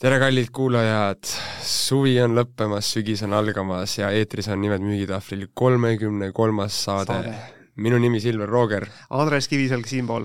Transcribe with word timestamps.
tere, 0.00 0.16
kallid 0.16 0.48
kuulajad! 0.56 1.28
suvi 1.60 2.14
on 2.24 2.32
lõppemas, 2.32 2.88
sügis 2.94 3.20
on 3.26 3.34
algamas 3.36 3.98
ja 3.98 4.08
eetris 4.16 4.46
on 4.48 4.62
Nimed 4.62 4.80
müügitahvlil 4.80 5.50
kolmekümne 5.54 6.30
kolmas 6.32 6.78
saade, 6.86 7.18
saade.. 7.18 7.34
minu 7.84 7.98
nimi 8.00 8.20
Silver 8.20 8.48
Rooger. 8.48 8.86
Andres 9.12 9.48
Kiviselg 9.48 9.84
siinpool. 9.90 10.24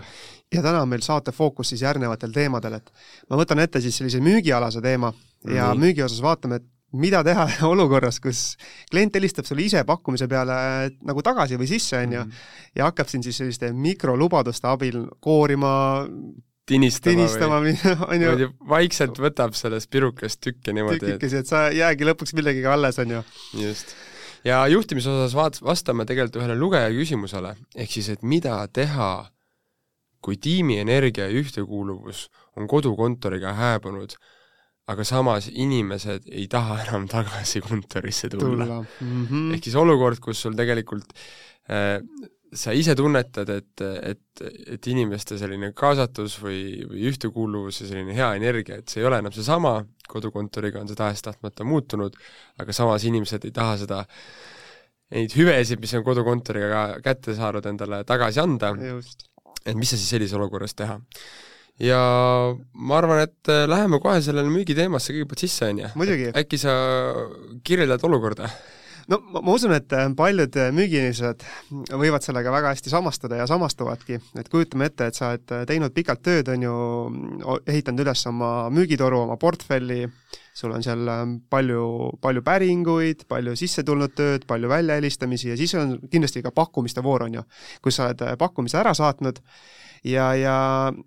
ja 0.53 0.63
täna 0.63 0.85
on 0.85 0.87
meil 0.93 1.03
saate 1.03 1.33
fookus 1.35 1.73
siis 1.73 1.83
järgnevatel 1.83 2.31
teemadel, 2.31 2.77
et 2.79 2.87
ma 3.29 3.41
võtan 3.41 3.59
ette 3.65 3.83
siis 3.83 3.99
sellise 3.99 4.23
müügialase 4.23 4.79
teema 4.81 5.11
ja 5.43 5.73
Nii. 5.73 5.83
müügi 5.83 6.07
osas 6.07 6.23
vaatame, 6.23 6.61
et 6.61 6.71
mida 6.95 7.19
teha 7.27 7.49
olukorras, 7.73 8.21
kus 8.23 8.55
klient 8.87 9.19
helistab 9.19 9.43
sulle 9.49 9.67
ise 9.67 9.83
pakkumise 9.83 10.31
peale 10.31 10.55
nagu 11.03 11.19
tagasi 11.25 11.59
või 11.59 11.67
sisse, 11.67 11.99
on 11.99 12.15
ju, 12.21 12.23
mhm. 12.23 12.43
ja 12.79 12.87
hakkab 12.87 13.11
siin 13.11 13.27
siis 13.27 13.43
selliste 13.43 13.75
mikrolubaduste 13.75 14.71
abil 14.71 15.03
koorima 15.19 15.75
tinistama, 16.69 17.13
tinistama 17.13 17.61
või 17.63 17.75
on 18.11 18.41
ju. 18.41 18.49
vaikselt 18.69 19.19
võtab 19.21 19.55
sellest 19.57 19.89
pirukast 19.93 20.41
tükke 20.43 20.73
niimoodi. 20.75 21.01
tükikesi, 21.03 21.43
et 21.43 21.51
sa 21.51 21.67
jäägi 21.73 22.09
lõpuks 22.09 22.35
millegagi 22.37 22.67
alles, 22.69 22.99
on 23.03 23.15
ju. 23.17 23.23
just. 23.61 23.95
ja 24.47 24.63
juhtimise 24.71 25.11
osas 25.13 25.37
vaat-, 25.37 25.61
vastame 25.65 26.07
tegelikult 26.09 26.41
ühele 26.41 26.57
lugeja 26.59 26.91
küsimusele, 26.93 27.55
ehk 27.75 27.97
siis, 27.97 28.09
et 28.15 28.25
mida 28.25 28.57
teha, 28.73 29.11
kui 30.25 30.39
tiimi 30.41 30.79
energia 30.81 31.29
ja 31.29 31.41
ühtekuuluvus 31.43 32.27
on 32.57 32.69
kodukontoriga 32.69 33.53
hääbunud 33.53 34.17
aga 34.91 35.05
samas 35.07 35.49
inimesed 35.49 36.27
ei 36.31 36.45
taha 36.51 36.79
enam 36.85 37.07
tagasi 37.15 37.61
kontorisse 37.65 38.29
tulla, 38.29 38.65
tulla.. 38.65 38.79
Mm 39.01 39.25
-hmm. 39.25 39.53
ehk 39.55 39.63
siis 39.63 39.75
olukord, 39.75 40.19
kus 40.21 40.41
sul 40.41 40.53
tegelikult 40.57 41.13
äh, 41.69 42.01
sa 42.55 42.73
ise 42.75 42.95
tunnetad, 42.97 43.49
et, 43.51 43.83
et, 44.11 44.43
et 44.75 44.89
inimeste 44.91 45.37
selline 45.39 45.71
kaasatus 45.77 46.37
või, 46.41 46.59
või 46.89 47.05
ühtekuuluvus 47.11 47.81
ja 47.81 47.89
selline 47.89 48.15
hea 48.17 48.31
energia, 48.39 48.79
et 48.79 48.91
see 48.91 49.01
ei 49.03 49.09
ole 49.09 49.19
enam 49.23 49.33
seesama, 49.35 49.77
kodukontoriga 50.11 50.81
on 50.81 50.89
see 50.89 50.99
tahes-tahtmata 50.99 51.67
muutunud, 51.67 52.15
aga 52.61 52.75
samas 52.75 53.05
inimesed 53.07 53.47
ei 53.47 53.55
taha 53.55 53.79
seda, 53.81 54.03
neid 55.15 55.35
hüvesid, 55.37 55.81
mis 55.81 55.95
on 55.97 56.05
kodukontoriga 56.05 56.85
kätte 57.05 57.35
saanud, 57.37 57.65
endale 57.69 58.03
tagasi 58.07 58.41
anda. 58.43 58.73
et 59.65 59.75
mis 59.75 59.89
sa 59.89 59.97
siis 59.97 60.09
sellises 60.13 60.37
olukorras 60.37 60.75
teha? 60.77 60.99
ja 61.81 61.99
ma 62.73 62.97
arvan, 63.01 63.25
et 63.25 63.51
äh, 63.51 63.65
läheme 63.67 63.99
kohe 63.99 64.21
sellele 64.23 64.47
müügiteemasse 64.47 65.11
kõigepealt 65.11 65.43
sisse, 65.43 65.69
on 65.73 65.83
ju? 65.83 65.91
äkki 66.39 66.59
sa 66.61 66.75
kirjeldad 67.67 68.03
olukorda? 68.07 68.49
No 69.11 69.19
ma, 69.21 69.41
ma 69.41 69.55
usun, 69.55 69.73
et 69.75 69.93
äh, 69.95 70.07
paljud 70.17 70.57
äh, 70.59 70.71
müügiinimesed 70.75 71.45
võivad 71.91 72.25
sellega 72.25 72.53
väga 72.53 72.73
hästi 72.73 72.93
samastuda 72.93 73.39
ja 73.41 73.47
samastuvadki, 73.49 74.19
et 74.39 74.49
kujutame 74.51 74.89
ette, 74.89 75.09
et 75.09 75.17
sa 75.17 75.33
oled 75.33 75.67
teinud 75.69 75.93
pikalt 75.95 76.23
tööd, 76.25 76.49
on 76.53 76.65
ju, 76.65 76.75
ehitanud 77.67 78.05
üles 78.05 78.25
oma 78.31 78.51
müügitoru, 78.73 79.21
oma 79.27 79.37
portfelli, 79.41 80.03
sul 80.55 80.73
on 80.75 80.83
seal 80.85 81.07
palju, 81.51 81.85
palju 82.23 82.43
päringuid, 82.45 83.25
palju 83.31 83.55
sisse 83.59 83.83
tulnud 83.87 84.15
tööd, 84.15 84.45
palju 84.49 84.71
väljahelistamisi 84.71 85.51
ja 85.51 85.57
siis 85.59 85.75
on 85.79 85.97
kindlasti 86.11 86.43
ka 86.45 86.53
pakkumiste 86.55 87.03
voor, 87.05 87.27
on 87.27 87.41
ju, 87.41 87.47
kus 87.83 87.99
sa 87.99 88.09
oled 88.09 88.39
pakkumise 88.39 88.79
ära 88.79 88.95
saatnud 88.97 89.41
ja, 90.05 90.29
ja, 90.37 90.55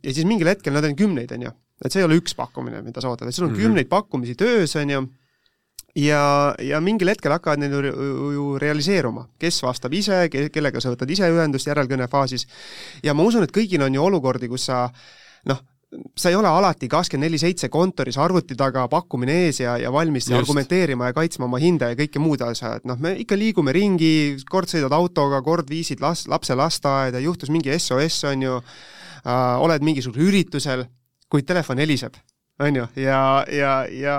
ja 0.03 0.13
siis 0.13 0.27
mingil 0.29 0.51
hetkel 0.51 0.77
nad 0.77 0.87
on 0.87 0.97
kümneid, 0.99 1.33
on 1.37 1.49
ju. 1.49 1.55
et 1.85 1.95
see 1.95 2.03
ei 2.03 2.09
ole 2.09 2.19
üks 2.19 2.35
pakkumine, 2.37 2.83
mida 2.83 3.03
sa 3.03 3.13
ootad, 3.13 3.29
et 3.29 3.35
sul 3.35 3.47
on 3.47 3.53
mm 3.53 3.57
-hmm. 3.57 3.69
kümneid 3.69 3.89
pakkumisi 3.89 4.35
töös, 4.35 4.77
on 4.77 4.91
ju, 4.91 5.07
ja, 5.99 6.55
ja 6.63 6.81
mingil 6.85 7.11
hetkel 7.11 7.35
hakkavad 7.35 7.63
need 7.63 7.75
ju, 7.75 7.95
ju 8.35 8.45
realiseeruma, 8.61 9.27
kes 9.41 9.63
vastab 9.65 9.95
ise, 9.97 10.27
kellega 10.31 10.83
sa 10.83 10.93
võtad 10.93 11.11
ise 11.11 11.31
ühendust 11.33 11.69
järelkõne 11.71 12.09
faasis, 12.11 12.47
ja 13.05 13.17
ma 13.17 13.27
usun, 13.27 13.47
et 13.47 13.55
kõigil 13.55 13.83
on 13.85 13.97
ju 13.97 14.05
olukordi, 14.05 14.51
kus 14.51 14.69
sa 14.71 14.87
noh, 15.49 15.61
sa 16.19 16.29
ei 16.29 16.37
ole 16.37 16.51
alati 16.51 16.89
kakskümmend 16.91 17.31
neli 17.31 17.41
seitse 17.41 17.71
kontoris 17.73 18.19
arvuti 18.21 18.57
taga, 18.59 18.85
pakkumine 18.93 19.39
ees 19.47 19.63
ja, 19.63 19.79
ja 19.81 19.93
valmis 19.93 20.29
Just. 20.29 20.37
argumenteerima 20.37 21.09
ja 21.09 21.17
kaitsma 21.17 21.49
oma 21.49 21.61
hinda 21.63 21.89
ja 21.93 21.99
kõike 21.99 22.21
muud 22.21 22.45
asja, 22.45 22.75
et 22.79 22.89
noh, 22.89 23.01
me 23.01 23.15
ikka 23.25 23.39
liigume 23.41 23.73
ringi, 23.73 24.13
kord 24.51 24.69
sõidad 24.71 24.93
autoga, 24.95 25.41
kord 25.47 25.71
viisid 25.73 26.05
las-, 26.05 26.27
lapse 26.29 26.57
lasteaeda, 26.59 27.23
juhtus 27.25 27.53
mingi 27.55 27.73
SOS, 27.79 28.23
on 28.33 28.49
ju. 28.49 28.63
Äh,, 29.19 29.59
oled 29.59 29.83
mingisugusel 29.83 30.29
üritusel, 30.29 30.85
kuid 31.29 31.49
telefon 31.49 31.81
heliseb 31.83 32.15
on 32.59 32.77
ju, 32.77 32.87
ja, 32.97 33.45
ja, 33.53 33.73
ja 33.91 34.17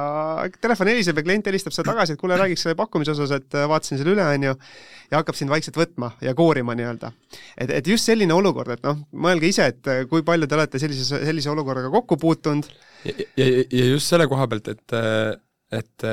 telefon 0.62 0.88
heliseb 0.88 1.18
ja 1.20 1.24
klient 1.26 1.48
helistab 1.50 1.76
sulle 1.76 1.90
tagasi, 1.90 2.16
et 2.16 2.22
kuule, 2.22 2.38
räägiks 2.40 2.64
selle 2.66 2.78
pakkumise 2.80 3.12
osas, 3.12 3.34
et 3.36 3.58
äh, 3.58 3.68
vaatasin 3.70 4.00
selle 4.00 4.14
üle, 4.16 4.24
on 4.24 4.46
ju, 4.48 4.54
ja 5.12 5.20
hakkab 5.20 5.36
sind 5.36 5.52
vaikselt 5.52 5.80
võtma 5.80 6.14
ja 6.24 6.34
koorima 6.38 6.76
nii-öelda. 6.80 7.12
et, 7.58 7.74
et 7.82 7.92
just 7.92 8.08
selline 8.08 8.36
olukord, 8.36 8.72
et 8.78 8.86
noh, 8.88 9.02
mõelge 9.12 9.52
ise, 9.52 9.68
et 9.74 9.92
äh, 9.92 10.06
kui 10.12 10.24
palju 10.28 10.48
te 10.48 10.56
olete 10.56 10.80
sellises, 10.80 11.12
sellise 11.12 11.52
olukorraga 11.52 11.92
kokku 11.92 12.18
puutunud. 12.22 12.70
ja, 13.04 13.18
ja, 13.36 13.50
ja 13.66 13.92
just 13.92 14.08
selle 14.08 14.30
koha 14.32 14.48
pealt, 14.48 14.72
et, 14.72 14.96
äh, 14.96 15.36
et 15.76 16.10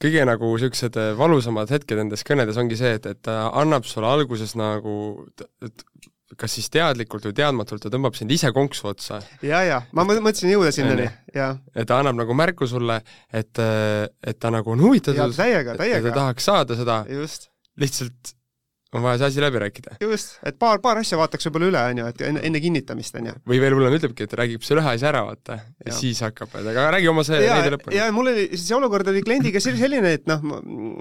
kõige 0.00 0.22
nagu 0.24 0.54
niisugused 0.54 0.94
valusamad 1.18 1.74
hetked 1.74 1.98
nendes 1.98 2.22
kõnedes 2.24 2.58
ongi 2.60 2.78
see, 2.78 2.94
et, 3.00 3.10
et 3.10 3.18
ta 3.26 3.48
annab 3.58 3.88
sulle 3.88 4.08
alguses 4.08 4.54
nagu, 4.56 5.26
et 5.66 5.84
kas 6.38 6.56
siis 6.58 6.70
teadlikult 6.72 7.24
või 7.26 7.36
teadmatult 7.36 7.82
ta 7.82 7.92
tõmbab 7.92 8.18
sind 8.18 8.30
ise 8.34 8.52
konksu 8.54 8.90
otsa. 8.92 9.20
ja, 9.42 9.62
ja 9.66 9.80
ma 9.96 10.04
mõtlesin 10.06 10.52
jõuda 10.52 10.72
sinnani, 10.74 11.08
jah. 11.34 11.58
et 11.74 11.88
ta 11.90 12.00
annab 12.02 12.20
nagu 12.22 12.36
märku 12.38 12.68
sulle, 12.70 13.00
et, 13.32 13.62
et 13.62 14.38
ta 14.38 14.52
nagu 14.54 14.76
on 14.76 14.84
huvitatud, 14.84 15.34
täiega, 15.36 15.78
täiega. 15.80 16.04
ta 16.10 16.20
tahaks 16.22 16.50
saada 16.52 16.78
seda, 16.78 17.02
lihtsalt 17.80 18.36
on 18.90 19.04
vaja 19.04 19.18
see 19.20 19.26
asi 19.26 19.42
läbi 19.42 19.58
rääkida. 19.62 19.96
just, 20.02 20.38
et 20.46 20.58
paar, 20.58 20.80
paar 20.82 20.98
asja 20.98 21.18
vaataks 21.18 21.46
võib-olla 21.46 21.68
üle, 21.70 21.82
on 21.92 22.00
ju, 22.00 22.06
et 22.10 22.22
enne, 22.26 22.42
enne 22.48 22.62
kinnitamist, 22.62 23.18
on 23.20 23.28
ju. 23.30 23.34
või 23.52 23.60
veel 23.62 23.76
hullem 23.76 23.94
ütlebki, 23.98 24.26
et 24.26 24.34
räägib 24.40 24.66
selle 24.66 24.82
ühe 24.82 24.94
asja 24.96 25.10
ära, 25.12 25.22
vaata, 25.28 25.58
ja 25.86 25.94
siis 25.94 26.22
hakkab, 26.26 26.56
aga 26.58 26.88
räägi 26.96 27.10
oma 27.10 27.24
see 27.26 27.38
näide 27.44 27.74
lõpuni. 27.76 27.98
ja 27.98 28.08
mul 28.14 28.32
oli, 28.32 28.48
see 28.58 28.74
olukord 28.76 29.10
oli 29.12 29.22
kliendiga 29.26 29.62
selline, 29.62 30.16
et 30.18 30.26
noh, 30.30 30.42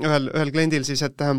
ühel, 0.06 0.30
ühel 0.36 0.54
kliendil 0.54 0.86
siis, 0.88 1.02
et 1.06 1.26
äh, 1.26 1.34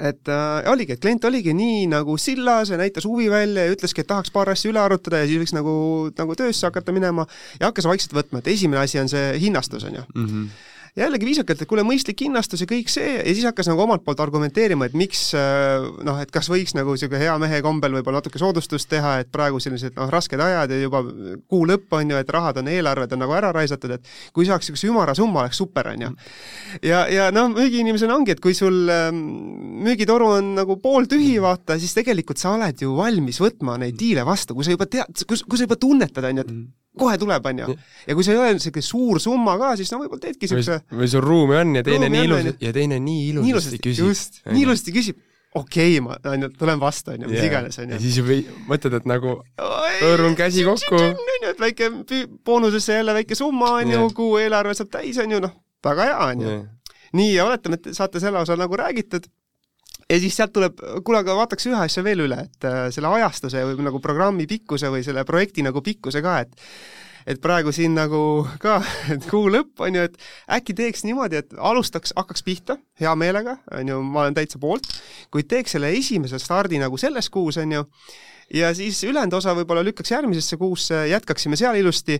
et 0.00 0.30
äh, 0.32 0.70
oligi, 0.72 0.96
et 0.96 1.02
klient 1.02 1.24
oligi 1.28 1.54
nii 1.56 1.84
nagu 1.92 2.16
sillas 2.20 2.72
ja 2.72 2.78
näitas 2.80 3.04
huvi 3.08 3.28
välja 3.30 3.66
ja 3.66 3.74
ütleski, 3.74 4.02
et 4.02 4.10
tahaks 4.10 4.32
paar 4.34 4.48
asja 4.52 4.72
üle 4.72 4.80
arutada 4.80 5.20
ja 5.20 5.28
siis 5.28 5.42
võiks 5.42 5.54
nagu, 5.56 5.74
nagu 6.16 6.36
töösse 6.38 6.66
hakata 6.68 6.94
minema 6.96 7.26
ja 7.60 7.68
hakkas 7.68 7.88
vaikselt 7.90 8.16
võtma, 8.16 8.40
et 8.40 8.52
esimene 8.54 8.82
asi 8.82 9.00
on 9.02 9.10
see 9.12 9.34
hinnastus, 9.42 9.84
on 9.84 10.00
ju 10.00 10.04
mm. 10.14 10.26
-hmm 10.26 10.68
jällegi 10.98 11.28
viisakalt, 11.28 11.62
et 11.62 11.70
kuule, 11.70 11.84
mõistlik 11.86 12.24
hinnastus 12.24 12.64
ja 12.64 12.68
kõik 12.70 12.90
see 12.90 13.12
ja 13.18 13.26
siis 13.28 13.44
hakkas 13.46 13.68
nagu 13.70 13.84
omalt 13.84 14.02
poolt 14.06 14.20
argumenteerima, 14.22 14.88
et 14.88 14.96
miks 14.98 15.28
äh, 15.38 15.86
noh, 16.06 16.18
et 16.22 16.32
kas 16.34 16.50
võiks 16.50 16.74
nagu 16.76 16.94
niisugune 16.96 17.20
hea 17.22 17.36
mehe 17.42 17.60
kombel 17.64 17.94
võib-olla 17.98 18.20
natuke 18.20 18.40
soodustust 18.42 18.90
teha, 18.90 19.18
et 19.22 19.30
praegu 19.32 19.60
sellised 19.62 19.94
noh, 19.98 20.10
rasked 20.12 20.40
ajad 20.40 20.74
ja 20.74 20.80
juba 20.80 21.02
kuu 21.50 21.66
lõpp 21.70 21.94
on 22.00 22.14
ju, 22.14 22.18
et 22.20 22.34
rahad 22.34 22.60
on, 22.62 22.70
eelarved 22.72 23.14
on 23.14 23.22
nagu 23.24 23.36
ära 23.36 23.52
raisatud, 23.54 23.94
et 23.96 24.10
kui 24.36 24.48
saaks 24.48 24.66
niisuguse 24.66 24.90
ümara 24.90 25.14
summa, 25.18 25.44
oleks 25.44 25.60
super, 25.62 25.92
on 25.94 26.06
ju. 26.06 26.12
ja, 26.90 27.04
ja 27.12 27.30
noh, 27.34 27.52
müügiinimesena 27.54 28.16
ongi, 28.16 28.34
et 28.34 28.42
kui 28.42 28.56
sul 28.56 28.90
ähm, 28.90 29.22
müügitoru 29.86 30.34
on 30.40 30.54
nagu 30.58 30.78
pooltühi, 30.82 31.36
vaata, 31.42 31.78
siis 31.80 31.94
tegelikult 31.96 32.42
sa 32.42 32.56
oled 32.56 32.82
ju 32.82 32.96
valmis 32.98 33.40
võtma 33.42 33.78
neid 33.80 33.98
diile 34.00 34.26
vastu, 34.26 34.58
kui 34.58 34.66
sa 34.66 34.74
juba 34.74 34.90
tead, 34.90 35.24
kui, 35.26 35.38
kui 35.46 35.60
sa 35.60 35.66
juba 35.68 35.78
tunnetad, 35.80 36.26
on 36.26 36.42
ju, 36.42 36.46
et 36.46 36.54
kohe 36.98 37.16
tuleb, 37.18 37.46
on 37.46 37.62
ju. 37.62 37.74
ja 38.08 38.14
kui 38.18 38.26
see 38.26 38.34
ei 38.34 38.40
ole 38.40 38.54
niisugune 38.56 38.84
suur 38.84 39.20
summa 39.22 39.56
ka, 39.60 39.72
siis 39.78 39.90
no 39.94 40.00
võib-olla 40.02 40.24
teedki 40.24 40.46
niisuguse 40.46 40.80
või 41.00 41.10
sul 41.12 41.24
ruumi 41.24 41.58
on 41.60 41.74
ja 41.78 41.82
teine 41.86 42.10
nii 42.10 42.24
ilus, 42.26 42.48
ja 42.62 42.72
teine 42.74 42.98
nii 43.02 43.26
ilusasti 43.30 43.78
küsib. 43.84 44.08
just, 44.10 44.40
nii 44.50 44.64
ilusasti 44.66 44.94
küsib, 44.96 45.20
okei 45.54 45.94
okay,, 45.98 46.04
ma, 46.04 46.18
on 46.32 46.46
ju, 46.46 46.50
tulen 46.58 46.82
vastu, 46.82 47.14
on 47.14 47.24
ju, 47.24 47.30
mis 47.30 47.46
iganes, 47.46 47.78
on 47.78 47.88
ju. 47.88 47.94
ja 47.94 48.02
siis 48.02 48.18
juba 48.18 48.40
mõtled, 48.72 48.98
et 48.98 49.08
nagu 49.10 49.36
hõõrun 50.00 50.36
käsi 50.38 50.66
kokku. 50.66 50.98
on 50.98 51.46
ju, 51.46 51.54
et 51.54 51.62
väike 51.62 51.92
boonusesse 52.46 52.98
jälle 52.98 53.14
väike 53.20 53.38
summa, 53.38 53.76
on 53.78 53.94
ju, 53.94 54.04
kuu 54.16 54.40
eelarve 54.42 54.74
saab 54.78 54.90
täis, 54.98 55.18
on 55.22 55.36
ju, 55.36 55.42
noh, 55.46 55.54
väga 55.86 56.10
hea, 56.10 56.22
on 56.26 56.46
ju. 56.46 56.56
nii, 57.22 57.34
ja 57.36 57.46
oletame, 57.46 57.78
et 57.78 57.94
saate 57.94 58.22
selle 58.22 58.42
osa 58.42 58.58
nagu 58.58 58.82
räägitud 58.82 59.30
ja 60.10 60.18
siis 60.20 60.36
sealt 60.36 60.54
tuleb, 60.54 60.80
kuule, 61.04 61.22
aga 61.22 61.36
vaataks 61.38 61.68
ühe 61.70 61.82
asja 61.84 62.02
veel 62.06 62.24
üle, 62.26 62.40
et 62.48 62.66
äh, 62.66 62.80
selle 62.94 63.12
ajastuse 63.14 63.62
või 63.68 63.86
nagu 63.86 64.00
programmi 64.02 64.48
pikkuse 64.50 64.90
või 64.92 65.04
selle 65.06 65.24
projekti 65.28 65.64
nagu 65.66 65.82
pikkuse 65.84 66.22
ka, 66.24 66.40
et 66.46 66.58
et 67.28 67.36
praegu 67.42 67.68
siin 67.72 67.92
nagu 67.94 68.46
ka, 68.62 68.78
et 69.14 69.26
kuu 69.28 69.50
lõpp 69.52 69.82
on 69.84 69.98
ju, 69.98 70.06
et 70.08 70.16
äkki 70.56 70.74
teeks 70.78 71.04
niimoodi, 71.04 71.42
et 71.42 71.52
alustaks, 71.58 72.14
hakkaks 72.16 72.42
pihta 72.46 72.78
hea 73.00 73.12
meelega, 73.18 73.58
on 73.76 73.92
ju, 73.92 74.00
ma 74.02 74.24
olen 74.24 74.38
täitsa 74.38 74.58
poolt, 74.62 74.88
kuid 75.30 75.50
teeks 75.50 75.76
selle 75.76 75.92
esimese 75.94 76.40
stardi 76.40 76.80
nagu 76.80 76.98
selles 77.00 77.28
kuus, 77.30 77.60
on 77.60 77.76
ju, 77.76 77.84
ja 78.56 78.72
siis 78.74 79.02
ülejäänud 79.04 79.36
osa 79.36 79.54
võib-olla 79.58 79.84
lükkaks 79.86 80.16
järgmisesse 80.16 80.58
kuusse, 80.60 81.04
jätkaksime 81.12 81.60
seal 81.60 81.78
ilusti 81.78 82.18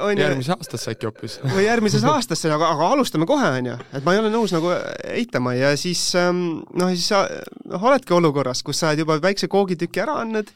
on 0.00 0.16
ju 0.16 0.22
järgmise 0.24 0.54
aastasse 0.54 0.94
äkki 0.94 1.08
hoopis 1.08 1.34
või 1.44 1.66
järgmisesse 1.66 2.08
aastasse, 2.08 2.48
aga, 2.54 2.70
aga 2.72 2.86
alustame 2.94 3.26
kohe, 3.28 3.50
on 3.58 3.66
ju. 3.68 3.74
et 3.92 4.04
ma 4.06 4.14
ei 4.14 4.20
ole 4.22 4.30
nõus 4.32 4.54
nagu 4.54 4.70
eitama 5.12 5.52
ja 5.58 5.74
siis 5.76 6.06
ähm, 6.16 6.62
noh, 6.72 6.92
siis 6.94 7.10
sa 7.12 7.26
noh, 7.68 7.82
oledki 7.90 8.16
olukorras, 8.16 8.64
kus 8.64 8.80
sa 8.80 8.90
oled 8.90 9.04
juba 9.04 9.18
väikse 9.20 9.50
koogitüki 9.52 10.00
ära 10.00 10.16
andnud 10.22 10.48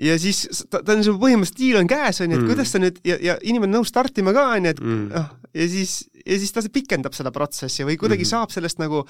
ja 0.00 0.16
siis 0.20 0.46
ta, 0.72 0.80
ta 0.80 0.96
on 0.96 1.04
sul 1.04 1.18
põhimõtteliselt 1.20 1.60
diil 1.60 1.80
on 1.82 1.90
käes, 1.90 2.22
on 2.24 2.32
ju, 2.32 2.38
et 2.38 2.42
mm. 2.42 2.48
kuidas 2.54 2.72
sa 2.72 2.80
nüüd 2.80 3.02
ja, 3.04 3.18
ja 3.20 3.36
inimene 3.44 3.74
on 3.74 3.82
nõus 3.82 3.92
startima 3.92 4.32
ka, 4.32 4.46
on 4.56 4.70
ju, 4.70 4.72
et 4.72 4.80
mm. 4.80 5.02
noh, 5.12 5.28
ja 5.52 5.68
siis, 5.74 5.98
ja 6.24 6.38
siis 6.40 6.56
ta 6.56 6.64
pikendab 6.72 7.16
seda 7.18 7.34
protsessi 7.34 7.84
või 7.84 7.98
kuidagi 8.00 8.24
mm 8.24 8.32
saab 8.32 8.54
sellest 8.54 8.80
nagu 8.80 9.04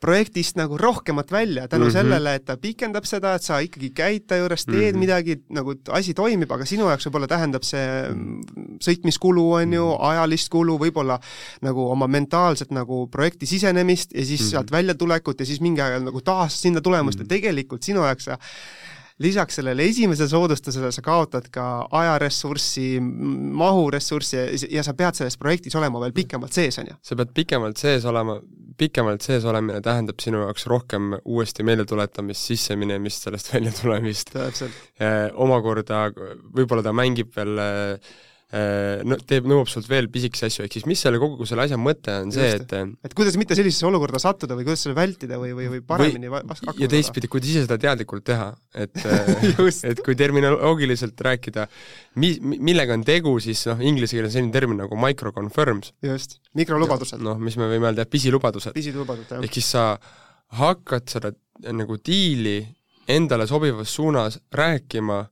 projektist 0.00 0.56
nagu 0.58 0.78
rohkemat 0.78 1.32
välja 1.32 1.68
tänu 1.68 1.84
mm 1.84 1.88
-hmm. 1.88 1.92
sellele, 1.92 2.34
et 2.34 2.44
ta 2.44 2.56
pikendab 2.56 3.04
seda, 3.04 3.34
et 3.34 3.42
sa 3.42 3.58
ikkagi 3.58 3.90
käid 3.90 4.26
ta 4.26 4.36
juures, 4.36 4.64
teed 4.64 4.76
mm 4.76 4.96
-hmm. 4.96 4.98
midagi, 4.98 5.36
nagu 5.48 5.74
asi 5.88 6.14
toimib, 6.14 6.52
aga 6.52 6.64
sinu 6.64 6.88
jaoks 6.88 7.06
võib-olla 7.06 7.26
tähendab 7.26 7.62
see 7.62 7.86
sõitmiskulu, 8.84 9.52
on 9.52 9.72
ju, 9.72 9.86
mhm. 9.86 10.02
ajalist 10.10 10.48
kulu, 10.48 10.78
võib-olla 10.78 11.18
nagu 11.62 11.90
oma 11.90 12.06
mentaalset 12.06 12.70
nagu 12.70 13.06
projekti 13.06 13.46
sisenemist 13.46 14.12
ja 14.14 14.24
siis 14.24 14.40
mm 14.40 14.46
-hmm. 14.46 14.50
sealt 14.50 14.70
väljatulekut 14.70 15.40
ja 15.40 15.46
siis 15.46 15.60
mingi 15.60 15.80
aeg 15.80 16.02
nagu 16.02 16.20
taas 16.20 16.62
sinna 16.62 16.80
tulemust 16.80 17.18
mm 17.18 17.22
-hmm. 17.22 17.32
ja 17.32 17.36
tegelikult 17.36 17.82
sinu 17.82 18.04
jaoks 18.04 18.24
sa 18.24 18.38
lisaks 19.18 19.58
sellele 19.58 19.86
esimesele 19.90 20.30
soodustusele 20.30 20.90
sa 20.94 21.02
kaotad 21.02 21.48
ka 21.54 21.64
ajaressurssi, 22.00 23.00
mahuressurssi 23.00 24.44
ja 24.70 24.84
sa 24.86 24.94
pead 24.98 25.18
selles 25.18 25.38
projektis 25.40 25.74
olema 25.78 26.02
veel 26.02 26.14
pikemalt 26.16 26.54
sees, 26.54 26.78
on 26.78 26.92
ju? 26.92 26.98
sa 27.02 27.18
pead 27.18 27.34
pikemalt 27.34 27.80
sees 27.80 28.06
olema, 28.08 28.38
pikemalt 28.78 29.26
sees 29.26 29.46
olemine 29.48 29.82
tähendab 29.84 30.22
sinu 30.22 30.44
jaoks 30.44 30.68
rohkem 30.70 31.16
uuesti 31.24 31.66
meeldetuletamist, 31.66 32.46
sisseminemist, 32.52 33.26
sellest 33.26 33.50
väljatulemist. 33.54 34.34
omakorda 35.34 36.06
võib-olla 36.54 36.86
ta 36.86 36.94
mängib 36.94 37.34
veel 37.34 37.62
äh, 37.62 37.94
Äh, 37.98 38.27
no 38.48 39.16
teeb, 39.28 39.44
nõuab 39.44 39.68
sult 39.68 39.84
veel 39.90 40.06
pisikesi 40.08 40.46
asju, 40.46 40.64
ehk 40.64 40.78
siis 40.78 40.86
mis 40.88 41.02
selle 41.04 41.18
kogu 41.20 41.44
selle 41.48 41.66
asja 41.66 41.76
mõte 41.76 42.14
on 42.22 42.30
see, 42.32 42.54
et 42.56 42.70
et 43.04 43.16
kuidas 43.16 43.36
mitte 43.36 43.56
sellisesse 43.58 43.84
olukorda 43.84 44.20
sattuda 44.22 44.56
või 44.56 44.64
kuidas 44.64 44.86
seda 44.86 44.96
vältida 44.96 45.36
või, 45.40 45.52
või, 45.56 45.66
või 45.74 45.82
paremini 45.84 46.30
või, 46.32 46.40
ja 46.80 46.88
teistpidi, 46.88 47.28
kuidas 47.28 47.52
ise 47.52 47.66
seda 47.66 47.76
teadlikult 47.82 48.24
teha, 48.24 48.48
et 48.72 48.96
et 49.90 50.00
kui 50.04 50.16
terminoloogiliselt 50.16 51.20
rääkida, 51.28 51.68
mi-, 52.24 52.38
millega 52.40 52.96
on 52.96 53.04
tegu, 53.04 53.36
siis 53.44 53.66
noh, 53.68 53.84
inglise 53.84 54.16
keeles 54.16 54.32
on 54.32 54.38
selline 54.38 54.56
termin 54.56 54.80
nagu 54.80 54.96
micro-confirms. 54.96 55.92
just, 56.08 56.38
mikrolubadused. 56.56 57.20
noh, 57.20 57.36
mis 57.36 57.60
me 57.60 57.68
võime 57.68 57.92
öelda, 57.92 58.08
pisilubadused. 58.08 58.72
pisilubadused, 58.72 59.36
jah. 59.36 59.44
ehk 59.44 59.60
siis 59.60 59.72
sa 59.76 59.90
hakkad 60.56 61.04
seda 61.12 61.36
nagu 61.76 62.00
diili 62.00 62.62
endale 63.08 63.44
sobivas 63.48 63.92
suunas 63.92 64.40
rääkima 64.56 65.26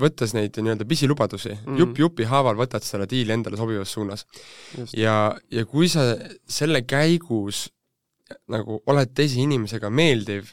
võttes 0.00 0.34
neid 0.34 0.56
nii-öelda 0.58 0.84
pisilubadusi 0.88 1.52
mm, 1.52 1.62
-hmm. 1.64 1.78
jupp 1.82 1.98
jupi 1.98 2.26
haaval 2.26 2.58
võtad 2.58 2.84
selle 2.84 3.06
diili 3.10 3.32
endale 3.32 3.56
sobivas 3.56 3.92
suunas. 3.92 4.26
ja, 4.96 5.36
ja 5.50 5.64
kui 5.64 5.88
sa 5.88 6.16
selle 6.48 6.82
käigus 6.82 7.66
nagu 8.50 8.80
oled 8.86 9.12
teise 9.14 9.40
inimesega 9.40 9.90
meeldiv 9.90 10.50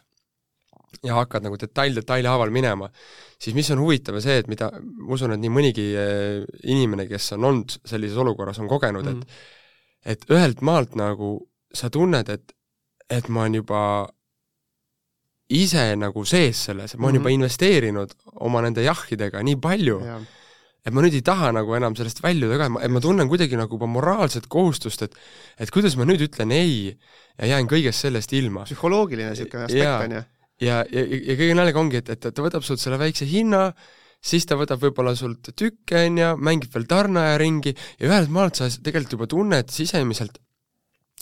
ja 1.04 1.16
hakkad 1.18 1.44
nagu 1.44 1.58
detail 1.60 1.96
detaili 1.96 2.30
haaval 2.30 2.52
minema, 2.54 2.90
siis 3.42 3.56
mis 3.56 3.70
on 3.74 3.82
huvitav, 3.82 4.16
on 4.20 4.22
see, 4.22 4.38
et 4.44 4.50
mida, 4.52 4.70
ma 4.78 5.14
usun, 5.16 5.34
et 5.34 5.42
nii 5.42 5.52
mõnigi 5.52 5.88
eh, 5.98 6.44
inimene, 6.70 7.08
kes 7.10 7.32
on 7.38 7.50
olnud 7.50 7.78
sellises 7.90 8.20
olukorras, 8.22 8.60
on 8.62 8.70
kogenud 8.72 9.06
mm, 9.06 9.20
-hmm. 9.20 9.22
et 9.24 9.64
et 10.06 10.26
ühelt 10.30 10.62
maalt 10.62 10.96
nagu 11.00 11.38
sa 11.74 11.90
tunned, 11.90 12.30
et 12.30 12.54
et 13.10 13.30
ma 13.30 13.42
olen 13.42 13.56
juba 13.56 13.82
ise 15.54 15.90
nagu 16.00 16.24
sees 16.26 16.66
selles, 16.70 16.96
ma 16.98 17.08
olen 17.08 17.16
mm 17.16 17.18
-hmm. 17.18 17.20
juba 17.20 17.30
mhm. 17.30 17.36
investeerinud 17.40 18.16
oma 18.48 18.62
nende 18.66 18.86
jahhidega 18.86 19.44
nii 19.44 19.60
palju 19.62 20.00
ja., 20.06 20.22
et 20.84 20.92
ma 20.92 21.04
nüüd 21.04 21.16
ei 21.16 21.24
taha 21.24 21.54
nagu 21.56 21.76
enam 21.78 21.96
sellest 21.96 22.20
väljuda 22.24 22.58
ka, 22.60 22.68
et 22.68 22.74
ma, 22.76 23.00
et 23.00 23.06
tunnen 23.06 23.30
kuidagi 23.32 23.56
nagu 23.60 23.78
juba 23.78 23.88
moraalset 23.88 24.50
kohustust, 24.52 25.06
et 25.06 25.16
et 25.58 25.72
kuidas 25.72 25.96
ma 25.96 26.08
nüüd 26.08 26.26
ütlen 26.28 26.52
ei 26.52 26.92
ja 27.40 27.54
jään 27.56 27.70
kõigest 27.72 28.04
sellest 28.04 28.34
ilma. 28.36 28.66
psühholoogiline 28.68 29.32
niisugune 29.32 29.68
aspekt, 29.70 30.06
on 30.06 30.18
ju? 30.18 30.24
ja, 30.68 30.78
ja, 30.92 31.04
ja, 31.08 31.20
ja 31.32 31.38
kõige 31.40 31.58
naljaga 31.58 31.84
ongi, 31.84 32.02
et, 32.04 32.10
et 32.18 32.30
ta 32.30 32.46
võtab 32.46 32.66
sult 32.68 32.84
selle 32.84 33.00
väikse 33.00 33.28
hinna, 33.30 33.70
siis 34.24 34.48
ta 34.48 34.58
võtab 34.60 34.82
võib-olla 34.84 35.16
sult 35.20 35.54
tükke, 35.56 36.06
on 36.08 36.20
ju, 36.20 36.32
mängib 36.50 36.76
veel 36.76 36.88
tarneaja 36.90 37.40
ringi 37.42 37.74
ja 37.74 38.10
ühelt 38.10 38.34
maalt 38.34 38.60
sa 38.60 38.68
tegelikult 38.68 39.18
juba 39.18 39.30
tunned 39.32 39.72
sisemiselt, 39.74 40.40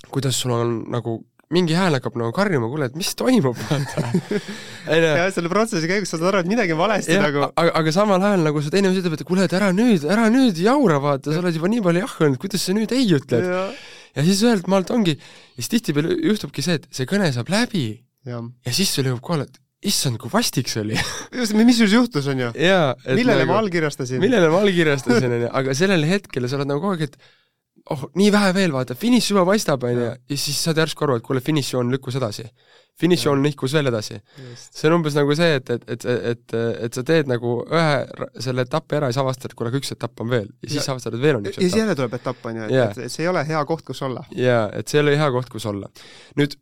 kuidas 0.09 0.41
sul 0.41 0.55
on 0.57 0.77
nagu 0.91 1.19
mingi 1.53 1.75
hääl 1.77 1.98
hakkab 1.98 2.18
nagu 2.19 2.33
karjuma, 2.36 2.69
kuule, 2.71 2.89
et 2.89 2.98
mis 3.00 3.12
toimub, 3.19 3.57
vaata. 3.69 4.03
ja 4.92 5.30
selle 5.33 5.51
protsessi 5.51 5.89
käigus 5.89 6.13
saad 6.13 6.25
aru, 6.30 6.44
et 6.44 6.51
midagi 6.51 6.75
on 6.75 6.81
valesti 6.81 7.15
ja, 7.15 7.24
nagu. 7.25 7.48
aga, 7.50 7.74
aga 7.81 7.95
samal 7.95 8.24
ajal 8.31 8.45
nagu 8.48 8.63
see 8.63 8.74
teine 8.74 8.92
mees 8.92 9.01
ütleb, 9.01 9.18
et 9.18 9.25
kuule, 9.27 9.48
et 9.48 9.56
ära 9.57 9.71
nüüd, 9.75 10.06
ära 10.09 10.30
nüüd 10.33 10.62
jaura, 10.63 11.00
vaata, 11.03 11.33
sa 11.33 11.42
oled 11.44 11.57
juba 11.57 11.71
nii 11.71 11.83
palju 11.88 12.06
jah 12.06 12.19
öelnud, 12.21 12.42
kuidas 12.42 12.68
sa 12.68 12.75
nüüd 12.77 12.94
ei 12.95 13.07
ütled. 13.18 13.50
ja 14.15 14.27
siis 14.27 14.44
ühelt 14.45 14.69
maalt 14.71 14.94
ongi, 14.95 15.18
ja 15.18 15.59
siis 15.59 15.74
tihtipeale 15.75 16.15
juhtubki 16.31 16.63
see, 16.65 16.80
et 16.80 16.88
see 16.95 17.09
kõne 17.09 17.31
saab 17.36 17.51
läbi 17.51 17.86
ja, 18.27 18.39
ja 18.39 18.75
siis 18.75 18.94
sul 18.95 19.12
jõuab 19.12 19.21
kohale, 19.25 19.50
et 19.50 19.59
issand, 19.92 20.19
kui 20.21 20.30
vastik 20.31 20.69
see 20.69 20.83
oli 20.83 20.98
just, 21.39 21.56
mis 21.57 21.80
sul 21.80 21.92
juhtus, 21.92 22.27
on 22.31 22.42
ju? 22.45 22.50
millele 23.09 23.44
nagu, 23.44 23.51
ma 23.53 23.62
allkirjastasin? 23.63 24.21
millele 24.24 24.50
ma 24.53 24.63
allkirjastasin, 24.65 25.38
on 25.38 25.45
ju, 25.48 25.53
aga 25.62 25.77
sellel 25.77 26.06
hetkel 26.09 26.48
sa 26.48 26.59
oled 26.59 26.69
nagu 26.69 26.83
kogu 26.83 26.98
aeg, 26.98 27.07
et 27.09 27.31
oh, 27.89 28.03
nii 28.17 28.29
vähe 28.33 28.53
veel, 28.55 28.73
vaata, 28.75 28.95
finiš 28.97 29.31
juba 29.31 29.43
paistab, 29.47 29.83
on 29.87 29.95
ju, 29.95 30.07
ja 30.11 30.37
siis 30.37 30.59
saad 30.65 30.79
järsku 30.81 31.05
aru, 31.05 31.17
et 31.17 31.25
kuule, 31.25 31.41
finišijoon 31.43 31.91
lükkus 31.93 32.17
edasi. 32.19 32.47
finišijoon 33.01 33.41
nihkus 33.41 33.73
veel 33.73 33.87
edasi. 33.89 34.19
see 34.61 34.89
on 34.89 34.99
umbes 34.99 35.15
nagu 35.17 35.35
see, 35.35 35.55
et, 35.57 35.69
et, 35.69 35.85
et, 35.89 36.05
et, 36.31 36.55
et 36.87 36.97
sa 36.97 37.03
teed 37.07 37.31
nagu 37.31 37.53
ühe 37.65 38.41
selle 38.43 38.65
etapi 38.67 38.99
ära 38.99 39.09
ja 39.09 39.15
siis 39.15 39.23
avastad, 39.23 39.51
et 39.51 39.57
kuule, 39.57 39.71
aga 39.71 39.81
üks 39.81 39.95
etapp 39.95 40.21
on 40.21 40.29
veel. 40.33 40.49
ja 40.61 40.73
siis 40.73 40.83
ja. 40.83 40.91
avastad, 40.93 41.15
et 41.17 41.23
veel 41.23 41.39
on 41.39 41.47
üks 41.47 41.55
etapp. 41.55 41.63
ja 41.63 41.69
siis 41.69 41.79
jälle 41.81 41.95
tuleb 41.99 42.19
etapp, 42.19 42.45
on 42.45 42.59
ju, 42.61 42.67
et, 42.67 42.99
et, 43.05 43.13
see 43.13 43.25
ei 43.25 43.31
ole 43.31 43.45
hea 43.47 43.63
koht, 43.71 43.85
kus 43.87 44.03
olla. 44.07 44.25
jaa, 44.35 44.67
et 44.77 44.91
see 44.91 44.99
ei 44.99 45.05
ole 45.05 45.17
hea 45.23 45.31
koht, 45.37 45.49
kus 45.53 45.65
olla. 45.71 45.89
nüüd, 46.39 46.59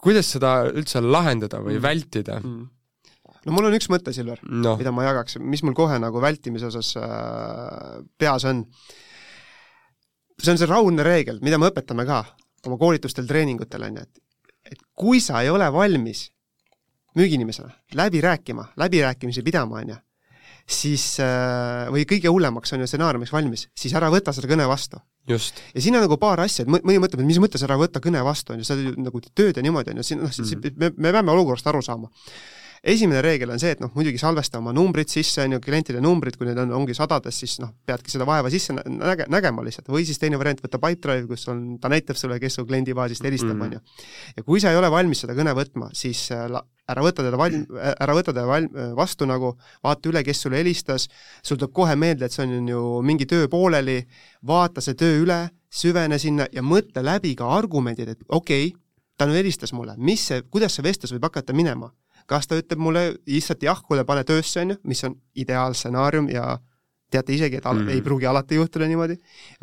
kuidas 0.00 0.34
seda 0.36 0.54
üldse 0.68 1.02
lahendada 1.04 1.62
või 1.64 1.78
mm. 1.78 1.84
vältida 1.84 2.40
mm.? 2.40 2.68
no 3.46 3.56
mul 3.56 3.70
on 3.70 3.76
üks 3.76 3.88
mõte, 3.92 4.12
Silver 4.16 4.42
no., 4.44 4.76
mida 4.80 4.92
ma 4.92 5.06
jagaks, 5.08 5.38
mis 5.40 5.62
mul 5.64 5.76
kohe 5.76 5.96
nagu 6.02 6.20
vältimise 6.22 6.68
osas 6.68 6.92
äh, 7.00 8.02
peas 8.20 8.44
on 8.48 8.66
see 10.40 10.52
on 10.54 10.60
see 10.60 10.68
raudne 10.70 11.04
reegel, 11.06 11.40
mida 11.44 11.58
me 11.60 11.70
õpetame 11.70 12.06
ka 12.08 12.24
oma 12.66 12.76
koolitustel, 12.80 13.28
treeningutel, 13.28 13.86
on 13.88 14.00
ju, 14.00 14.04
et 14.08 14.26
et 14.70 14.82
kui 14.94 15.20
sa 15.24 15.40
ei 15.42 15.50
ole 15.50 15.66
valmis 15.72 16.28
müügiinimesena 17.18 17.70
läbi 17.98 18.20
rääkima, 18.20 18.68
läbirääkimisi 18.78 19.42
pidama, 19.42 19.80
on 19.80 19.94
ju, 19.94 19.96
siis 20.70 21.04
äh, 21.24 21.88
või 21.90 22.04
kõige 22.08 22.30
hullemaks 22.30 22.76
on 22.76 22.84
ju 22.84 22.90
stsenaariumiks 22.90 23.32
valmis, 23.34 23.66
siis 23.74 23.94
ära 23.98 24.10
võta 24.12 24.34
seda 24.36 24.50
kõne 24.50 24.68
vastu. 24.70 25.00
ja 25.74 25.82
siin 25.82 25.96
on 25.96 26.04
nagu 26.06 26.16
paar 26.20 26.40
asja, 26.44 26.64
et 26.64 26.70
mõni 26.70 27.00
mõtleb, 27.02 27.24
et 27.24 27.30
mis 27.32 27.40
mõttes 27.42 27.64
ära 27.66 27.78
võtta 27.80 28.02
kõne 28.04 28.22
vastu, 28.24 28.54
on 28.54 28.62
ju, 28.62 28.68
sa 28.68 28.76
nagu 28.76 29.20
tööd 29.34 29.56
ja 29.56 29.64
niimoodi, 29.64 29.94
on 29.94 30.02
ju, 30.02 30.06
siin 30.06 30.22
noh, 30.22 30.30
mhm. 30.30 30.72
me, 30.76 30.92
me 30.96 31.12
peame 31.16 31.34
olukorrast 31.34 31.66
aru 31.66 31.82
saama 31.82 32.12
esimene 32.82 33.20
reegel 33.20 33.50
on 33.52 33.60
see, 33.60 33.74
et 33.74 33.80
noh, 33.82 33.90
muidugi 33.96 34.18
salvesta 34.20 34.58
oma 34.60 34.72
numbrid 34.72 35.10
sisse, 35.12 35.42
on 35.44 35.54
ju, 35.56 35.60
klientide 35.64 36.00
numbrid, 36.04 36.36
kui 36.40 36.48
need 36.48 36.58
on, 36.62 36.72
ongi 36.78 36.96
sadades, 36.96 37.36
siis 37.42 37.58
noh, 37.60 37.74
peadki 37.86 38.12
seda 38.12 38.24
vaeva 38.28 38.50
sisse 38.52 38.74
näge-, 38.74 39.26
nägema 39.32 39.64
lihtsalt, 39.66 39.90
või 39.92 40.06
siis 40.08 40.20
teine 40.20 40.40
variant, 40.40 40.62
võtta 40.64 40.80
Pipedrive, 40.80 41.28
kus 41.28 41.44
on, 41.52 41.76
ta 41.82 41.90
näitab 41.92 42.18
sulle, 42.20 42.40
kes 42.40 42.56
su 42.56 42.64
kliendibaasist 42.68 43.26
helistab 43.26 43.52
mm, 43.52 43.60
-hmm. 43.60 43.66
on 43.66 43.72
ju. 43.76 44.34
ja 44.38 44.46
kui 44.48 44.64
sa 44.64 44.72
ei 44.72 44.80
ole 44.80 44.90
valmis 44.90 45.20
seda 45.26 45.36
kõne 45.36 45.54
võtma, 45.56 45.90
siis 45.92 46.24
äh, 46.32 46.48
ära 46.88 47.04
võta 47.04 47.24
teda 47.26 47.36
valm-, 47.40 47.68
ära 47.92 48.16
võta 48.16 48.32
teda 48.32 48.48
valm-, 48.48 48.82
vastu 48.96 49.28
nagu, 49.28 49.54
vaata 49.84 50.08
üle, 50.08 50.24
kes 50.24 50.42
sulle 50.46 50.62
helistas, 50.64 51.08
sul 51.42 51.60
tuleb 51.60 51.76
kohe 51.76 51.96
meelde, 51.96 52.26
et 52.26 52.32
see 52.32 52.48
on 52.48 52.68
ju 52.68 52.84
mingi 53.04 53.28
töö 53.28 53.48
pooleli, 53.48 54.00
vaata 54.46 54.80
see 54.80 54.96
töö 54.96 55.20
üle, 55.26 55.42
süvene 55.70 56.18
sinna 56.18 56.48
ja 56.52 56.64
mõtle 56.64 57.04
läbi 57.04 57.36
ka 57.36 57.46
argumendid, 57.60 58.08
et 58.08 58.24
okei 58.28 58.70
okay,, 58.72 58.78
ta 59.20 59.26
nüüd 59.28 59.36
helistas 59.36 59.74
mulle, 59.76 59.94
mis 60.00 60.22
see, 60.30 60.40
kuidas 60.48 60.72
see 60.72 60.82
vestlus 60.82 61.12
võib 61.12 61.28
hakata 61.28 61.52
minema 61.52 61.90
kas 62.30 62.46
ta 62.50 62.58
ütleb 62.60 62.80
mulle 62.82 63.04
lihtsalt 63.28 63.62
jah, 63.66 63.78
kuule 63.86 64.04
pane 64.08 64.24
töösse, 64.28 64.62
on 64.62 64.74
ju, 64.74 64.80
mis 64.90 65.02
on 65.08 65.16
ideaalstsenaarium 65.42 66.30
ja 66.32 66.54
teate 67.10 67.34
isegi, 67.34 67.58
et 67.58 67.66
mm. 67.66 67.90
ei 67.90 68.02
pruugi 68.06 68.28
alati 68.30 68.58
juhtuda 68.58 68.86
niimoodi, 68.90 69.16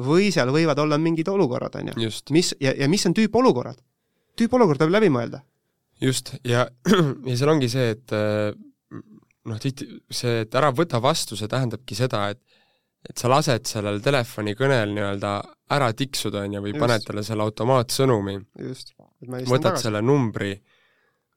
või 0.04 0.32
seal 0.36 0.52
võivad 0.52 0.80
olla 0.84 1.00
mingid 1.00 1.30
olukorrad, 1.32 1.78
on 1.80 1.94
ju. 1.94 2.12
mis, 2.36 2.52
ja, 2.64 2.74
ja 2.76 2.90
mis 2.92 3.08
on 3.08 3.16
tüüpolukorrad? 3.18 3.80
tüüpolukord 4.38 4.82
tuleb 4.82 4.98
läbi 5.00 5.10
mõelda. 5.14 5.42
just, 6.04 6.36
ja, 6.46 6.68
ja 7.30 7.38
seal 7.40 7.54
ongi 7.56 7.72
see, 7.72 7.96
et 7.96 8.16
äh, 8.16 8.52
noh, 9.48 9.62
tihti 9.64 9.88
see, 10.12 10.44
et 10.44 10.60
ära 10.60 10.74
võta 10.76 11.02
vastu, 11.04 11.40
see 11.40 11.50
tähendabki 11.52 11.98
seda, 11.98 12.28
et 12.36 12.44
et 13.08 13.22
sa 13.22 13.30
lased 13.32 13.70
sellel 13.70 14.02
telefonikõnel 14.04 14.90
nii-öelda 14.92 15.34
ära 15.78 15.92
tiksuda, 15.96 16.42
on 16.44 16.58
ju, 16.58 16.64
või 16.66 16.74
just. 16.74 16.82
paned 16.82 17.06
talle 17.06 17.24
selle 17.24 17.46
automaatsõnumi. 17.46 18.34
võtad 19.48 19.70
tagasi. 19.70 19.86
selle 19.88 20.02
numbri 20.04 20.52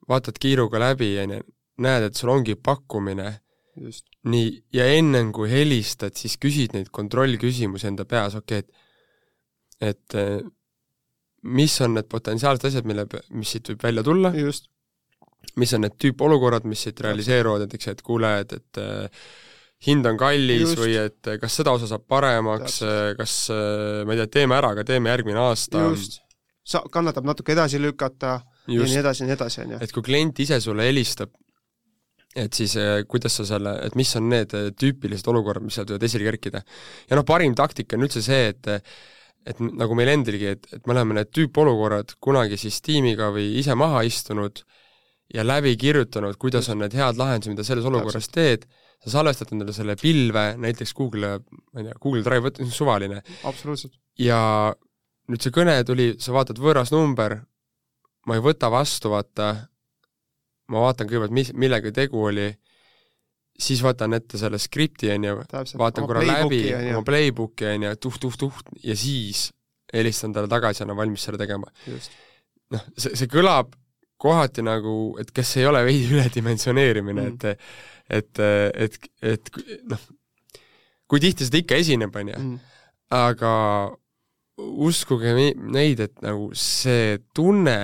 vaatad 0.08 0.38
kiiruga 0.40 0.80
läbi, 0.82 1.14
ju, 1.16 1.40
näed, 1.80 2.08
et 2.08 2.18
sul 2.18 2.32
ongi 2.32 2.56
pakkumine, 2.56 3.32
nii, 4.30 4.48
ja 4.76 4.86
ennem 4.96 5.30
kui 5.32 5.48
helistad, 5.50 6.16
siis 6.18 6.36
küsid 6.40 6.74
neid 6.76 6.90
kontrollküsimusi 6.92 7.88
enda 7.88 8.04
peas, 8.08 8.36
okei 8.38 8.64
okay,, 8.64 8.66
et 8.66 8.88
et 9.80 10.16
eh, 10.18 10.40
mis 11.48 11.74
on 11.84 11.96
need 11.96 12.08
potentsiaalsed 12.10 12.68
asjad, 12.68 12.88
mille, 12.88 13.06
mis 13.32 13.54
siit 13.54 13.72
võib 13.72 13.86
välja 13.86 14.04
tulla, 14.04 14.32
mis 15.60 15.76
on 15.76 15.86
need 15.86 15.96
tüüpolukorrad, 16.00 16.66
mis 16.68 16.82
siit 16.84 17.00
realiseeruvad, 17.00 17.64
näiteks 17.64 17.94
et 17.94 18.02
kuule, 18.04 18.34
et, 18.44 18.52
et 18.60 18.80
eh, 18.82 19.28
hind 19.86 20.04
on 20.10 20.18
kallis 20.20 20.66
Just. 20.66 20.82
või 20.82 20.98
et 21.00 21.30
kas 21.40 21.56
seda 21.62 21.72
osa 21.72 21.88
saab 21.88 22.04
paremaks, 22.10 22.82
kas 23.16 23.36
ma 24.04 24.12
ei 24.12 24.20
tea, 24.20 24.32
teeme 24.40 24.58
ära, 24.58 24.74
aga 24.76 24.84
teeme 24.84 25.08
järgmine 25.08 25.40
aasta. 25.40 25.86
just, 25.94 26.20
sa, 26.60 26.82
kannatab 26.92 27.24
natuke 27.24 27.56
edasi 27.56 27.80
lükata. 27.80 28.42
Ja 28.70 28.88
nii 28.88 29.00
edasi 29.02 29.24
ja 29.24 29.30
nii 29.30 29.36
edasi, 29.36 29.62
on 29.64 29.76
ju. 29.76 29.84
et 29.84 29.94
kui 29.94 30.06
klient 30.06 30.42
ise 30.46 30.60
sulle 30.62 30.88
helistab 30.88 31.32
et 32.38 32.54
siis 32.54 32.76
eh, 32.78 33.00
kuidas 33.10 33.40
sa 33.40 33.46
selle, 33.48 33.72
et 33.86 33.96
mis 33.98 34.10
on 34.18 34.28
need 34.30 34.52
eh, 34.54 34.68
tüüpilised 34.78 35.26
olukorrad, 35.32 35.64
mis 35.66 35.74
sealt 35.78 35.90
võivad 35.90 36.06
esile 36.06 36.28
kerkida. 36.28 36.62
ja 37.10 37.18
noh, 37.18 37.26
parim 37.26 37.56
taktika 37.58 37.98
on 37.98 38.06
üldse 38.06 38.22
see, 38.24 38.52
et 38.54 38.70
et 39.48 39.60
nagu 39.60 39.96
meil 39.96 40.10
endilgi, 40.12 40.50
et, 40.52 40.66
et 40.76 40.84
me 40.86 40.92
oleme 40.92 41.16
need 41.16 41.30
tüüpolukorrad 41.32 42.12
kunagi 42.20 42.58
siis 42.60 42.76
tiimiga 42.84 43.30
või 43.32 43.54
ise 43.56 43.72
maha 43.78 44.02
istunud 44.04 44.60
ja 45.34 45.44
läbi 45.46 45.76
kirjutanud, 45.80 46.36
kuidas 46.40 46.68
on 46.72 46.82
need 46.82 46.94
head 46.98 47.18
lahendused, 47.20 47.54
mida 47.54 47.64
selles 47.66 47.86
olukorras 47.88 48.28
teed, 48.28 48.66
sa 49.00 49.14
salvestad 49.14 49.54
endale 49.54 49.72
selle 49.72 49.96
pilve, 50.00 50.44
näiteks 50.60 50.92
Google, 50.98 51.38
ma 51.72 51.80
ei 51.80 51.88
tea, 51.88 51.96
Google 52.02 52.24
Drive, 52.26 52.52
suvaline. 52.74 53.22
absoluutselt. 53.48 53.94
ja 54.20 54.40
nüüd 55.30 55.44
see 55.44 55.54
kõne 55.54 55.78
tuli, 55.88 56.12
sa 56.20 56.34
vaatad 56.36 56.60
võõras 56.60 56.92
number, 56.92 57.38
ma 58.28 58.36
ei 58.36 58.42
võta 58.44 58.70
vastu, 58.72 59.12
vaata, 59.12 59.52
ma 60.70 60.84
vaatan 60.86 61.08
kõigepealt, 61.08 61.34
mis, 61.36 61.52
millega 61.56 61.92
tegu 61.94 62.24
oli, 62.30 62.48
siis 63.60 63.82
võtan 63.84 64.16
ette 64.16 64.40
selle 64.40 64.60
skripti, 64.60 65.10
on 65.14 65.28
ju, 65.28 65.36
vaatan 65.80 66.08
korra 66.08 66.24
läbi 66.24 66.62
oma 66.94 67.04
playbooki, 67.06 67.68
on 67.74 67.88
ju, 67.88 67.94
tuh-tuh-tuh, 68.06 68.64
ja 68.84 68.96
siis 68.98 69.48
helistan 69.92 70.34
talle 70.34 70.50
tagasi, 70.50 70.84
annan 70.84 70.98
valmis 70.98 71.24
selle 71.26 71.40
tegema. 71.40 71.70
noh, 72.70 72.90
see, 72.96 73.16
see 73.18 73.30
kõlab 73.30 73.74
kohati 74.20 74.62
nagu, 74.62 75.16
et 75.20 75.32
kas 75.34 75.56
ei 75.58 75.66
ole 75.66 75.82
veidi 75.86 76.12
üledimensioneerimine 76.16 77.30
mm., 77.30 77.38
et 77.40 77.58
et, 78.10 78.40
et, 78.74 78.96
et 79.22 79.50
noh, 79.86 80.00
kui 81.06 81.22
tihti 81.22 81.46
seda 81.46 81.60
ikka 81.60 81.78
esineb, 81.78 82.16
on 82.18 82.32
ju, 82.32 82.38
mm. 82.42 82.56
aga 83.14 83.52
uskuge 84.58 85.34
neid, 85.54 86.02
et 86.02 86.16
nagu 86.24 86.50
see 86.58 87.20
tunne, 87.36 87.76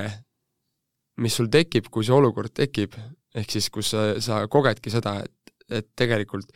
mis 1.23 1.37
sul 1.39 1.51
tekib, 1.53 1.91
kui 1.93 2.07
see 2.07 2.15
olukord 2.17 2.55
tekib, 2.55 2.97
ehk 3.37 3.53
siis 3.53 3.69
kus 3.73 3.93
sa, 3.95 4.09
sa 4.23 4.43
kogedki 4.53 4.93
seda, 4.93 5.19
et, 5.25 5.55
et 5.81 5.89
tegelikult 5.97 6.53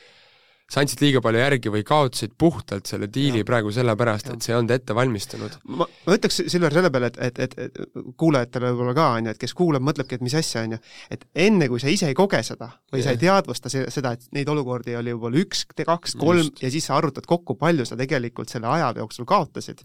sa 0.70 0.84
andsid 0.84 1.00
liiga 1.02 1.20
palju 1.22 1.40
järgi 1.40 1.70
või 1.74 1.82
kaotasid 1.86 2.36
puhtalt 2.38 2.86
selle 2.90 3.08
diili 3.10 3.42
ja. 3.42 3.46
praegu 3.46 3.72
sellepärast, 3.74 4.28
et 4.30 4.44
see 4.44 4.52
ei 4.52 4.58
olnud 4.60 4.74
ette 4.74 4.94
valmistunud. 4.94 5.56
ma, 5.80 5.86
ma 6.06 6.16
ütleks 6.16 6.42
Silver 6.52 6.76
selle 6.76 6.92
peale, 6.94 7.10
et, 7.10 7.18
et, 7.26 7.40
et, 7.46 7.56
et 7.66 8.14
kuulajatele 8.20 8.70
võib-olla 8.70 8.94
ka, 8.94 9.08
on 9.18 9.26
ju, 9.26 9.34
et 9.34 9.42
kes 9.42 9.54
kuulab, 9.58 9.84
mõtlebki, 9.88 10.20
et 10.20 10.24
mis 10.26 10.36
asja, 10.38 10.62
on 10.68 10.76
ju, 10.76 10.80
et 11.16 11.26
enne, 11.48 11.66
kui 11.72 11.82
sa 11.82 11.90
ise 11.90 12.10
ei 12.12 12.16
koge 12.18 12.42
seda 12.46 12.70
või 12.92 13.00
yeah. 13.00 13.08
sa 13.08 13.16
ei 13.16 13.22
teadvusta 13.24 13.74
seda, 13.74 14.14
et 14.14 14.30
neid 14.36 14.52
olukordi 14.54 14.94
oli 15.00 15.14
võib-olla 15.16 15.42
üks, 15.42 15.66
kaks, 15.74 16.14
kolm 16.20 16.44
Just. 16.44 16.62
ja 16.62 16.70
siis 16.70 16.86
sa 16.86 16.96
arvutad 17.00 17.26
kokku, 17.30 17.58
palju 17.58 17.88
sa 17.88 17.98
tegelikult 17.98 18.52
selle 18.52 18.70
aja 18.70 18.92
jooksul 19.02 19.26
kaotasid, 19.28 19.82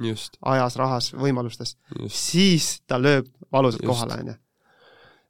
ajas, 0.54 0.80
rahas, 0.82 1.12
võimalustes, 1.18 1.78
siis 2.14 2.76
ta 2.86 3.02
lööb 3.02 3.32
valusalt 3.50 3.82
Just. 3.82 3.90
kohale, 3.90 4.22
on 4.22 4.36
ju. 4.36 4.42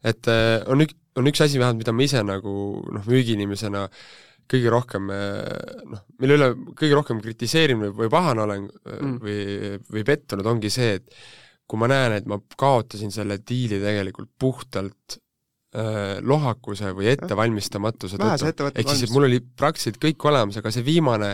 Et 0.06 0.30
äh, 0.32 0.62
on 0.70 0.86
ük-, 0.86 0.96
on 1.18 1.32
üks 1.32 1.42
asi 1.42 1.60
vähemalt, 1.62 1.82
mida 1.82 1.96
ma 1.96 2.06
ise 2.06 2.22
nagu 2.26 2.54
noh, 2.94 3.10
müügiinimesena 3.10 3.88
äh, 3.88 4.06
kõige 4.52 4.72
rohkem 4.74 5.10
eh, 5.14 5.82
noh, 5.90 6.06
mille 6.22 6.38
üle 6.38 6.50
kõige 6.78 6.94
rohkem 6.98 7.22
kritiseerin 7.24 7.82
või, 7.82 7.92
või 8.04 8.12
pahane 8.14 8.46
olen 8.46 8.66
eh, 8.70 8.96
mm. 8.96 9.20
või, 9.24 9.76
või 9.98 10.08
pettunud, 10.08 10.50
ongi 10.54 10.72
see, 10.74 10.98
et 11.00 11.22
kui 11.66 11.82
ma 11.82 11.90
näen, 11.90 12.20
et 12.20 12.28
ma 12.30 12.38
kaotasin 12.58 13.14
selle 13.14 13.40
diili 13.42 13.80
tegelikult 13.82 14.30
puhtalt 14.40 15.18
äh, 15.18 16.18
lohakuse 16.22 16.94
või 16.98 17.10
ettevalmistamatuse 17.16 18.20
tõttu, 18.22 18.70
ehk 18.70 18.92
siis, 18.92 19.08
et 19.08 19.16
mul 19.16 19.30
oli 19.30 19.42
praktiliselt 19.42 19.98
kõik 20.04 20.28
olemas, 20.30 20.62
aga 20.62 20.74
see 20.74 20.86
viimane 20.86 21.34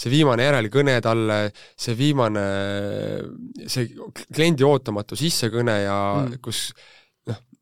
see 0.00 0.08
viimane 0.14 0.46
järelkõne 0.46 0.94
talle, 1.04 1.50
see 1.76 1.92
viimane, 1.98 2.42
see 3.68 3.90
kliendi 4.32 4.64
ootamatu 4.64 5.18
sissekõne 5.18 5.74
ja 5.82 5.98
mm. 6.22 6.38
kus 6.40 6.70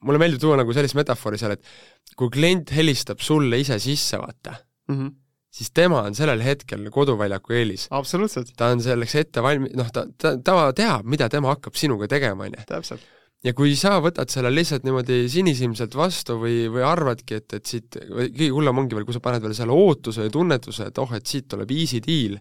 mulle 0.04 0.20
meeldib 0.22 0.42
tuua 0.42 0.58
nagu 0.60 0.74
sellist 0.76 0.96
metafoori 0.98 1.40
seal, 1.40 1.56
et 1.56 2.16
kui 2.18 2.30
klient 2.34 2.72
helistab 2.74 3.22
sulle 3.24 3.58
ise 3.60 3.78
sisse, 3.82 4.20
vaata 4.20 4.54
mm, 4.88 4.96
-hmm. 4.96 5.12
siis 5.50 5.70
tema 5.74 6.02
on 6.06 6.14
sellel 6.14 6.42
hetkel 6.44 6.90
koduväljaku 6.94 7.52
eelis. 7.60 7.88
absoluutselt. 7.90 8.52
ta 8.56 8.72
on 8.74 8.82
selleks 8.82 9.14
ette 9.14 9.42
valmi-, 9.42 9.74
noh, 9.76 9.92
ta, 9.92 10.06
ta, 10.18 10.36
ta 10.38 10.72
teab, 10.72 11.06
mida 11.06 11.28
tema 11.28 11.54
hakkab 11.54 11.74
sinuga 11.74 12.08
tegema, 12.08 12.44
on 12.44 12.58
ju. 12.58 12.66
täpselt 12.66 13.06
ja 13.46 13.54
kui 13.54 13.74
sa 13.78 13.98
võtad 14.02 14.30
selle 14.32 14.50
lihtsalt 14.50 14.86
niimoodi 14.86 15.20
sinisilmselt 15.30 15.94
vastu 15.98 16.38
või, 16.42 16.56
või 16.72 16.82
arvadki, 16.86 17.38
et, 17.38 17.54
et 17.58 17.70
siit, 17.70 17.98
või 18.10 18.30
kõige 18.32 18.50
hullem 18.56 18.82
ongi 18.82 18.98
veel, 18.98 19.06
kui 19.06 19.14
sa 19.14 19.22
paned 19.22 19.44
veel 19.44 19.54
selle 19.54 19.74
ootuse 19.74 20.26
ja 20.26 20.32
tunnetuse, 20.34 20.88
et 20.90 20.98
oh, 20.98 21.12
et 21.14 21.26
siit 21.30 21.46
tuleb 21.50 21.70
easy 21.76 22.00
deal, 22.04 22.38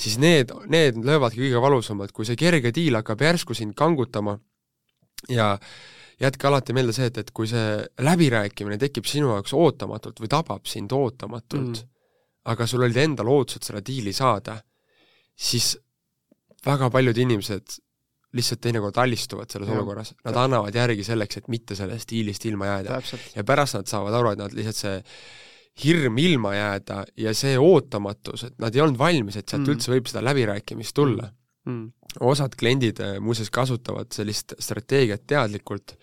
siis 0.00 0.16
need, 0.22 0.54
need 0.72 1.00
löövadki 1.04 1.42
kõige 1.44 1.64
valusamalt, 1.66 2.14
kui 2.16 2.28
see 2.28 2.38
kerge 2.40 2.72
deal 2.74 2.96
hakkab 3.00 3.26
järsku 3.28 3.56
sind 3.58 3.76
kangutama 3.78 4.38
ja 5.30 5.54
jätke 6.20 6.48
alati 6.48 6.74
meelde 6.76 6.94
see, 6.96 7.08
et, 7.10 7.18
et 7.22 7.30
kui 7.34 7.48
see 7.50 7.78
läbirääkimine 8.04 8.78
tekib 8.80 9.06
sinu 9.08 9.32
jaoks 9.34 9.54
ootamatult 9.56 10.20
või 10.22 10.30
tabab 10.32 10.68
sind 10.70 10.92
ootamatult 10.96 11.70
mm., 11.70 11.88
aga 12.52 12.66
sul 12.66 12.82
olid 12.82 12.98
endal 12.98 13.30
ootused 13.30 13.62
selle 13.68 13.84
diili 13.86 14.12
saada, 14.14 14.56
siis 15.38 15.76
väga 16.66 16.88
paljud 16.90 17.18
inimesed 17.22 17.76
lihtsalt 18.34 18.62
teinekord 18.64 18.96
alistuvad 18.98 19.50
selles 19.52 19.68
ja, 19.70 19.76
olukorras, 19.76 20.14
nad 20.24 20.38
annavad 20.40 20.74
järgi 20.74 21.04
selleks, 21.06 21.38
et 21.38 21.50
mitte 21.52 21.76
sellest 21.78 22.10
diilist 22.10 22.46
ilma 22.48 22.70
jääda. 22.70 22.98
ja 23.36 23.44
pärast 23.44 23.76
nad 23.78 23.90
saavad 23.90 24.16
aru, 24.18 24.32
et 24.32 24.40
nad 24.40 24.56
lihtsalt 24.56 24.80
see 24.80 24.96
hirm 25.84 26.18
ilma 26.18 26.54
jääda 26.56 27.04
ja 27.16 27.34
see 27.36 27.54
ootamatus, 27.60 28.48
et 28.48 28.58
nad 28.60 28.74
ei 28.74 28.82
olnud 28.82 28.98
valmis, 28.98 29.36
et 29.36 29.46
sealt 29.46 29.62
mm. 29.62 29.76
üldse 29.76 29.92
võib 29.92 30.10
seda 30.10 30.24
läbirääkimist 30.24 30.96
tulla 30.96 31.28
mm 31.28 31.41
mm.. 31.64 31.88
osad 32.20 32.54
kliendid 32.58 33.00
äh, 33.00 33.16
muuseas 33.20 33.50
kasutavad 33.50 34.12
sellist 34.14 34.54
strateegiat 34.58 35.26
teadlikult, 35.26 35.96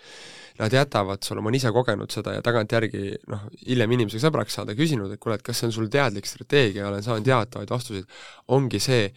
nad 0.60 0.74
jätavad 0.74 1.24
sulle, 1.24 1.42
ma 1.42 1.48
olen 1.48 1.60
ise 1.60 1.72
kogenud 1.72 2.12
seda 2.12 2.34
ja 2.36 2.44
tagantjärgi 2.44 3.04
noh, 3.32 3.46
hiljem 3.64 3.96
inimesega 3.96 4.26
sõbraks 4.28 4.58
saada, 4.60 4.76
küsinud, 4.76 5.12
et 5.14 5.22
kuule, 5.22 5.38
et 5.40 5.46
kas 5.46 5.62
see 5.62 5.70
on 5.70 5.76
sul 5.76 5.88
teadlik 5.92 6.28
strateegia 6.28 6.90
olen 6.90 7.06
saanud 7.06 7.28
teatavaid 7.28 7.72
vastuseid, 7.72 8.20
ongi 8.56 8.82
see, 8.84 9.08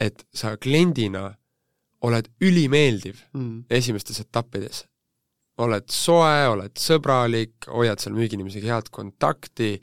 et 0.00 0.26
sa 0.36 0.56
kliendina 0.60 1.30
oled 2.04 2.28
ülimeeldiv 2.44 3.22
mm. 3.32 3.64
esimestes 3.72 4.20
etappides. 4.20 4.84
oled 5.56 5.86
soe, 5.88 6.48
oled 6.52 6.74
sõbralik, 6.76 7.64
hoiad 7.72 8.02
seal 8.02 8.12
müügiinimesega 8.12 8.74
head 8.74 8.90
kontakti, 8.92 9.78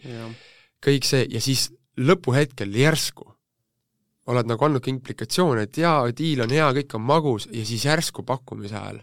kõik 0.85 1.07
see, 1.09 1.25
ja 1.33 1.41
siis 1.41 1.71
lõpuhetkel 1.97 2.75
järsku 2.77 3.32
oled 4.31 4.47
nagu 4.47 4.65
andnud 4.65 4.83
ka 4.83 4.91
implikatsioone, 4.91 5.65
et 5.67 5.77
jaa, 5.77 6.05
diil 6.15 6.43
on 6.45 6.53
hea, 6.53 6.69
kõik 6.79 6.95
on 6.95 7.03
magus 7.07 7.47
ja 7.51 7.65
siis 7.67 7.85
järsku 7.85 8.23
pakkumise 8.27 8.77
ajal 8.79 9.01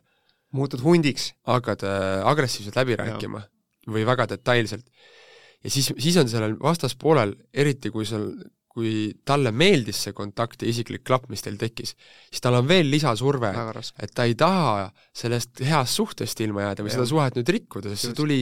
muutud 0.57 0.83
hundiks. 0.83 1.33
hakkad 1.47 1.85
äh, 1.87 2.27
agressiivselt 2.27 2.77
läbi 2.77 2.97
rääkima 2.99 3.43
ja. 3.43 3.49
või 3.95 4.07
väga 4.07 4.27
detailselt. 4.33 4.87
ja 5.65 5.71
siis, 5.71 5.93
siis 5.99 6.17
on 6.17 6.29
sellel 6.29 6.57
vastaspoolel, 6.61 7.37
eriti 7.55 7.91
kui 7.91 8.07
sul 8.07 8.33
kui 8.71 9.11
talle 9.27 9.51
meeldis 9.51 9.99
see 10.05 10.15
kontakt 10.15 10.61
ja 10.63 10.69
isiklik 10.71 11.03
klapp, 11.03 11.25
mis 11.33 11.43
teil 11.43 11.57
tekkis, 11.59 11.97
siis 12.31 12.43
tal 12.45 12.55
on 12.61 12.69
veel 12.69 12.87
lisasurve, 12.87 13.51
et 13.99 14.13
ta 14.15 14.27
ei 14.29 14.37
taha 14.39 14.85
sellest 15.17 15.63
heast 15.67 15.99
suhtest 15.99 16.43
ilma 16.45 16.69
jääda 16.69 16.85
või 16.87 16.93
ja. 16.93 16.95
seda 16.95 17.07
suhet 17.11 17.41
nüüd 17.41 17.51
rikkuda, 17.57 17.91
sest 17.91 18.07
see 18.07 18.19
tuli 18.21 18.39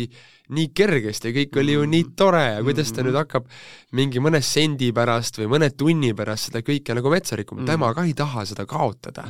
nii 0.53 0.69
kergesti 0.77 1.31
ja 1.31 1.37
kõik 1.39 1.57
oli 1.63 1.79
ju 1.79 1.87
nii 1.95 2.05
tore 2.19 2.45
ja 2.45 2.61
kuidas 2.67 2.93
ta 2.93 3.01
mm. 3.01 3.09
nüüd 3.09 3.19
hakkab 3.23 3.49
mingi 3.97 4.21
mõne 4.25 4.43
sendi 4.45 4.91
pärast 4.97 5.41
või 5.41 5.49
mõne 5.57 5.71
tunni 5.73 6.13
pärast 6.19 6.51
seda 6.51 6.61
kõike 6.67 6.97
nagu 6.99 7.13
metsa 7.13 7.39
rikkuma. 7.41 7.65
Mm, 7.65 7.73
tema 7.73 7.93
ka 7.97 8.05
ei 8.05 8.13
taha 8.19 8.45
seda 8.53 8.69
kaotada. 8.69 9.25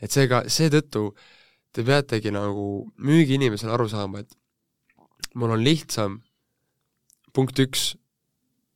et 0.00 0.12
seega, 0.12 0.44
seetõttu 0.52 1.14
te 1.72 1.84
peategi 1.86 2.32
nagu 2.34 2.66
müügiinimesena 3.00 3.72
aru 3.72 3.88
saama, 3.88 4.20
et 4.20 4.36
mul 5.40 5.56
on 5.56 5.64
lihtsam 5.64 6.20
punkt 7.32 7.56
üks, 7.62 7.94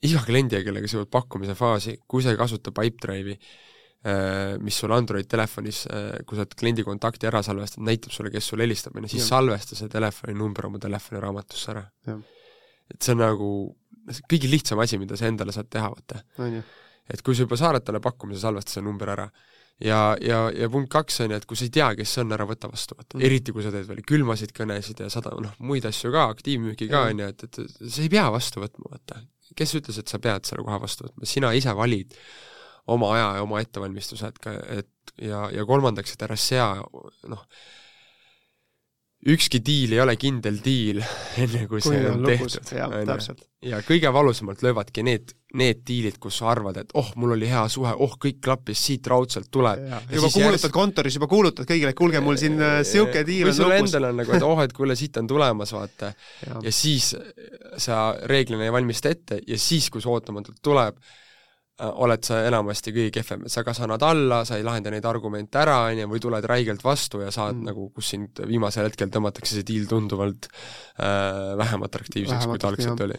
iga 0.04 0.22
kliendiga, 0.24 0.62
kellega 0.66 0.90
sa 0.90 0.98
jõuad 0.98 1.12
pakkumise 1.12 1.56
faasi, 1.58 1.96
kui 2.08 2.24
sa 2.24 2.34
ei 2.34 2.38
kasuta 2.40 2.72
Pipedrive'i, 2.76 3.36
äh, 4.04 4.56
mis 4.64 4.78
sul 4.80 4.92
Android 4.96 5.28
telefonis, 5.30 5.84
äh, 5.88 6.20
kui 6.26 6.36
sa 6.36 6.44
oled 6.44 6.56
kliendi 6.60 6.84
kontakti 6.86 7.30
ära 7.30 7.42
salvestanud, 7.46 7.88
näitab 7.88 8.14
sulle, 8.14 8.32
kes 8.34 8.50
sulle 8.52 8.66
helistab, 8.66 8.96
on 8.98 9.08
ju, 9.08 9.14
siis 9.14 9.24
ja. 9.24 9.30
salvesta 9.36 9.78
see 9.78 9.92
telefoninumber 9.92 10.68
oma 10.68 10.82
telefoniraamatusse 10.82 11.74
ära. 11.74 11.86
et 12.94 13.00
see 13.00 13.16
on 13.16 13.22
nagu 13.24 13.50
kõige 14.28 14.50
lihtsam 14.52 14.82
asi, 14.84 15.00
mida 15.00 15.16
sa 15.16 15.30
endale 15.30 15.54
saad 15.56 15.70
teha, 15.72 15.88
vaata. 15.88 16.20
et 17.08 17.22
kui 17.24 17.36
sa 17.36 17.46
juba 17.46 17.56
saadad 17.56 17.84
talle 17.84 18.02
pakkumise, 18.04 18.42
salvesta 18.44 18.76
see 18.76 18.84
number 18.84 19.14
ära 19.16 19.28
ja, 19.82 20.00
ja, 20.22 20.40
ja 20.54 20.70
punkt 20.70 20.92
kaks 20.92 21.20
on 21.24 21.34
ju, 21.34 21.40
et 21.40 21.46
kui 21.50 21.58
sa 21.58 21.66
ei 21.66 21.74
tea, 21.74 21.90
kes 21.98 22.14
see 22.14 22.24
on, 22.24 22.34
ära 22.36 22.46
võta 22.48 22.70
vastu, 22.70 22.96
vaata 22.98 23.18
mm., 23.18 23.26
eriti 23.26 23.54
kui 23.54 23.64
sa 23.64 23.72
teed 23.74 23.88
veel 23.90 24.02
külmasid 24.06 24.54
kõnesid 24.56 25.02
ja 25.02 25.10
sada 25.12 25.34
noh, 25.40 25.54
muid 25.58 25.86
asju 25.88 26.12
ka, 26.14 26.28
aktiivmüüki 26.36 26.88
ka, 26.92 27.06
on 27.10 27.24
ju, 27.24 27.30
et, 27.34 27.46
et 27.48 27.62
sa 27.82 28.04
ei 28.04 28.10
pea 28.12 28.26
vastu 28.34 28.62
võtma, 28.62 28.92
vaata 28.94 29.22
kes 29.58 29.76
ütles, 29.78 30.00
et 30.00 30.10
sa 30.10 30.20
pead 30.22 30.46
selle 30.48 30.64
koha 30.66 30.80
vastu 30.82 31.06
võtma, 31.06 31.28
sina 31.28 31.52
ise 31.56 31.74
valid 31.76 32.14
oma 32.90 33.14
aja 33.14 33.28
ja 33.38 33.44
oma 33.44 33.60
ettevalmistuse, 33.64 34.30
et 34.32 34.40
ka, 34.42 34.54
et 34.74 35.14
ja, 35.22 35.46
ja 35.54 35.64
kolmandaks, 35.68 36.14
et 36.14 36.24
ära 36.26 36.36
sea 36.40 36.68
noh, 37.30 37.44
ükski 39.24 39.60
diil 39.64 39.94
ei 39.94 40.00
ole 40.02 40.16
kindel 40.20 40.58
diil, 40.64 41.00
enne 41.42 41.64
kui 41.70 41.82
see 41.84 42.02
on, 42.10 42.20
on 42.20 42.28
tehtud. 42.28 42.68
täpselt. 43.08 43.46
ja 43.64 43.80
kõige 43.86 44.12
valusamalt 44.12 44.62
löövadki 44.64 45.04
need, 45.06 45.32
need 45.56 45.80
diilid, 45.88 46.18
kus 46.20 46.40
sa 46.42 46.50
arvad, 46.52 46.82
et 46.82 46.92
oh, 46.98 47.08
mul 47.20 47.32
oli 47.36 47.48
hea 47.48 47.62
suhe, 47.72 47.94
oh, 48.04 48.18
kõik 48.20 48.42
klappis, 48.44 48.82
siit 48.90 49.08
raudselt 49.08 49.48
tuleb. 49.54 49.86
juba 49.86 50.28
kuulutad 50.28 50.44
järjest... 50.44 50.70
kontoris, 50.76 51.18
juba 51.18 51.30
kuulutad 51.30 51.68
kõigile, 51.70 51.94
et 51.94 52.00
kuulge, 52.00 52.22
mul 52.24 52.38
siin 52.40 52.58
niisugune 52.60 53.22
äh, 53.22 53.28
diil 53.30 53.50
on 53.50 53.58
sul 53.58 53.76
endal 53.78 54.10
on 54.10 54.22
nagu, 54.22 54.36
et 54.36 54.46
oh, 54.46 54.64
et 54.64 54.76
kuule, 54.76 54.98
siit 54.98 55.16
on 55.22 55.30
tulemas, 55.30 55.72
vaata. 55.76 56.12
ja 56.54 56.74
siis 56.74 57.14
sa 57.80 58.06
reeglina 58.30 58.68
ei 58.68 58.74
valmista 58.74 59.12
ette 59.14 59.40
ja 59.46 59.58
siis, 59.60 59.88
kui 59.90 60.04
see 60.04 60.12
ootamatult 60.12 60.60
tuleb, 60.64 61.00
oled 61.82 62.22
sa 62.22 62.38
enamasti 62.46 62.92
kõige 62.94 63.10
kehvem, 63.16 63.46
et 63.48 63.52
sa 63.52 63.64
kas 63.66 63.80
annad 63.82 64.02
alla, 64.06 64.44
sa 64.46 64.58
ei 64.58 64.66
lahenda 64.66 64.92
neid 64.94 65.06
argumente 65.10 65.58
ära, 65.58 65.80
on 65.88 65.98
ju, 65.98 66.06
või 66.12 66.22
tuled 66.22 66.46
räigelt 66.46 66.84
vastu 66.86 67.24
ja 67.24 67.32
saad 67.34 67.56
mm. 67.56 67.64
nagu, 67.70 67.88
kus 67.96 68.12
sind 68.14 68.42
viimasel 68.46 68.86
hetkel 68.86 69.10
tõmmatakse 69.10 69.56
see 69.56 69.66
diil 69.66 69.88
tunduvalt 69.90 70.46
äh, 70.46 71.56
vähem 71.58 71.82
atraktiivseks, 71.88 72.46
kui 72.46 72.62
ta 72.62 72.70
algselt 72.70 73.02
oli. 73.08 73.18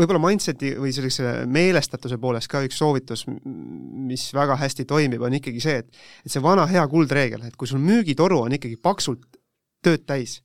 võib-olla 0.00 0.24
mindseti 0.26 0.72
või 0.74 0.90
sellise 0.96 1.36
meelestatuse 1.46 2.18
poolest 2.18 2.50
ka 2.50 2.64
üks 2.66 2.82
soovitus, 2.82 3.28
mis 3.28 4.26
väga 4.34 4.58
hästi 4.58 4.88
toimib, 4.90 5.22
on 5.22 5.38
ikkagi 5.38 5.62
see, 5.62 5.84
et 5.84 6.02
et 6.26 6.34
see 6.34 6.42
vana 6.42 6.66
hea 6.66 6.82
kuldreegel, 6.90 7.46
et 7.46 7.54
kui 7.54 7.70
sul 7.70 7.82
müügitoru 7.84 8.42
on 8.48 8.58
ikkagi 8.58 8.80
paksult 8.82 9.38
tööd 9.86 10.02
täis 10.02 10.40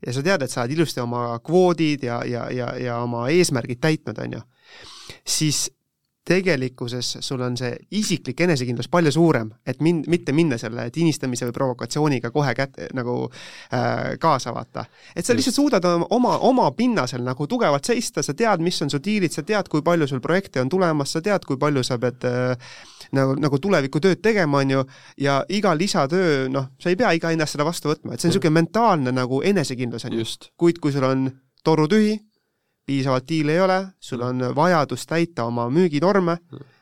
ja 0.00 0.16
sa 0.16 0.24
tead, 0.24 0.40
et 0.40 0.52
sa 0.52 0.64
oled 0.64 0.72
ilusti 0.72 1.04
oma 1.04 1.26
kvoodid 1.44 2.08
ja, 2.08 2.22
ja, 2.24 2.48
ja, 2.48 2.72
ja 2.80 2.98
oma 3.04 3.28
eesmärgid 3.28 3.84
täitnud, 3.84 4.24
on 4.24 4.38
ju, 4.38 4.44
siis 5.20 5.66
tegelikkuses 6.24 7.18
sul 7.20 7.42
on 7.44 7.56
see 7.56 7.74
isiklik 7.98 8.40
enesekindlus 8.46 8.88
palju 8.92 9.12
suurem, 9.12 9.50
et 9.66 9.80
min-, 9.84 10.02
mitte 10.08 10.32
minna 10.32 10.56
selle 10.60 10.86
tinistamise 10.94 11.48
või 11.50 11.56
provokatsiooniga 11.58 12.30
kohe 12.32 12.54
kätte 12.56 12.88
nagu 12.96 13.16
äh, 13.28 14.14
kaasa, 14.20 14.54
vaata. 14.56 14.86
et 15.16 15.26
sa 15.26 15.36
lihtsalt 15.36 15.58
suudad 15.58 15.84
oma, 15.84 16.38
oma 16.48 16.70
pinnasel 16.76 17.24
nagu 17.26 17.46
tugevalt 17.50 17.84
seista, 17.84 18.24
sa 18.24 18.34
tead, 18.34 18.64
mis 18.64 18.80
on 18.82 18.92
su 18.92 19.02
diilid, 19.04 19.36
sa 19.36 19.44
tead, 19.44 19.68
kui 19.68 19.84
palju 19.84 20.08
sul 20.08 20.24
projekte 20.24 20.64
on 20.64 20.72
tulemas, 20.72 21.12
sa 21.12 21.20
tead, 21.24 21.44
kui 21.44 21.60
palju 21.60 21.84
sa 21.84 22.00
pead 22.00 22.24
äh, 22.30 22.74
nagu, 23.12 23.36
nagu 23.40 23.60
tulevikutööd 23.60 24.24
tegema, 24.24 24.64
on 24.64 24.76
ju, 24.78 24.84
ja 25.20 25.42
iga 25.52 25.74
lisatöö, 25.76 26.48
noh, 26.52 26.72
sa 26.80 26.92
ei 26.92 27.00
pea 27.00 27.12
iga 27.18 27.34
hinnast 27.34 27.58
seda 27.58 27.68
vastu 27.68 27.92
võtma, 27.92 28.14
et 28.14 28.22
see 28.22 28.30
on 28.30 28.34
niisugune 28.34 28.62
mentaalne 28.62 29.12
nagu 29.12 29.42
enesekindlus, 29.44 30.08
on 30.08 30.16
ju. 30.22 30.30
kuid 30.56 30.80
kui 30.80 30.94
sul 30.94 31.04
on 31.04 31.28
toru 31.64 31.84
tühi, 31.90 32.16
piisavalt 32.86 33.26
diile 33.28 33.56
ei 33.56 33.60
ole, 33.64 33.80
sul 34.00 34.22
on 34.24 34.42
vajadus 34.56 35.06
täita 35.06 35.44
oma 35.48 35.66
müüginorme 35.72 36.36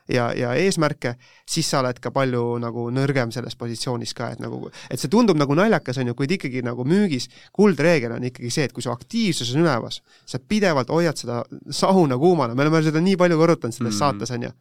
ja, 0.08 0.32
ja 0.36 0.52
eesmärke, 0.58 1.14
siis 1.48 1.68
sa 1.70 1.80
oled 1.82 1.98
ka 2.02 2.10
palju 2.14 2.42
nagu 2.62 2.88
nõrgem 2.94 3.30
selles 3.34 3.56
positsioonis 3.58 4.14
ka, 4.18 4.32
et 4.34 4.42
nagu, 4.42 4.70
et 4.90 5.00
see 5.00 5.10
tundub 5.12 5.38
nagu 5.38 5.54
naljakas, 5.58 6.00
on 6.02 6.10
ju, 6.10 6.16
kuid 6.18 6.34
ikkagi 6.38 6.64
nagu 6.66 6.84
müügis 6.88 7.28
kuldreegel 7.54 8.16
on 8.16 8.26
ikkagi 8.28 8.50
see, 8.52 8.66
et 8.68 8.74
kui 8.74 8.84
su 8.84 8.92
aktiivsus 8.92 9.54
on 9.54 9.62
ülemas, 9.64 10.00
sa 10.26 10.40
pidevalt 10.42 10.90
hoiad 10.92 11.22
seda 11.22 11.42
sauna 11.70 12.18
kuumana, 12.20 12.56
me 12.58 12.66
oleme 12.66 12.82
seda 12.86 13.02
nii 13.04 13.16
palju 13.20 13.38
korrutanud 13.40 13.76
selles 13.76 13.94
mm. 13.94 14.00
saates, 14.02 14.34
on 14.34 14.48
ju, 14.48 14.52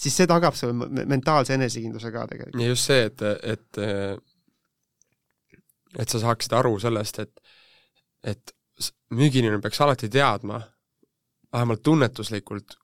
siis 0.00 0.18
see 0.20 0.30
tagab 0.30 0.58
sulle 0.58 1.06
mentaalse 1.06 1.54
enesekindluse 1.58 2.12
ka 2.14 2.26
tegelikult. 2.30 2.60
ja 2.62 2.74
just 2.74 2.90
see, 2.90 3.06
et, 3.06 3.26
et 3.54 3.84
et 5.98 6.08
sa 6.08 6.20
saaksid 6.22 6.52
aru 6.54 6.76
sellest, 6.82 7.22
et 7.22 7.34
et 8.20 8.52
müügiinimene 9.16 9.62
peaks 9.64 9.80
alati 9.80 10.08
teadma, 10.12 10.60
vähemalt 11.52 11.82
tunnetuslikult, 11.82 12.76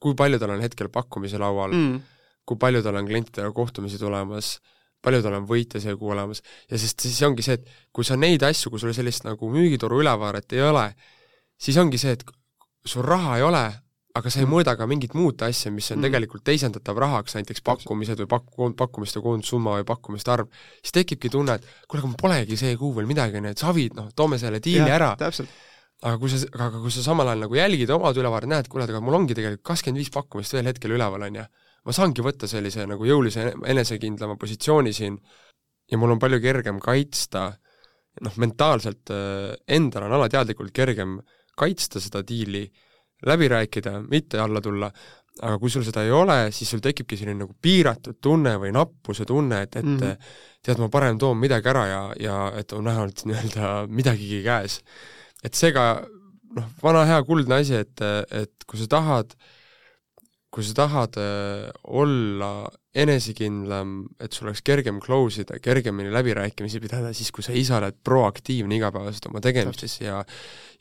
kui 0.00 0.16
palju 0.18 0.40
tal 0.40 0.54
on 0.56 0.64
hetkel 0.64 0.90
pakkumisi 0.92 1.40
laual 1.40 1.72
mm., 1.72 2.00
kui 2.44 2.60
palju 2.60 2.82
tal 2.84 2.98
on 3.00 3.06
klientidega 3.08 3.52
kohtumisi 3.56 3.98
tulemas, 4.00 4.58
palju 5.04 5.22
tal 5.24 5.38
on 5.38 5.46
võite 5.48 5.80
see 5.80 5.94
kuu 6.00 6.12
olemas 6.12 6.42
ja 6.70 6.80
sest 6.80 7.06
siis 7.06 7.20
ongi 7.24 7.44
see, 7.44 7.56
et 7.56 7.70
kui 7.92 8.04
sa 8.04 8.18
neid 8.20 8.44
asju, 8.44 8.72
kui 8.72 8.82
sul 8.82 8.92
sellist 8.96 9.24
nagu 9.24 9.48
müügitoru 9.52 10.02
ülevaaret 10.02 10.52
ei 10.56 10.64
ole, 10.64 10.90
siis 11.60 11.78
ongi 11.80 12.00
see, 12.00 12.16
et 12.18 12.24
sul 12.84 13.04
raha 13.04 13.38
ei 13.40 13.46
ole, 13.46 13.64
aga 14.14 14.30
sa 14.30 14.42
ei 14.42 14.48
mõõda 14.48 14.76
ka 14.78 14.86
mingit 14.86 15.16
muud 15.16 15.40
asja, 15.42 15.72
mis 15.74 15.88
on 15.90 15.98
mm. 15.98 16.06
tegelikult 16.06 16.44
teisendatav 16.46 17.00
rahaks, 17.00 17.34
näiteks 17.38 17.64
pakkumised 17.66 18.20
või 18.22 18.30
pakku, 18.36 18.70
pakkumiste 18.78 19.24
koondsumma 19.24 19.78
või 19.80 19.88
pakkumiste 19.88 20.36
arv, 20.36 20.52
siis 20.82 20.94
tekibki 21.00 21.32
tunne, 21.32 21.56
et 21.56 21.64
kuule, 21.88 22.04
aga 22.04 22.12
mul 22.12 22.20
polegi 22.20 22.60
see 22.60 22.76
kuu 22.78 22.92
veel 22.98 23.08
midagi, 23.10 23.40
et 23.50 23.64
savid, 23.64 23.96
noh, 23.96 24.12
toome 24.16 24.38
selle 24.38 24.60
diili 24.62 24.92
ära. 24.92 25.14
täpselt 25.18 25.50
aga 26.04 26.20
kui 26.20 26.30
sa, 26.32 26.40
aga 26.52 26.80
kui 26.82 26.92
sa 26.92 27.02
samal 27.04 27.30
ajal 27.30 27.46
nagu 27.46 27.56
jälgid 27.56 27.92
omad 27.94 28.18
ülevaadet, 28.20 28.50
näed, 28.52 28.68
kuule, 28.72 28.86
aga 28.88 29.00
mul 29.04 29.16
ongi 29.20 29.36
tegelikult 29.36 29.64
kakskümmend 29.70 30.02
viis 30.02 30.12
pakkumist 30.12 30.56
veel 30.56 30.68
hetkel 30.68 30.92
üleval, 30.96 31.24
on 31.28 31.40
ju, 31.40 31.44
ma 31.84 31.96
saangi 31.96 32.24
võtta 32.24 32.48
sellise 32.50 32.84
nagu 32.88 33.08
jõulise 33.08 33.50
enesekindlama 33.72 34.36
positsiooni 34.40 34.92
siin 34.96 35.16
ja 35.90 36.00
mul 36.00 36.14
on 36.14 36.20
palju 36.20 36.40
kergem 36.44 36.80
kaitsta, 36.82 37.48
noh, 38.24 38.36
mentaalselt 38.40 39.12
äh, 39.14 39.54
endal 39.76 40.08
on 40.08 40.16
alateadlikult 40.20 40.74
kergem 40.76 41.18
kaitsta 41.56 42.02
seda 42.02 42.24
diili, 42.26 42.66
läbi 43.24 43.48
rääkida, 43.48 43.98
mitte 44.10 44.40
alla 44.42 44.60
tulla, 44.60 44.90
aga 45.40 45.56
kui 45.58 45.72
sul 45.72 45.86
seda 45.86 46.04
ei 46.04 46.12
ole, 46.14 46.38
siis 46.54 46.68
sul 46.70 46.82
tekibki 46.84 47.16
selline 47.18 47.46
nagu 47.46 47.56
piiratud 47.62 48.20
tunne 48.22 48.54
või 48.60 48.74
nappuse 48.74 49.24
tunne, 49.26 49.64
et, 49.64 49.76
et 49.80 49.84
mm 49.86 49.98
-hmm. 49.98 50.32
tead, 50.62 50.78
ma 50.82 50.88
parem 50.92 51.18
toon 51.18 51.38
midagi 51.40 51.70
ära 51.72 51.86
ja, 51.86 52.02
ja 52.20 52.38
et 52.58 52.72
on 52.72 52.84
vähemalt 52.84 53.24
nii-öelda 53.24 53.74
midagigi 53.88 54.42
käes 54.44 54.82
et 55.44 55.58
seega 55.58 55.88
noh, 56.54 56.70
vana 56.82 57.04
hea 57.08 57.20
kuldne 57.26 57.60
asi, 57.60 57.76
et, 57.84 58.04
et 58.32 58.66
kui 58.68 58.80
sa 58.80 58.88
tahad, 58.96 59.34
kui 60.54 60.64
sa 60.66 60.76
tahad 60.84 61.18
äh, 61.20 61.68
olla 61.90 62.52
enesekindlam, 62.94 63.96
et 64.22 64.32
sul 64.32 64.48
oleks 64.48 64.62
kergem 64.62 65.00
close 65.02 65.42
ida, 65.42 65.58
kergemini 65.62 66.12
läbirääkimisi 66.14 66.78
pidada, 66.82 67.10
siis 67.16 67.32
kui 67.34 67.42
sa 67.42 67.54
ise 67.56 67.74
oled 67.74 67.96
proaktiivne 68.06 68.78
igapäevaselt 68.78 69.26
oma 69.30 69.42
tegemistes 69.42 69.98
ja 70.04 70.22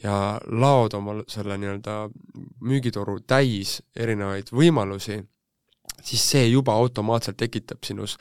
ja 0.04 0.16
laod 0.52 0.94
oma 0.98 1.22
selle 1.32 1.58
nii-öelda 1.58 1.98
müügitoru 2.68 3.22
täis 3.26 3.78
erinevaid 3.96 4.52
võimalusi, 4.54 5.22
siis 6.04 6.26
see 6.34 6.48
juba 6.52 6.76
automaatselt 6.76 7.40
tekitab 7.40 7.86
sinus 7.88 8.18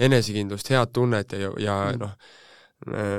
enesekindlust, 0.00 0.72
head 0.72 0.94
tunnet 0.96 1.36
ja, 1.36 1.52
ja 1.60 1.76
mm. 1.92 2.00
noh, 2.00 2.14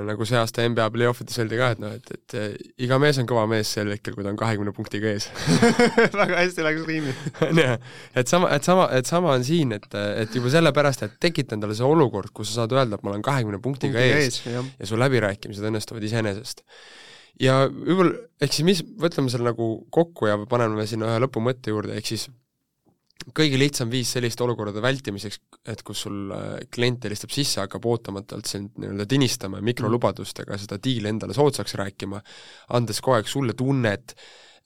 nagu 0.07 0.25
see 0.25 0.39
aasta 0.39 0.63
NBA 0.65 0.87
play-offides 0.95 1.37
öeldi 1.37 1.57
ka, 1.59 1.67
et 1.75 1.81
noh, 1.83 1.91
et, 1.93 2.07
et 2.15 2.81
iga 2.81 2.97
mees 3.01 3.19
on 3.21 3.27
kõva 3.29 3.43
mees 3.49 3.69
sel 3.75 3.91
hetkel, 3.93 4.15
kui 4.17 4.25
ta 4.25 4.31
on 4.31 4.39
kahekümne 4.39 4.73
punktiga 4.73 5.11
ees 5.11 5.27
väga 6.21 6.39
hästi 6.39 6.65
läks 6.65 6.87
riimi 6.87 7.13
on 7.45 7.61
jah, 7.61 7.75
et 8.17 8.31
sama, 8.31 8.49
et 8.55 8.65
sama, 8.65 8.87
et 8.97 9.09
sama 9.09 9.35
on 9.35 9.45
siin, 9.45 9.75
et, 9.77 9.85
et 10.23 10.33
juba 10.39 10.49
sellepärast, 10.55 11.05
et 11.05 11.13
tekita 11.21 11.53
endale 11.59 11.77
see 11.77 11.85
olukord, 11.85 12.33
kus 12.33 12.49
sa 12.49 12.63
saad 12.63 12.73
öelda, 12.73 12.97
et 12.97 13.05
ma 13.05 13.13
olen 13.13 13.25
kahekümne 13.25 13.61
punktiga 13.61 14.01
Punkti 14.01 14.17
ees, 14.17 14.41
ees 14.41 14.55
ja. 14.55 14.65
ja 14.81 14.89
su 14.89 14.97
läbirääkimised 14.97 15.69
õnnestuvad 15.69 16.09
iseenesest. 16.09 16.65
ja 17.41 17.61
võib-olla, 17.69 18.17
ehk 18.41 18.57
siis 18.57 18.65
mis, 18.65 18.81
võtame 19.01 19.29
selle 19.29 19.51
nagu 19.51 19.71
kokku 19.93 20.29
ja 20.29 20.41
paneme 20.49 20.89
sinna 20.89 21.13
ühe 21.13 21.21
lõpumõtte 21.27 21.73
juurde, 21.73 22.01
ehk 22.01 22.09
siis 22.15 22.31
kõige 23.35 23.59
lihtsam 23.59 23.89
viis 23.91 24.11
selliste 24.15 24.43
olukordade 24.45 24.81
vältimiseks, 24.83 25.39
et 25.71 25.83
kus 25.85 26.03
sul 26.05 26.31
äh, 26.35 26.53
klient 26.73 27.05
helistab 27.07 27.33
sisse, 27.33 27.59
hakkab 27.61 27.85
ootamatult 27.91 28.49
sind 28.49 28.77
nii-öelda 28.81 29.07
tinistama 29.09 29.61
ja 29.61 29.67
mikrolubadustega 29.67 30.57
seda 30.61 30.79
diili 30.83 31.11
endale 31.11 31.35
soodsaks 31.37 31.75
rääkima, 31.81 32.21
andes 32.77 33.01
kogu 33.01 33.19
aeg 33.19 33.31
sulle 33.31 33.55
tunnet, 33.57 34.15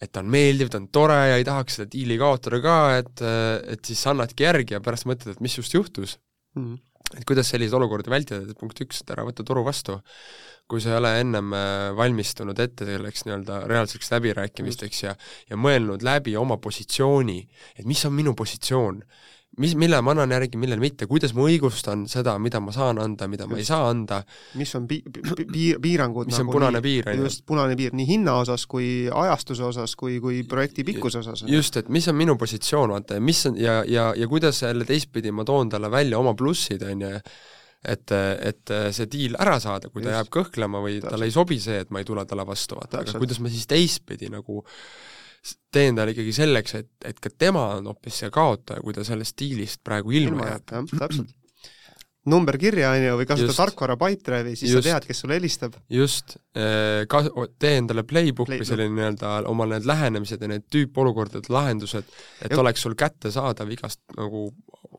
et 0.01 0.11
ta 0.11 0.23
on 0.23 0.31
meeldiv, 0.31 0.71
ta 0.71 0.81
on 0.81 0.89
tore 0.93 1.19
ja 1.31 1.37
ei 1.39 1.47
tahaks 1.47 1.79
seda 1.79 1.91
diili 1.91 2.17
kaotada 2.21 2.61
ka, 2.63 2.79
et, 3.01 3.23
äh, 3.23 3.53
et 3.75 3.91
siis 3.91 4.03
annadki 4.11 4.47
järgi 4.47 4.77
ja 4.77 4.83
pärast 4.83 5.09
mõtled, 5.09 5.35
et 5.35 5.45
mis 5.45 5.57
just 5.59 5.75
juhtus 5.75 6.17
mm. 6.55 6.65
-hmm. 6.65 7.17
et 7.19 7.27
kuidas 7.27 7.51
selliseid 7.51 7.79
olukordi 7.79 8.11
vältida, 8.11 8.43
et 8.43 8.59
punkt 8.59 8.81
üks, 8.81 9.01
et 9.01 9.15
ära 9.15 9.27
võta 9.27 9.43
toru 9.43 9.65
vastu 9.67 9.99
kui 10.67 10.81
sa 10.81 10.95
ei 10.95 10.97
ole 10.97 11.11
ennem 11.21 11.53
äh, 11.53 11.91
valmistunud 11.97 12.59
ette 12.59 12.87
selleks 12.87 13.27
nii-öelda 13.27 13.61
reaalseks 13.69 14.09
läbirääkimisteks 14.15 15.03
ja 15.03 15.15
ja 15.49 15.59
mõelnud 15.61 16.03
läbi 16.05 16.33
oma 16.37 16.57
positsiooni, 16.57 17.39
et 17.77 17.85
mis 17.85 18.01
on 18.07 18.15
minu 18.17 18.33
positsioon, 18.37 19.03
mis, 19.61 19.75
mille 19.79 19.99
ma 20.03 20.13
annan 20.15 20.33
järgi, 20.35 20.57
millele 20.59 20.81
mitte, 20.81 21.07
kuidas 21.07 21.35
ma 21.35 21.45
õigustan 21.47 22.05
seda, 22.11 22.35
mida 22.41 22.59
ma 22.63 22.73
saan 22.75 22.99
anda, 23.01 23.27
mida 23.31 23.47
ma 23.47 23.59
ei 23.59 23.67
saa 23.67 23.87
anda. 23.91 24.21
mis 24.59 24.73
on 24.77 24.87
pi-, 24.89 25.01
pi-, 25.05 25.75
piirangud 25.81 26.31
mis 26.31 26.39
nagu 26.39 26.49
on 26.49 26.57
punane 26.57 26.79
nii, 26.79 26.85
piir, 26.87 27.09
on 27.11 27.19
ju. 27.19 27.29
just, 27.29 27.45
punane 27.47 27.77
piir 27.79 27.95
nii 27.95 28.07
hinna 28.09 28.39
osas 28.41 28.65
kui 28.71 28.89
ajastuse 29.11 29.63
osas 29.69 29.95
kui, 29.99 30.19
kui 30.23 30.43
projekti 30.49 30.83
pikkuse 30.87 31.21
osas. 31.21 31.45
just, 31.51 31.77
et 31.77 31.89
mis 31.93 32.07
on 32.11 32.17
minu 32.19 32.37
positsioon, 32.41 32.95
vaata, 32.97 33.19
ja 33.19 33.23
mis 33.23 33.45
on 33.49 33.59
ja, 33.61 33.81
ja, 33.87 34.11
ja 34.17 34.31
kuidas 34.31 34.63
jälle 34.65 34.87
teistpidi 34.87 35.31
ma 35.31 35.45
toon 35.47 35.69
talle 35.71 35.91
välja 35.91 36.19
oma 36.19 36.35
plussid, 36.35 36.83
on 36.89 37.05
ju, 37.05 37.19
et, 37.87 38.13
et 38.51 38.75
see 38.95 39.09
diil 39.11 39.37
ära 39.39 39.57
saada, 39.63 39.89
kui 39.89 40.03
ta 40.03 40.09
Just. 40.09 40.17
jääb 40.17 40.31
kõhklema 40.37 40.81
või 40.83 40.97
Täpselt. 40.97 41.11
talle 41.13 41.29
ei 41.29 41.35
sobi 41.35 41.59
see, 41.61 41.79
et 41.85 41.93
ma 41.93 42.01
ei 42.01 42.07
tule 42.07 42.25
talle 42.29 42.45
vastu, 42.47 42.79
vaata, 42.79 43.03
aga 43.05 43.21
kuidas 43.21 43.41
ma 43.43 43.51
siis 43.53 43.69
teistpidi 43.69 44.31
nagu 44.33 44.63
teen 45.73 45.97
talle 45.97 46.15
ikkagi 46.15 46.33
selleks, 46.33 46.77
et, 46.81 46.91
et 47.05 47.19
ka 47.21 47.29
tema 47.37 47.67
on 47.77 47.91
hoopis 47.91 48.23
see 48.23 48.31
kaotaja, 48.33 48.81
kui 48.81 48.95
ta 48.95 49.05
sellest 49.05 49.37
diilist 49.39 49.83
praegu 49.85 50.15
ilma, 50.15 50.39
ilma 50.39 50.53
jääb. 50.53 50.77
jah, 50.79 50.93
täpselt 51.05 51.35
number 52.29 52.57
kirja, 52.57 52.89
on 52.95 53.03
ju, 53.03 53.17
või 53.19 53.27
kasuta 53.29 53.53
tarkvara 53.53 53.95
Pipedrive'i, 54.01 54.55
siis 54.57 54.71
just, 54.73 54.85
sa 54.85 54.95
tead, 54.95 55.07
kes 55.09 55.21
sulle 55.21 55.37
helistab. 55.37 55.75
just, 55.93 56.37
eh, 56.57 57.03
ka-, 57.09 57.27
tee 57.61 57.75
endale 57.81 58.05
playbook 58.07 58.49
Play 58.49 58.61
või 58.61 58.69
selline 58.69 58.95
nii-öelda 58.97 59.35
oma 59.51 59.67
need 59.69 59.85
lähenemised 59.89 60.41
ja 60.41 60.49
need 60.49 60.65
tüüpolukordade 60.73 61.53
lahendused, 61.53 62.09
et 62.41 62.55
ja. 62.55 62.61
oleks 62.61 62.85
sul 62.85 62.97
kättesaadav 62.97 63.69
igast 63.77 64.01
nagu 64.17 64.47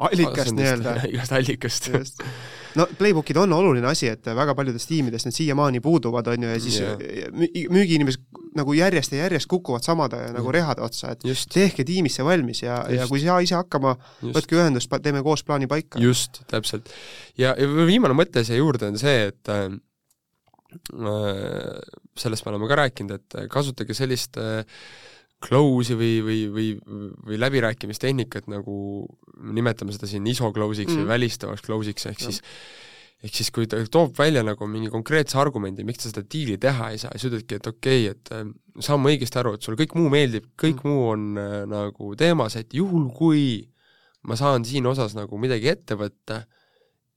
allikast 0.06 0.54
nii-öelda. 0.54 1.00
igast 1.12 1.34
allikast. 1.36 1.90
no 2.76 2.86
playbook'id 2.98 3.38
on 3.40 3.52
oluline 3.56 3.88
asi, 3.88 4.10
et 4.12 4.26
väga 4.36 4.54
paljudes 4.58 4.86
tiimides 4.88 5.26
need 5.26 5.36
siiamaani 5.36 5.80
puuduvad, 5.84 6.28
on 6.32 6.46
ju, 6.46 6.50
ja 6.50 6.60
siis 6.62 6.78
yeah. 6.80 7.70
müügiinimesed 7.72 8.42
nagu 8.56 8.76
järjest 8.76 9.12
ja 9.12 9.24
järjest 9.24 9.48
kukuvad 9.50 9.84
samade 9.84 10.20
nagu 10.34 10.52
rehade 10.54 10.84
otsa, 10.84 11.12
et 11.14 11.24
just. 11.28 11.50
tehke 11.52 11.84
tiimis 11.86 12.18
see 12.18 12.26
valmis 12.26 12.62
ja, 12.64 12.82
ja 12.92 13.08
kui 13.10 13.20
ei 13.20 13.26
saa 13.28 13.40
ise 13.44 13.58
hakkama, 13.58 13.96
võtke 14.36 14.58
ühendust, 14.58 14.92
teeme 15.02 15.22
koos 15.26 15.44
plaani 15.46 15.68
paika. 15.70 16.00
just, 16.02 16.42
täpselt. 16.50 16.92
ja, 17.38 17.54
ja 17.58 17.88
viimane 17.88 18.16
mõte 18.16 18.44
siia 18.46 18.60
juurde 18.60 18.90
on 18.92 19.00
see, 19.00 19.28
et 19.32 19.52
äh, 19.52 19.68
sellest 22.16 22.46
me 22.46 22.54
oleme 22.54 22.70
ka 22.70 22.80
rääkinud, 22.82 23.20
et 23.20 23.42
kasutage 23.52 23.96
sellist 23.96 24.40
äh, 24.40 24.64
close'i 25.44 25.96
või, 25.98 26.12
või, 26.24 26.40
või, 26.52 26.66
või 27.26 27.38
läbirääkimistehnikat, 27.42 28.48
nagu 28.50 28.76
nimetame 29.52 29.94
seda 29.94 30.08
siin 30.10 30.26
ISO 30.30 30.48
close'iks 30.54 30.94
mm. 30.94 31.02
või 31.02 31.12
välistavaks 31.12 31.64
close'iks, 31.66 32.08
ehk 32.10 32.22
ja. 32.22 32.30
siis 32.30 32.42
ehk 33.24 33.38
siis 33.38 33.50
kui 33.54 33.68
ta 33.70 33.78
toob 33.90 34.16
välja 34.18 34.42
nagu 34.44 34.68
mingi 34.70 34.90
konkreetse 34.92 35.38
argumendi, 35.40 35.84
miks 35.88 36.04
ta 36.04 36.10
seda 36.10 36.24
diili 36.32 36.58
teha 36.60 36.90
ei 36.92 37.00
saa, 37.00 37.14
siis 37.16 37.30
ütledki, 37.30 37.60
et 37.60 37.70
okei 37.70 38.02
okay,, 38.10 38.12
et 38.12 38.32
äh, 38.36 38.44
saame 38.84 39.12
õigesti 39.12 39.40
aru, 39.40 39.54
et 39.56 39.66
sulle 39.66 39.80
kõik 39.80 39.96
muu 39.98 40.10
meeldib, 40.12 40.50
kõik 40.60 40.82
mm. 40.82 40.90
muu 40.90 41.08
on 41.14 41.40
äh, 41.40 41.56
nagu 41.70 42.12
teemas, 42.18 42.58
et 42.60 42.76
juhul, 42.76 43.08
kui 43.16 43.46
ma 44.26 44.36
saan 44.38 44.66
siin 44.68 44.86
osas 44.88 45.16
nagu 45.16 45.40
midagi 45.40 45.72
ette 45.72 45.96
võtta, 45.98 46.42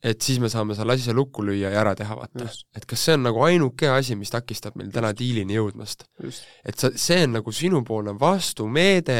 et 0.04 0.22
siis 0.24 0.40
me 0.40 0.48
saame 0.52 0.76
selle 0.78 0.96
asja 0.96 1.14
lukku 1.16 1.44
lüüa 1.44 1.74
ja 1.74 1.82
ära 1.82 1.92
teha, 2.00 2.16
vaata. 2.16 2.48
et 2.76 2.88
kas 2.88 3.04
see 3.08 3.18
on 3.18 3.26
nagu 3.28 3.44
ainuke 3.44 3.90
asi, 3.92 4.16
mis 4.20 4.32
takistab 4.32 4.78
meil 4.80 4.94
täna 4.96 5.12
diilini 5.18 5.58
jõudmast. 5.58 6.06
et 6.20 6.80
sa, 6.80 6.92
see 6.96 7.26
on 7.26 7.40
nagu 7.40 7.52
sinupoolne 7.52 8.16
vastumeede, 8.20 9.20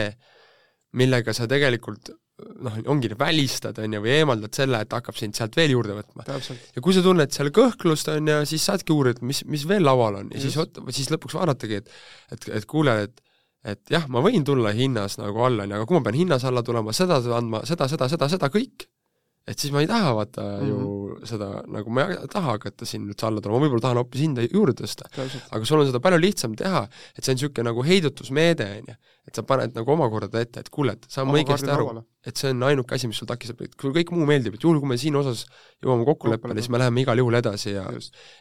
millega 1.00 1.36
sa 1.36 1.48
tegelikult 1.52 2.14
noh, 2.64 2.76
ongi, 2.92 3.12
välistad, 3.20 3.80
on 3.84 3.96
ju, 3.96 4.02
või 4.04 4.14
eemaldad 4.16 4.56
selle, 4.56 4.82
et 4.84 4.94
hakkab 4.96 5.18
sind 5.20 5.36
sealt 5.38 5.58
veel 5.60 5.74
juurde 5.76 5.96
võtma. 5.98 6.26
ja 6.76 6.84
kui 6.84 6.96
sa 6.96 7.04
tunned 7.06 7.34
seal 7.36 7.52
kõhklust, 7.56 8.12
on 8.14 8.32
ju, 8.32 8.38
siis 8.50 8.68
saadki 8.70 8.96
uurida, 8.96 9.26
mis, 9.26 9.44
mis 9.50 9.66
veel 9.68 9.84
laual 9.86 10.22
on 10.22 10.32
ja 10.34 10.40
Just. 10.42 10.56
siis, 10.80 11.02
siis 11.02 11.12
lõpuks 11.14 11.36
vaadatagi, 11.40 11.82
et 11.84 11.92
et, 12.36 12.48
et 12.62 12.70
kuule, 12.70 12.96
et 13.08 13.26
et 13.68 13.92
jah, 13.92 14.06
ma 14.08 14.24
võin 14.24 14.46
tulla 14.48 14.72
hinnas 14.72 15.18
nagu 15.20 15.44
alla, 15.44 15.66
on 15.66 15.74
ju, 15.74 15.82
aga 15.82 15.90
kui 15.90 16.00
ma 16.00 16.06
pean 16.06 16.16
hinnas 16.22 16.46
alla 16.48 16.64
tulema, 16.64 16.96
seda 16.96 17.20
andma, 17.36 17.66
seda, 17.68 17.90
seda, 17.92 18.08
seda, 18.12 18.30
seda, 18.32 18.48
kõik, 18.54 18.88
et 19.50 19.58
siis 19.58 19.74
ma 19.74 19.82
ei 19.84 19.90
taha 19.90 20.14
vaata 20.18 20.44
mm 20.46 20.60
-hmm. 20.60 20.70
ju 20.70 20.80
mhm. 20.80 21.26
seda, 21.32 21.48
nagu 21.76 21.94
ma 21.94 22.06
ei 22.06 22.28
taha 22.32 22.56
hakata 22.56 22.86
siin 22.86 23.08
üldse 23.10 23.26
alla 23.28 23.42
tulema, 23.42 23.60
ma 23.60 23.66
võib-olla 23.66 23.86
tahan 23.88 24.02
hoopis 24.02 24.22
hinda 24.26 24.46
juurde 24.46 24.76
tõsta. 24.84 25.10
aga 25.52 25.66
sul 25.66 25.82
on 25.82 25.88
seda 25.90 26.02
palju 26.06 26.20
lihtsam 26.22 26.56
teha, 26.56 26.88
et 27.18 27.24
see 27.24 27.34
on 27.34 27.40
niisugune 27.40 27.70
nagu 27.70 27.86
heidutusmeede, 27.90 28.68
on 28.80 28.94
ju. 28.94 28.96
et 29.30 29.36
sa 29.36 29.44
paned 29.44 29.76
nagu 29.78 29.92
omakorda 29.94 30.42
ette, 30.42 30.60
et 30.60 30.70
kuule, 30.74 30.94
et 30.98 31.06
saame 31.10 31.34
õigesti 31.38 31.70
aru, 31.70 32.04
et 32.26 32.38
see 32.38 32.50
on 32.54 32.64
ainuke 32.70 32.96
asi, 32.96 33.08
mis 33.08 33.18
sul 33.22 33.30
takistab, 33.30 33.62
et 33.62 33.76
kui 33.80 33.92
kõik 33.94 34.14
muu 34.16 34.26
meeldib, 34.26 34.56
et 34.58 34.64
juhul, 34.64 34.80
kui 34.82 34.90
me 34.90 34.98
siin 34.98 35.16
osas 35.16 35.46
jõuame 35.84 36.06
kokkuleppele, 36.06 36.56
siis 36.58 36.70
me 36.74 36.82
läheme 36.82 37.04
igal 37.06 37.22
juhul 37.22 37.38
edasi 37.42 37.76
ja 37.76 37.86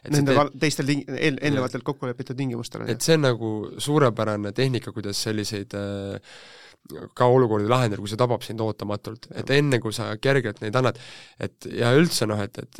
Nende 0.09 0.33
teed, 0.33 0.55
teistel 0.63 0.89
ting-, 0.89 1.05
eel-, 1.09 1.37
eelnevatelt 1.41 1.85
kokku 1.85 2.09
lepitud 2.09 2.37
tingimustel. 2.37 2.87
et 2.89 3.01
see 3.01 3.19
on 3.19 3.27
nagu 3.27 3.51
suurepärane 3.77 4.51
tehnika, 4.51 4.91
kuidas 4.91 5.21
selliseid 5.27 5.77
äh, 5.77 6.17
ka 7.13 7.27
olukordi 7.29 7.69
lahendada, 7.69 8.01
kui 8.01 8.09
see 8.09 8.19
tabab 8.19 8.45
sind 8.45 8.61
ootamatult, 8.65 9.29
et 9.37 9.51
enne, 9.53 9.77
kui 9.83 9.93
sa 9.93 10.09
kergelt 10.21 10.61
neid 10.63 10.75
annad, 10.79 10.97
et 11.39 11.67
ja 11.75 11.91
üldse 11.97 12.25
noh, 12.29 12.39
et, 12.41 12.57
et 12.57 12.79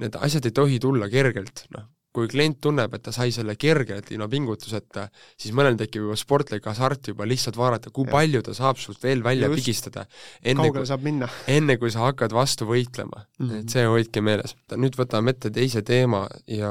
need 0.00 0.16
asjad 0.16 0.48
ei 0.48 0.56
tohi 0.56 0.78
tulla 0.80 1.10
kergelt, 1.12 1.66
noh, 1.76 1.90
kui 2.14 2.28
klient 2.30 2.60
tunneb, 2.62 2.92
et 2.94 3.02
ta 3.02 3.12
sai 3.14 3.32
selle 3.34 3.56
kergelt 3.58 4.12
ilma 4.14 4.28
pingutuseta, 4.30 5.08
siis 5.40 5.54
mõnel 5.56 5.74
tekib 5.80 6.06
juba 6.06 6.16
sportlik 6.18 6.66
hasart 6.70 7.10
juba 7.10 7.26
lihtsalt 7.26 7.58
vaadata, 7.58 7.90
kui 7.94 8.06
ja. 8.06 8.12
palju 8.14 8.42
ta 8.46 8.54
saab 8.54 8.78
sult 8.78 9.02
veel 9.02 9.24
välja 9.26 9.48
Just. 9.50 9.58
pigistada. 9.58 10.04
kaugele 10.44 10.86
saab 10.86 11.02
minna. 11.06 11.28
enne, 11.50 11.76
kui 11.80 11.90
sa 11.90 12.06
hakkad 12.06 12.34
vastu 12.36 12.68
võitlema 12.70 13.24
mm, 13.24 13.48
-hmm. 13.48 13.64
et 13.64 13.74
see 13.74 13.86
hoidke 13.90 14.22
meeles. 14.22 14.54
nüüd 14.76 14.94
võtame 15.00 15.34
ette 15.34 15.50
teise 15.50 15.82
teema 15.82 16.28
ja 16.46 16.70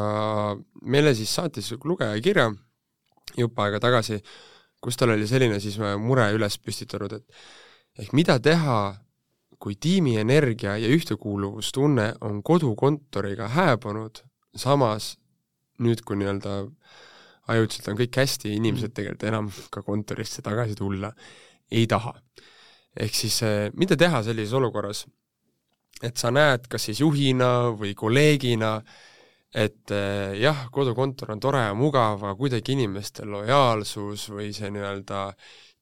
meile 0.82 1.14
siis 1.16 1.36
saatis 1.36 1.74
lugeja 1.84 2.16
kirja 2.24 2.48
jupp 3.38 3.60
aega 3.60 3.84
tagasi 3.84 4.22
kus 4.84 5.00
tal 5.00 5.14
oli 5.16 5.28
selline 5.30 5.60
siis 5.64 5.80
mure 6.02 6.28
üles 6.36 6.58
püstitanud, 6.60 7.16
et 7.16 8.04
ehk 8.04 8.14
mida 8.18 8.38
teha, 8.44 8.80
kui 9.64 9.78
tiimi 9.80 10.18
energia 10.20 10.76
ja 10.78 10.90
ühtekuuluvustunne 10.92 12.10
on 12.28 12.42
kodukontoriga 12.44 13.48
hääbunud, 13.54 14.20
samas 14.60 15.14
nüüd, 15.84 16.04
kui 16.06 16.20
nii-öelda 16.20 16.58
ajutiselt 17.54 17.88
on 17.92 18.00
kõik 18.00 18.20
hästi, 18.20 18.52
inimesed 18.58 18.92
mm. 18.92 18.98
tegelikult 18.98 19.26
enam 19.30 19.50
ka 19.72 19.84
kontorisse 19.86 20.44
tagasi 20.44 20.76
tulla 20.80 21.12
ei 21.72 21.88
taha. 21.88 22.14
ehk 23.00 23.16
siis 23.16 23.40
eh, 23.42 23.72
mida 23.74 23.98
teha 23.98 24.22
sellises 24.24 24.54
olukorras, 24.54 25.06
et 26.04 26.18
sa 26.18 26.30
näed 26.32 26.68
kas 26.70 26.90
siis 26.90 27.00
juhina 27.02 27.72
või 27.80 27.96
kolleegina, 27.98 28.76
et 29.54 29.94
eh, 29.94 30.34
jah, 30.42 30.66
kodukontor 30.74 31.36
on 31.36 31.42
tore 31.42 31.62
ja 31.68 31.74
mugav, 31.78 32.18
aga 32.24 32.34
kuidagi 32.38 32.74
inimeste 32.74 33.26
lojaalsus 33.30 34.28
või 34.34 34.50
see 34.56 34.72
nii-öelda 34.74 35.28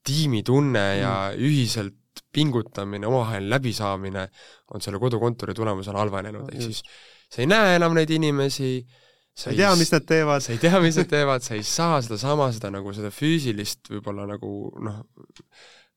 tiimitunne 0.07 0.83
mm. 0.83 0.99
ja 0.99 1.13
ühiselt 1.37 1.97
pingutamine, 2.31 3.07
omavaheline 3.07 3.51
läbisaamine 3.51 4.25
on 4.75 4.83
selle 4.83 4.99
kodukontori 4.99 5.55
tulemusel 5.55 5.95
halvenenud, 5.95 6.51
ehk 6.51 6.65
siis 6.67 6.81
sa 7.31 7.43
ei 7.43 7.47
näe 7.47 7.77
enam 7.77 7.95
neid 7.95 8.11
inimesi, 8.11 8.73
sa 9.31 9.51
ei 9.51 9.61
tea, 9.61 9.71
mis 9.79 9.91
nad 9.95 10.07
teevad. 10.07 10.43
sa 10.43 10.51
ei 10.51 10.59
tea, 10.59 10.81
mis 10.83 10.99
nad 10.99 11.11
teevad, 11.11 11.45
sa 11.45 11.55
ei 11.55 11.63
saa 11.67 12.01
sedasama, 12.03 12.49
seda 12.55 12.71
nagu 12.75 12.91
seda 12.95 13.11
füüsilist 13.15 13.91
võib-olla 13.93 14.27
nagu 14.33 14.51
noh, 14.83 14.99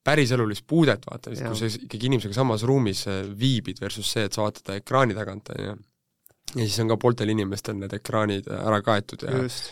päriselulist 0.06 0.66
puudet 0.68 1.06
vaata, 1.08 1.34
kui 1.34 1.58
sa 1.58 1.70
ikkagi 1.70 2.10
inimesega 2.10 2.36
samas 2.36 2.62
ruumis 2.68 3.06
eh, 3.10 3.24
viibid 3.26 3.82
versus 3.82 4.14
see, 4.14 4.28
et 4.28 4.36
sa 4.36 4.46
vaatad 4.46 4.76
ekraani 4.76 5.18
tagant, 5.18 5.50
on 5.56 5.66
ju 5.66 5.74
ja 6.54 6.66
siis 6.66 6.78
on 6.84 6.92
ka 6.92 6.98
pooltel 7.00 7.34
inimestel 7.34 7.76
need 7.78 7.94
ekraanid 7.96 8.48
ära 8.54 8.80
kaetud 8.84 9.26
ja 9.26 9.42
Just. 9.42 9.70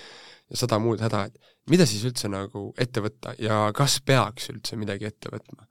ja 0.51 0.61
sada 0.65 0.81
muud 0.83 1.03
häda, 1.05 1.27
et 1.31 1.71
mida 1.71 1.87
siis 1.89 2.05
üldse 2.09 2.31
nagu 2.33 2.71
ette 2.81 3.03
võtta 3.05 3.37
ja 3.41 3.65
kas 3.77 4.01
peaks 4.05 4.51
üldse 4.55 4.79
midagi 4.81 5.09
ette 5.11 5.33
võtma? 5.33 5.69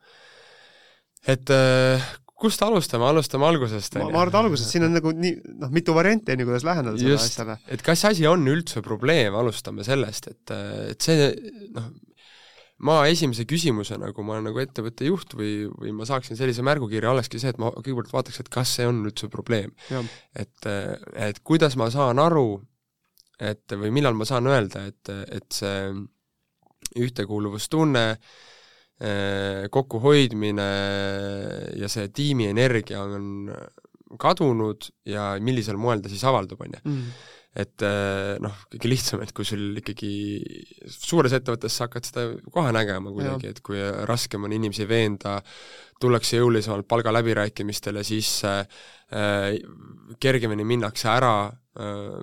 et 1.32 1.52
äh, 1.54 2.12
kust 2.42 2.62
alustame, 2.66 3.06
alustame 3.06 3.46
algusest, 3.46 3.98
ju? 3.98 4.06
ma 4.10 4.24
arvan, 4.24 4.32
et 4.32 4.40
algusest, 4.46 4.74
siin 4.74 4.88
on 4.88 4.96
nagu 4.98 5.14
nii, 5.14 5.36
noh, 5.62 5.74
mitu 5.74 5.94
varianti, 5.98 6.34
on 6.34 6.42
ju, 6.42 6.48
kuidas 6.50 6.66
läheneda 6.66 6.98
sellele 6.98 7.20
asjale. 7.22 7.58
et 7.76 7.84
kas 7.86 8.06
asi 8.10 8.26
on 8.30 8.48
üldse 8.50 8.82
probleem, 8.86 9.36
alustame 9.38 9.86
sellest, 9.88 10.32
et, 10.32 10.56
et 10.94 11.10
see 11.10 11.30
noh, 11.76 11.92
ma 12.86 13.02
esimese 13.10 13.46
küsimusena, 13.50 14.12
kui 14.16 14.26
ma 14.26 14.36
olen 14.36 14.50
nagu 14.50 14.62
ettevõtte 14.62 15.08
juht 15.08 15.36
või, 15.38 15.68
või 15.70 15.94
ma 15.98 16.08
saaksin 16.10 16.40
sellise 16.40 16.64
märgukirja, 16.66 17.12
olekski 17.14 17.42
see, 17.42 17.54
et 17.54 17.60
ma 17.62 17.72
kõigepealt 17.76 18.14
vaataks, 18.14 18.42
et 18.42 18.52
kas 18.54 18.76
see 18.78 18.88
on 18.90 19.04
üldse 19.06 19.30
probleem. 19.34 19.74
et, 20.34 20.70
et 21.14 21.42
kuidas 21.46 21.78
ma 21.80 21.92
saan 21.94 22.22
aru, 22.22 22.62
et 23.42 23.78
või 23.78 23.94
millal 23.94 24.18
ma 24.18 24.28
saan 24.30 24.50
öelda, 24.50 24.86
et, 24.90 25.14
et 25.30 25.50
see 25.54 25.92
ühtekuuluvustunne, 27.02 28.06
kokkuhoidmine 29.74 30.72
ja 31.82 31.88
see 31.90 32.10
tiimi 32.14 32.52
energia 32.52 33.02
on 33.02 33.48
kadunud 34.22 34.92
ja 35.10 35.32
millisel 35.42 35.80
moel 35.82 36.04
ta 36.04 36.12
siis 36.12 36.22
avaldub, 36.28 36.62
on 36.62 36.76
ju. 36.76 36.82
Mm 36.86 37.30
et 37.52 37.84
eh, 37.84 38.38
noh, 38.40 38.60
kõige 38.72 38.92
lihtsam, 38.92 39.22
et 39.26 39.34
kui 39.36 39.48
sul 39.48 39.82
ikkagi 39.82 40.12
suures 40.88 41.34
ettevõttes 41.36 41.76
sa 41.76 41.90
hakkad 41.90 42.08
seda 42.08 42.28
kohe 42.54 42.72
nägema 42.76 43.12
kuidagi, 43.12 43.52
et 43.52 43.60
kui 43.66 43.82
raskem 44.08 44.48
on 44.48 44.56
inimesi 44.56 44.88
veenda, 44.88 45.40
tullakse 46.02 46.40
jõulisemalt 46.40 46.88
palgaläbirääkimistele 46.90 48.06
sisse 48.08 48.54
äh,, 48.62 49.58
kergemini 50.24 50.64
minnakse 50.66 51.12
ära 51.12 51.34
äh,, 51.52 52.16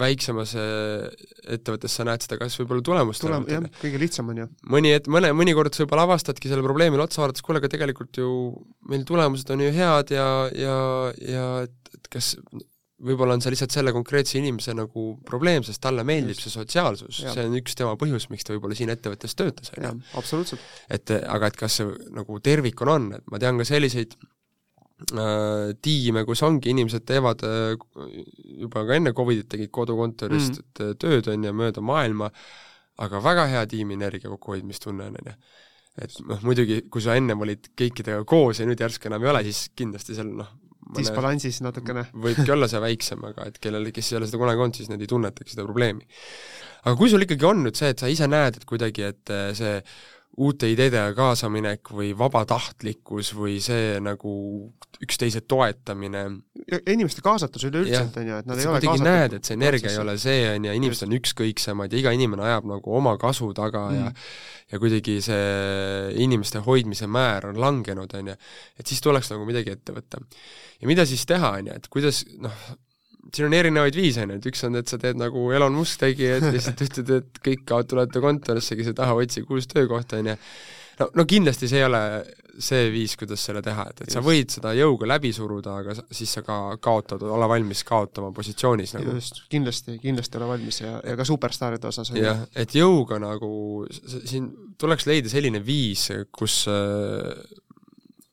väiksemas 0.00 0.56
ettevõttes 0.56 2.00
sa 2.00 2.08
näed 2.08 2.24
seda 2.24 2.40
kas 2.40 2.56
võib-olla 2.62 2.86
tulemust 2.88 3.26
Tulem, 3.26 3.46
jah, 3.52 3.68
kõige 3.84 4.00
lihtsam 4.00 4.32
on 4.32 4.42
ju. 4.42 4.48
mõni 4.72 4.96
et-, 4.96 5.12
mõne, 5.12 5.34
mõnikord 5.36 5.76
sa 5.76 5.84
võib-olla 5.84 6.08
avastadki 6.08 6.48
selle 6.48 6.64
probleemile 6.64 7.04
otsa 7.04 7.26
vaadates, 7.26 7.44
kuule, 7.44 7.60
aga 7.60 7.70
tegelikult 7.76 8.24
ju 8.24 8.32
meil 8.88 9.04
tulemused 9.04 9.52
on 9.52 9.68
ju 9.68 9.76
head 9.76 10.16
ja, 10.16 10.26
ja, 10.56 10.80
ja 11.20 11.46
et, 11.68 11.94
et 12.00 12.12
kas 12.16 12.32
võib-olla 13.04 13.36
on 13.36 13.44
see 13.44 13.52
lihtsalt 13.54 13.74
selle 13.74 13.92
konkreetse 13.96 14.38
inimese 14.40 14.74
nagu 14.76 15.04
probleem, 15.26 15.64
sest 15.66 15.80
talle 15.84 16.04
meeldib 16.06 16.34
Just. 16.34 16.46
see 16.46 16.54
sotsiaalsus, 16.54 17.22
see 17.22 17.46
on 17.46 17.56
üks 17.60 17.78
tema 17.78 17.94
põhjus, 18.00 18.28
miks 18.32 18.46
ta 18.46 18.54
võib-olla 18.54 18.76
siin 18.78 18.92
ettevõttes 18.92 19.36
töötas, 19.38 19.72
on 19.76 19.86
ju. 19.86 19.94
absoluutselt. 20.20 20.66
et 20.92 21.14
aga 21.20 21.50
et 21.50 21.56
kas 21.60 21.80
see 21.80 21.88
nagu 22.16 22.40
tervikuna 22.44 22.98
on, 22.98 23.08
et 23.20 23.32
ma 23.32 23.40
tean 23.42 23.60
ka 23.60 23.66
selliseid 23.68 24.16
äh, 24.16 25.72
tiime, 25.82 26.26
kus 26.28 26.44
ongi, 26.46 26.74
inimesed 26.74 27.06
teevad 27.08 27.46
äh, 27.48 27.72
juba 28.60 28.84
ka 28.88 29.00
enne 29.00 29.14
Covidit 29.16 29.48
tegid 29.54 29.72
kodukontorist 29.74 30.60
mm. 30.60 31.00
Tööd, 31.00 31.32
on 31.32 31.48
ju, 31.48 31.56
mööda 31.56 31.84
maailma, 31.84 32.30
aga 33.00 33.24
väga 33.24 33.48
hea 33.54 33.66
tiimienergia 33.70 34.32
kokkuhoidmistunne 34.32 35.08
on, 35.08 35.18
on 35.22 35.32
ju 35.32 35.40
et 36.00 36.14
noh, 36.24 36.38
muidugi 36.46 36.84
kui 36.92 37.02
sa 37.02 37.16
ennem 37.18 37.40
olid 37.44 37.72
kõikidega 37.76 38.22
koos 38.28 38.60
ja 38.60 38.66
nüüd 38.68 38.80
järsku 38.80 39.10
enam 39.10 39.24
ei 39.24 39.32
ole, 39.32 39.42
siis 39.48 39.70
kindlasti 39.76 40.16
seal 40.16 40.30
noh, 40.38 40.48
disbalansis 40.96 41.60
natukene. 41.64 42.06
võibki 42.26 42.50
olla 42.54 42.68
see 42.70 42.82
väiksem, 42.82 43.24
aga 43.30 43.48
et 43.50 43.58
kellel, 43.62 43.90
kes 43.94 44.12
ei 44.12 44.20
ole 44.20 44.30
seda 44.30 44.40
kunagi 44.42 44.64
olnud, 44.64 44.78
siis 44.80 44.90
need 44.92 45.04
ei 45.04 45.10
tunnetagi 45.10 45.54
seda 45.54 45.66
probleemi. 45.68 46.06
aga 46.84 46.94
kui 46.96 47.12
sul 47.12 47.26
ikkagi 47.26 47.48
on 47.48 47.64
nüüd 47.66 47.78
see, 47.78 47.92
et 47.94 48.02
sa 48.02 48.10
ise 48.10 48.28
näed, 48.30 48.60
et 48.60 48.68
kuidagi, 48.68 49.10
et 49.12 49.34
eh, 49.34 49.50
see 49.58 49.76
uute 50.40 50.70
ideedega 50.72 51.12
kaasaminek 51.16 51.90
või 51.92 52.10
vabatahtlikkus 52.16 53.32
või 53.36 53.58
see 53.62 53.98
nagu 54.02 54.32
üksteise 55.00 55.42
toetamine. 55.48 56.24
inimeste 56.86 57.22
kaasatus 57.24 57.64
üleüldiselt, 57.68 58.16
on 58.20 58.30
ju, 58.30 58.38
et 58.40 58.48
nad 58.48 58.56
et 58.56 58.64
ei 58.64 58.70
ole 58.70 58.80
kaasatud 58.84 59.06
näed, 59.06 59.36
et 59.38 59.48
see 59.48 59.58
energia 59.58 59.92
ei 59.92 60.00
ole 60.02 60.16
see, 60.20 60.46
on 60.54 60.68
ju, 60.68 60.76
inimesed 60.80 61.08
on 61.08 61.16
ükskõiksemad 61.18 61.92
ja 61.92 62.02
iga 62.02 62.14
inimene 62.16 62.46
ajab 62.48 62.68
nagu 62.72 62.96
oma 62.96 63.16
kasu 63.20 63.52
taga 63.56 63.86
mm. 63.90 64.00
ja 64.00 64.14
ja 64.70 64.78
kuidagi 64.78 65.16
see 65.24 66.12
inimeste 66.22 66.62
hoidmise 66.62 67.08
määr 67.10 67.48
on 67.48 67.58
langenud, 67.60 68.12
on 68.14 68.30
ju, 68.32 68.36
et 68.78 68.86
siis 68.86 69.02
tuleks 69.02 69.32
nagu 69.32 69.46
midagi 69.48 69.74
ette 69.74 69.94
võtta. 69.96 70.22
ja 70.80 70.90
mida 70.90 71.06
siis 71.08 71.26
teha, 71.26 71.56
on 71.58 71.72
ju, 71.72 71.80
et 71.80 71.90
kuidas 71.90 72.22
noh, 72.38 72.64
siin 73.36 73.48
on 73.48 73.56
erinevaid 73.56 73.96
viise, 73.96 74.24
on 74.24 74.34
ju, 74.34 74.40
et 74.40 74.50
üks 74.50 74.66
on, 74.66 74.76
et 74.80 74.90
sa 74.90 74.98
teed 75.00 75.18
nagu 75.20 75.46
Elon 75.54 75.74
Musk 75.76 76.02
tegi, 76.02 76.28
et 76.38 76.46
lihtsalt 76.50 76.84
ütled, 76.86 77.14
et 77.20 77.40
kõik 77.46 77.64
tulete 77.90 78.22
kontorisse, 78.22 78.78
kes 78.78 78.92
ei 78.92 78.98
taha, 78.98 79.16
otsige 79.20 79.50
uus 79.54 79.68
töökoht, 79.70 80.14
on 80.18 80.32
ju. 80.32 80.36
no, 81.02 81.10
no 81.20 81.26
kindlasti 81.28 81.70
see 81.70 81.82
ei 81.82 81.88
ole 81.88 82.04
see 82.60 82.88
viis, 82.92 83.14
kuidas 83.16 83.42
selle 83.46 83.62
teha, 83.64 83.86
et, 83.92 84.02
et 84.04 84.12
sa 84.12 84.22
võid 84.24 84.52
seda 84.52 84.72
jõuga 84.76 85.08
läbi 85.08 85.30
suruda, 85.34 85.76
aga 85.82 85.94
siis 85.96 86.32
sa 86.36 86.42
ka 86.44 86.56
kaotad, 86.82 87.22
ole 87.24 87.48
valmis 87.50 87.82
kaotama 87.88 88.30
positsioonis 88.36 88.94
nagu. 88.98 89.14
just, 89.16 89.42
kindlasti, 89.52 89.96
kindlasti 90.02 90.40
ole 90.40 90.48
valmis 90.52 90.80
ja, 90.82 90.98
ja 91.06 91.16
ka 91.18 91.26
superstaaride 91.28 91.88
osas. 91.90 92.12
jah, 92.16 92.42
et 92.58 92.74
jõuga 92.76 93.20
nagu, 93.22 93.50
siin 94.04 94.50
tuleks 94.80 95.08
leida 95.08 95.32
selline 95.32 95.62
viis, 95.64 96.08
kus 96.34 96.64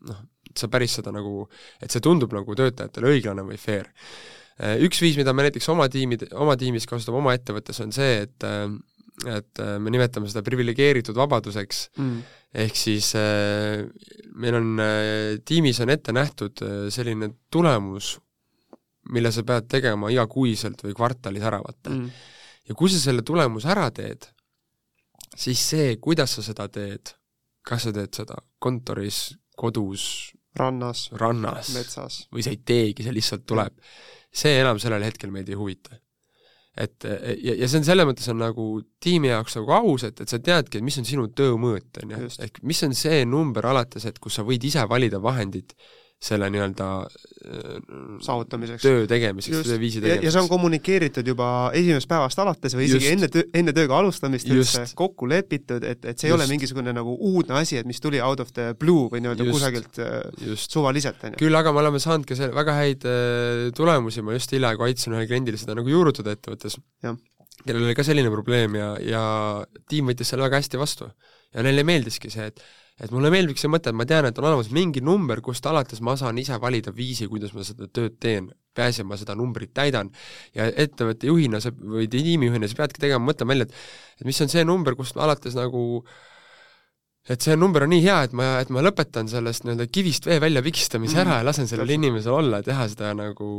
noh, 0.07 0.23
sa 0.57 0.71
päris 0.73 0.97
seda 0.99 1.13
nagu, 1.15 1.45
et 1.81 1.93
see 1.93 2.03
tundub 2.03 2.33
nagu 2.35 2.57
töötajatele 2.57 3.13
õiglane 3.13 3.45
või 3.47 3.59
fair 3.61 3.91
üks 4.57 5.01
viis, 5.03 5.17
mida 5.19 5.33
me 5.37 5.45
näiteks 5.45 5.67
oma 5.69 5.85
tiimid, 5.91 6.27
oma 6.33 6.55
tiimis 6.57 6.87
kasutame 6.89 7.19
oma 7.19 7.35
ettevõttes, 7.37 7.77
on 7.83 7.91
see, 7.95 8.23
et 8.25 8.45
äh, 8.47 8.69
et 9.25 9.59
äh, 9.63 9.77
me 9.81 9.89
nimetame 9.93 10.29
seda 10.29 10.43
priviligeeritud 10.45 11.17
vabaduseks. 11.17 11.87
Mm., 11.97 12.17
ehk 12.57 12.77
siis 12.79 13.09
meil 14.39 14.55
on, 14.55 14.79
tiimis 15.45 15.81
on 15.83 15.91
ette 15.91 16.13
nähtud 16.15 16.61
selline 16.93 17.27
tulemus, 17.53 18.13
mille 19.13 19.31
sa 19.35 19.43
pead 19.45 19.67
tegema 19.69 20.09
igakuiselt 20.13 20.81
või 20.85 20.95
kvartalis 20.97 21.43
ära, 21.45 21.59
vaata 21.61 21.91
mm.. 21.91 22.23
ja 22.71 22.77
kui 22.79 22.89
sa 22.93 23.01
selle 23.03 23.25
tulemuse 23.27 23.67
ära 23.73 23.89
teed, 23.93 24.29
siis 25.35 25.61
see, 25.73 25.91
kuidas 26.01 26.37
sa 26.37 26.45
seda 26.47 26.69
teed, 26.71 27.11
kas 27.67 27.89
sa 27.89 27.93
teed 27.99 28.15
seda 28.15 28.39
kontoris, 28.63 29.21
kodus, 29.59 30.07
rannas, 30.57 31.09
rannas, 31.19 31.75
metsas. 31.75 32.23
või 32.31 32.47
sa 32.47 32.55
ei 32.55 32.63
teegi, 32.63 33.05
see 33.05 33.17
lihtsalt 33.19 33.45
tuleb. 33.45 33.75
mm 33.75 34.16
see 34.37 34.59
enam 34.61 34.81
sellel 34.81 35.05
hetkel 35.07 35.33
meid 35.33 35.49
ei 35.49 35.57
huvita. 35.59 35.97
et 36.77 37.07
ja, 37.07 37.55
ja 37.57 37.67
see 37.67 37.79
on 37.79 37.87
selles 37.87 38.05
mõttes 38.05 38.27
on 38.29 38.37
nagu 38.37 38.65
tiimi 39.01 39.31
jaoks 39.31 39.57
nagu 39.57 39.71
aus, 39.79 40.03
et, 40.05 40.19
et 40.21 40.29
sa 40.29 40.37
teadki, 40.37 40.77
et 40.77 40.85
mis 40.85 40.97
on 41.01 41.07
sinu 41.09 41.25
töö 41.33 41.55
mõõt, 41.57 41.89
on 42.03 42.13
ju, 42.13 42.27
ehk 42.45 42.61
mis 42.61 42.83
on 42.85 42.93
see 42.97 43.23
number 43.25 43.65
alates, 43.65 44.05
et 44.05 44.19
kus 44.21 44.37
sa 44.37 44.45
võid 44.45 44.67
ise 44.69 44.83
valida 44.89 45.21
vahendid 45.23 45.73
selle 46.17 46.47
nii-öelda 46.49 46.85
äh, 47.05 47.73
saavutamiseks. 48.25 48.81
töö 48.81 49.03
tegemiseks, 49.09 49.67
töö 49.67 49.77
viisi 49.79 50.01
tegemiseks. 50.01 50.25
ja 50.25 50.31
see 50.33 50.41
on 50.41 50.49
kommunikeeritud 50.49 51.27
juba 51.29 51.49
esimesest 51.77 52.09
päevast 52.09 52.39
alates 52.41 52.73
või 52.73 52.87
isegi 52.87 53.05
Just. 53.05 53.13
enne 53.13 53.29
töö, 53.33 53.43
enne 53.59 53.73
tööga 53.77 53.99
alustamist 54.01 54.49
üldse 54.49 54.87
kokku 54.97 55.29
lepitud, 55.29 55.85
et, 55.85 56.01
et 56.01 56.17
see 56.17 56.31
ei 56.31 56.33
Just. 56.33 56.39
ole 56.39 56.47
mingisugune 56.49 56.93
nagu 56.97 57.13
uudne 57.29 57.59
asi, 57.61 57.77
et 57.77 57.89
mis 57.89 58.01
tuli 58.01 58.21
out 58.23 58.41
of 58.41 58.49
the 58.57 58.71
blue 58.81 59.11
või 59.13 59.21
nii-öelda 59.21 59.45
kusagilt 59.51 60.01
äh, 60.01 60.17
Just. 60.47 60.73
suvaliselt, 60.73 61.21
on 61.21 61.35
ju. 61.35 61.41
küll 61.43 61.61
aga 61.61 61.75
me 61.75 61.83
oleme 61.83 62.01
saanud 62.01 62.25
ka 62.25 62.39
selle 62.39 62.57
väga 62.57 62.79
häid 62.79 63.05
äh, 63.05 63.67
tulemusi, 63.77 64.25
ma 64.25 64.33
just 64.39 64.57
hiljaaegu 64.57 64.89
aitasin 64.89 65.19
ühel 65.19 65.29
kliendil 65.29 65.61
seda 65.61 65.77
nagu 65.77 65.93
juurutada 65.93 66.33
ettevõttes, 66.33 66.79
kellel 67.61 67.85
oli 67.85 67.93
ka 67.97 68.05
selline 68.07 68.33
probleem 68.33 68.81
ja, 68.81 68.89
ja 69.05 69.23
tiim 69.85 70.09
võttis 70.09 70.33
selle 70.33 70.49
väga 70.49 70.63
hästi 70.63 70.81
vastu. 70.81 71.13
ja 71.53 71.61
neile 71.61 71.85
meeldiski 71.85 72.33
see, 72.33 72.49
et 72.49 72.65
et 72.97 73.11
mulle 73.13 73.29
meeldib 73.33 73.59
see 73.61 73.69
mõte, 73.69 73.91
et 73.91 73.97
ma 73.97 74.07
tean, 74.09 74.25
et 74.29 74.39
on 74.41 74.47
olemas 74.49 74.71
mingi 74.73 75.03
number, 75.05 75.41
kust 75.45 75.65
alates 75.69 76.01
ma 76.05 76.15
saan 76.17 76.39
ise 76.41 76.57
valida 76.61 76.93
viisi, 76.95 77.27
kuidas 77.29 77.53
ma 77.53 77.65
seda 77.65 77.89
tööd 77.93 78.17
teen. 78.21 78.49
peaasi, 78.77 79.01
et 79.01 79.07
ma 79.09 79.17
seda 79.17 79.33
numbrit 79.33 79.71
täidan 79.73 80.11
ja 80.53 80.67
ettevõtte 80.69 81.25
juhina 81.25 81.57
sa, 81.57 81.71
või 81.73 82.05
tiimijuhina 82.13 82.67
sa 82.69 82.77
peadki 82.77 83.01
tegema, 83.01 83.25
mõtlema 83.25 83.55
välja, 83.55 83.65
et 83.65 84.21
et 84.21 84.25
mis 84.29 84.41
on 84.41 84.51
see 84.53 84.65
number, 84.65 84.93
kust 84.93 85.17
alates 85.17 85.57
nagu 85.57 86.03
et 87.27 87.43
see 87.43 87.55
number 87.59 87.83
on 87.83 87.91
nii 87.91 88.03
hea, 88.05 88.17
et 88.27 88.35
ma, 88.37 88.45
et 88.61 88.69
ma 88.71 88.81
lõpetan 88.85 89.27
sellest 89.31 89.65
nii-öelda 89.65 89.87
kivist 89.91 90.27
vee 90.29 90.37
välja 90.41 90.61
pigistamise 90.63 91.17
mm. 91.17 91.23
ära 91.25 91.39
ja 91.41 91.47
lasen 91.47 91.67
sellel 91.69 91.89
inimesel 91.97 92.37
olla 92.37 92.61
ja 92.61 92.67
teha 92.69 92.85
seda 92.93 93.11
nagu 93.17 93.49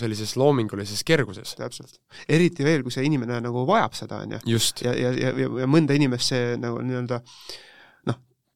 sellises 0.00 0.34
loomingulises 0.36 1.00
kerguses. 1.06 1.54
täpselt. 1.56 1.96
eriti 2.28 2.66
veel, 2.66 2.84
kui 2.84 2.92
see 2.92 3.06
inimene 3.08 3.38
nagu 3.44 3.64
vajab 3.68 3.96
seda, 3.96 4.20
on 4.26 4.36
ju. 4.36 4.60
ja, 4.84 4.92
ja, 4.92 5.14
ja, 5.16 5.32
ja, 5.46 5.70
mõnda 5.70 5.96
inimest 5.96 6.34
see 6.34 6.58
nagu 6.60 6.82
nii-öelda 6.84 7.22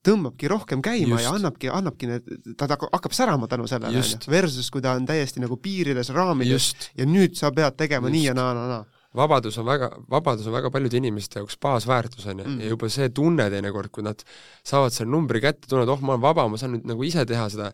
tõmbabki 0.07 0.49
rohkem 0.51 0.85
käima 0.85 1.19
just. 1.19 1.27
ja 1.27 1.35
annabki, 1.37 1.69
annabki 1.73 2.09
need, 2.09 2.31
ta 2.59 2.69
hakkab 2.71 3.13
särama 3.17 3.49
tänu 3.51 3.67
sellele, 3.71 4.03
versus 4.33 4.71
kui 4.73 4.85
ta 4.85 4.95
on 4.97 5.09
täiesti 5.09 5.43
nagu 5.43 5.59
piirides, 5.61 6.13
raamides 6.17 6.55
just. 6.55 6.89
ja 6.97 7.09
nüüd 7.09 7.37
sa 7.39 7.53
pead 7.55 7.77
tegema 7.81 8.09
just. 8.09 8.17
nii 8.17 8.25
ja 8.31 8.37
naa, 8.37 8.55
naa, 8.57 8.71
naa 8.77 9.01
vabadus 9.17 9.59
on 9.59 9.67
väga, 9.67 9.91
vabadus 10.11 10.47
on 10.47 10.55
väga 10.55 10.71
paljude 10.71 11.01
inimeste 11.01 11.41
jaoks 11.41 11.59
baasväärtus, 11.63 12.27
on 12.31 12.43
ju, 12.43 12.47
mm. 12.47 12.61
ja 12.63 12.71
juba 12.71 12.91
see 12.93 13.11
tunne 13.15 13.49
teinekord, 13.51 13.91
kui 13.91 14.07
nad 14.07 14.23
saavad 14.67 14.95
selle 14.95 15.11
numbri 15.11 15.43
kätte, 15.43 15.67
tunnevad, 15.67 15.91
oh, 15.97 16.05
ma 16.05 16.15
olen 16.15 16.23
vaba, 16.23 16.47
ma 16.49 16.61
saan 16.61 16.77
nüüd 16.77 16.87
nagu 16.87 17.07
ise 17.07 17.25
teha 17.27 17.49
seda, 17.51 17.73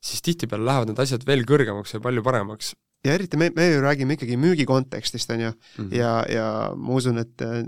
siis 0.00 0.24
tihtipeale 0.24 0.64
lähevad 0.64 0.92
need 0.92 1.02
asjad 1.04 1.26
veel 1.28 1.44
kõrgemaks 1.48 1.92
ja 1.96 2.00
palju 2.04 2.24
paremaks 2.24 2.72
ja 3.04 3.14
eriti 3.14 3.36
me, 3.36 3.50
me 3.56 3.66
ju 3.68 3.82
räägime 3.82 4.16
ikkagi 4.16 4.36
müügi 4.40 4.66
kontekstist, 4.66 5.30
on 5.30 5.40
ju 5.40 5.50
mm, 5.50 5.84
-hmm. 5.84 5.94
ja, 5.96 6.24
ja 6.28 6.72
ma 6.76 6.94
usun, 6.94 7.18
et 7.18 7.42
äh, 7.42 7.62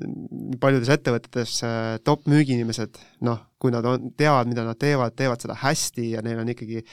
paljudes 0.61 0.89
ettevõtetes 0.89 1.63
äh, 1.65 1.99
top 2.05 2.27
müügiinimesed, 2.27 2.99
noh, 3.21 3.39
kui 3.59 3.71
nad 3.71 3.85
on, 3.85 4.11
teavad, 4.17 4.49
mida 4.49 4.65
nad 4.65 4.79
teevad, 4.79 5.15
teevad 5.17 5.41
seda 5.41 5.55
hästi 5.55 6.11
ja 6.11 6.23
neil 6.23 6.39
on 6.39 6.49
ikkagi 6.49 6.85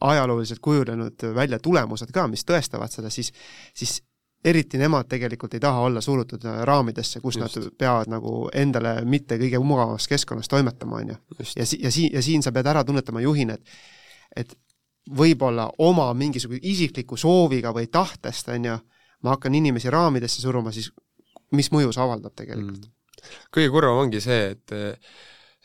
ajalooliselt 0.00 0.60
kujunenud 0.60 1.22
välja 1.34 1.58
tulemused 1.58 2.10
ka, 2.12 2.26
mis 2.28 2.44
tõestavad 2.44 2.90
seda, 2.90 3.10
siis, 3.10 3.32
siis 3.74 4.00
eriti 4.44 4.78
nemad 4.78 5.06
tegelikult 5.08 5.54
ei 5.54 5.60
taha 5.60 5.80
olla 5.80 6.00
surutud 6.00 6.44
äh, 6.44 6.62
raamidesse, 6.64 7.20
kus 7.20 7.36
Just. 7.36 7.56
nad 7.56 7.70
peavad 7.78 8.10
nagu 8.10 8.48
endale 8.54 9.04
mitte 9.04 9.38
kõige 9.38 9.58
mugavamas 9.62 10.08
keskkonnas 10.08 10.48
toimetama, 10.48 10.96
on 10.96 11.14
ju. 11.14 11.16
ja 11.56 11.66
si-, 11.66 11.82
ja 11.82 11.90
siin, 11.90 12.10
ja 12.12 12.22
siin 12.22 12.42
sa 12.42 12.52
pead 12.52 12.66
ära 12.66 12.84
tunnetama 12.84 13.20
juhina, 13.20 13.54
et 13.54 13.64
et 14.36 14.58
võib-olla 15.16 15.68
oma 15.84 16.10
mingisuguse 16.14 16.60
isikliku 16.68 17.16
sooviga 17.16 17.72
või 17.74 17.88
tahtest, 17.92 18.50
on 18.54 18.70
ju, 18.70 18.78
ma 19.24 19.34
hakkan 19.34 19.54
inimesi 19.54 19.90
raamidesse 19.90 20.42
suruma, 20.42 20.72
siis 20.74 20.90
mis 21.56 21.70
mõju 21.72 21.92
see 21.94 22.04
avaldab 22.04 22.34
tegelikult 22.36 22.78
mm.? 22.84 22.94
kõige 23.54 23.70
kurvem 23.72 24.02
ongi 24.04 24.20
see, 24.22 24.52
et 24.54 24.74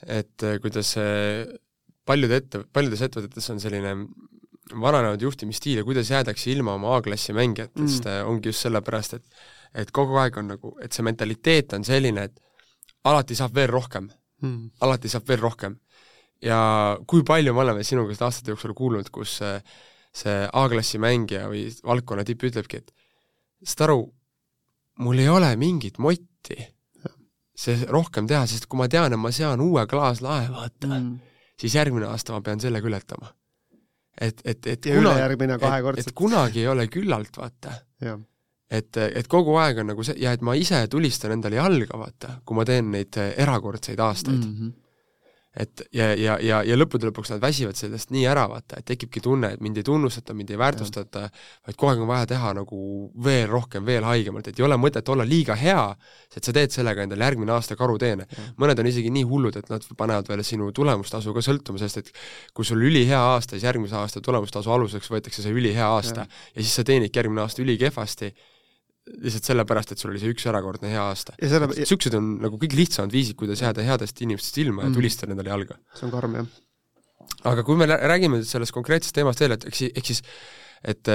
et 0.03 0.45
kuidas 0.61 0.95
paljude 2.03 2.39
ette, 2.41 2.63
paljudes 2.75 3.03
ettevõtetes 3.05 3.49
on 3.53 3.61
selline 3.63 3.93
vananenud 4.81 5.21
juhtimisstiil 5.21 5.81
ja 5.81 5.83
kuidas 5.87 6.09
jäädakse 6.11 6.51
ilma 6.51 6.73
oma 6.73 6.95
A-klassi 6.97 7.35
mängijatest 7.35 8.07
mm., 8.07 8.29
ongi 8.31 8.51
just 8.51 8.65
sellepärast, 8.65 9.19
et 9.19 9.25
et 9.73 9.89
kogu 9.91 10.19
aeg 10.21 10.35
on 10.37 10.51
nagu, 10.53 10.75
et 10.85 10.93
see 10.93 11.01
mentaliteet 11.05 11.73
on 11.73 11.83
selline, 11.83 12.27
et 12.29 12.41
alati 13.09 13.35
saab 13.35 13.55
veel 13.55 13.71
rohkem 13.71 14.09
mm., 14.41 14.75
alati 14.85 15.09
saab 15.09 15.27
veel 15.27 15.41
rohkem 15.41 15.77
ja 16.43 16.59
kui 17.07 17.23
palju 17.27 17.53
me 17.55 17.63
oleme 17.63 17.85
sinuga 17.87 18.15
seda 18.15 18.29
aastate 18.29 18.53
jooksul 18.53 18.75
kuulnud, 18.77 19.09
kus 19.13 19.37
see, 19.39 20.35
A-klassi 20.53 20.99
mängija 21.01 21.47
või 21.51 21.65
valdkonna 21.85 22.25
tipp 22.27 22.43
ütlebki, 22.49 22.83
et 22.83 22.93
saad 23.63 23.87
aru, 23.87 24.01
mul 25.03 25.21
ei 25.23 25.29
ole 25.31 25.53
mingit 25.59 25.99
motti 26.03 26.59
see 27.53 27.85
rohkem 27.89 28.27
teha, 28.29 28.43
sest 28.49 28.67
kui 28.69 28.81
ma 28.81 28.89
tean, 28.89 29.13
et 29.13 29.21
ma 29.21 29.31
sean 29.33 29.61
uue 29.61 29.85
klaaslae, 29.89 30.49
vaata 30.51 30.89
mm., 30.89 31.15
siis 31.61 31.77
järgmine 31.77 32.09
aasta 32.09 32.33
ma 32.33 32.41
pean 32.45 32.61
sellega 32.61 32.89
ületama. 32.89 33.29
et, 34.21 34.41
et, 34.45 34.67
et 34.67 34.85
ja 34.85 34.99
ülejärgmine 34.99 35.57
kahekordselt. 35.61 36.07
et 36.07 36.17
kunagi 36.17 36.61
ei 36.61 36.67
ole 36.69 36.87
küllalt, 36.89 37.37
vaata. 37.37 37.77
et, 38.69 38.97
et 38.97 39.27
kogu 39.29 39.55
aeg 39.61 39.81
on 39.81 39.91
nagu 39.93 40.05
see, 40.05 40.17
ja 40.21 40.33
et 40.33 40.41
ma 40.41 40.57
ise 40.57 40.81
tulistan 40.89 41.37
endale 41.37 41.61
jalga, 41.61 41.97
vaata, 41.97 42.39
kui 42.45 42.57
ma 42.57 42.65
teen 42.65 42.89
neid 42.93 43.21
erakordseid 43.21 44.01
aastaid 44.01 44.41
mm. 44.41 44.55
-hmm 44.55 44.79
et 45.53 45.81
ja, 45.93 46.07
ja, 46.17 46.37
ja, 46.41 46.61
ja 46.65 46.75
lõppude 46.77 47.05
lõpuks 47.11 47.29
nad 47.29 47.41
väsivad 47.41 47.77
sellest 47.77 48.09
nii 48.13 48.23
ära, 48.29 48.47
vaata, 48.49 48.79
et 48.81 48.87
tekibki 48.89 49.21
tunne, 49.21 49.51
et 49.53 49.61
mind 49.61 49.77
ei 49.77 49.85
tunnustata, 49.85 50.33
mind 50.33 50.49
ei 50.49 50.57
väärtustata, 50.57 51.27
vaid 51.67 51.77
kogu 51.77 51.91
aeg 51.91 52.01
on 52.01 52.09
vaja 52.09 52.29
teha 52.31 52.53
nagu 52.57 52.79
veel 53.25 53.45
rohkem, 53.51 53.85
veel 53.85 54.07
haigemalt, 54.07 54.49
et 54.49 54.59
ei 54.59 54.65
ole 54.65 54.79
mõtet 54.81 55.11
olla 55.13 55.25
liiga 55.27 55.53
hea, 55.59 55.83
et 56.33 56.41
sa 56.41 56.55
teed 56.55 56.73
sellega 56.73 57.05
endale 57.05 57.27
järgmine 57.27 57.53
aasta 57.53 57.77
karuteene. 57.77 58.25
mõned 58.57 58.81
on 58.81 58.89
isegi 58.89 59.13
nii 59.13 59.27
hullud, 59.29 59.59
et 59.61 59.69
nad 59.69 59.85
panevad 59.97 60.31
veel 60.31 60.41
sinu 60.47 60.71
tulemustasu 60.73 61.33
ka 61.33 61.45
sõltuma, 61.45 61.77
sest 61.77 62.01
et 62.01 62.11
kui 62.53 62.65
sul 62.65 62.81
ülihea 62.81 63.19
aasta, 63.35 63.53
siis 63.53 63.67
järgmise 63.69 63.95
aasta 63.99 64.21
tulemustasu 64.25 64.73
aluseks 64.73 65.11
võetakse 65.13 65.45
see 65.45 65.53
ülihea 65.53 65.91
aasta. 65.93 66.25
Ja, 66.25 66.49
ja 66.55 66.65
siis 66.65 66.73
sa 66.81 66.83
teenidki 66.87 67.21
järgmine 67.21 67.45
aasta 67.45 67.61
ülikehvasti 67.61 68.33
lihtsalt 69.03 69.49
sellepärast, 69.49 69.93
et 69.93 70.01
sul 70.01 70.13
oli 70.13 70.21
see 70.21 70.31
üks 70.31 70.45
erakordne 70.47 70.91
hea 70.91 71.01
aasta. 71.03 71.35
niisugused 71.39 72.15
on 72.17 72.35
nagu 72.43 72.59
kõige 72.61 72.79
lihtsamad 72.79 73.11
viisid, 73.13 73.35
kuidas 73.39 73.63
jääda 73.63 73.83
headest 73.83 74.21
inimestest 74.23 74.61
ilma 74.63 74.83
mm. 74.83 74.91
ja 74.91 74.99
tulistada 74.99 75.35
endale 75.35 75.51
jalga. 75.51 75.79
see 75.97 76.07
on 76.07 76.13
karm, 76.13 76.37
jah. 76.39 76.53
aga 77.51 77.65
kui 77.67 77.79
me 77.79 77.89
räägime 77.91 78.39
sellest 78.47 78.75
konkreetsest 78.75 79.15
teemast 79.17 79.43
veel, 79.43 79.57
et 79.57 79.67
eks, 79.71 79.83
ehk 79.91 80.11
siis 80.13 80.23
et, 80.83 81.11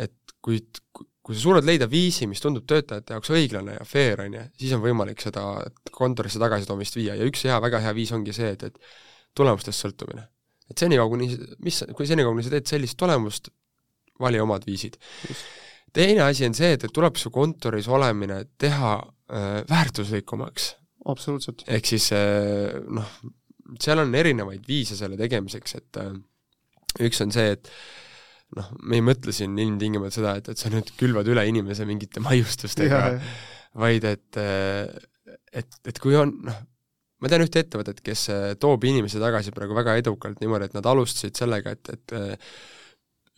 et 0.00 0.34
kui, 0.44 0.60
kui 0.96 1.36
sa 1.36 1.42
suudad 1.42 1.66
leida 1.68 1.88
viisi, 1.90 2.28
mis 2.30 2.42
tundub 2.42 2.66
töötajate 2.68 3.16
jaoks 3.16 3.32
õiglane 3.36 3.76
ja 3.76 3.86
fair, 3.88 4.24
on 4.24 4.36
ju, 4.36 4.48
siis 4.60 4.74
on 4.76 4.84
võimalik 4.84 5.20
seda 5.24 5.44
kontorisse 5.94 6.40
tagasitoomist 6.42 6.96
viia 6.98 7.16
ja 7.18 7.28
üks 7.28 7.44
hea, 7.48 7.56
väga 7.62 7.82
hea 7.84 7.94
viis 7.96 8.12
ongi 8.16 8.34
see, 8.36 8.52
et, 8.56 8.68
et 8.70 9.36
tulemustest 9.36 9.84
sõltumine. 9.84 10.26
et 10.70 10.78
senikaua, 10.78 11.10
kuni, 11.12 11.32
mis, 11.64 11.82
kui 11.96 12.08
senikaua, 12.08 12.32
kuni 12.32 12.46
sa 12.46 12.54
teed 12.56 12.68
sellist 12.70 12.98
tulemust, 13.00 13.50
vali 14.20 14.40
omad 14.40 14.64
viisid. 14.68 14.96
Teine 15.96 16.24
asi 16.26 16.46
on 16.48 16.56
see, 16.56 16.74
et, 16.76 16.84
et 16.86 16.94
tuleb 16.94 17.18
su 17.20 17.32
kontoris 17.34 17.88
olemine 17.90 18.42
teha 18.60 18.94
äh, 19.00 19.60
väärtuslikumaks. 19.70 20.74
absoluutselt. 21.10 21.64
ehk 21.68 21.88
siis 21.88 22.10
äh, 22.16 22.76
noh, 22.88 23.14
seal 23.80 24.02
on 24.02 24.14
erinevaid 24.14 24.66
viise 24.68 24.98
selle 24.98 25.18
tegemiseks, 25.20 25.76
et 25.80 26.00
äh, 26.02 26.14
üks 27.06 27.22
on 27.24 27.34
see, 27.34 27.54
et 27.56 27.70
noh, 28.58 28.72
me 28.82 28.98
ei 28.98 29.04
mõtle 29.06 29.34
siin 29.34 29.58
ilmtingimata 29.58 30.16
seda, 30.18 30.34
et, 30.40 30.50
et 30.52 30.60
sa 30.60 30.72
nüüd 30.72 30.90
külvad 31.00 31.28
üle 31.30 31.46
inimese 31.48 31.86
mingite 31.88 32.22
maiustustega, 32.24 33.04
vaid 33.78 34.06
et, 34.10 34.40
et, 34.40 35.78
et 35.86 36.02
kui 36.02 36.16
on, 36.18 36.34
noh, 36.48 36.58
ma 37.22 37.30
tean 37.30 37.44
ühte 37.44 37.62
ettevõtet, 37.62 38.02
kes 38.02 38.26
toob 38.58 38.84
inimesi 38.90 39.22
tagasi 39.22 39.54
praegu 39.54 39.76
väga 39.76 39.94
edukalt 40.00 40.42
niimoodi, 40.42 40.66
et 40.66 40.74
nad 40.74 40.88
alustasid 40.90 41.38
sellega, 41.38 41.76
et, 41.76 41.92
et 41.94 42.16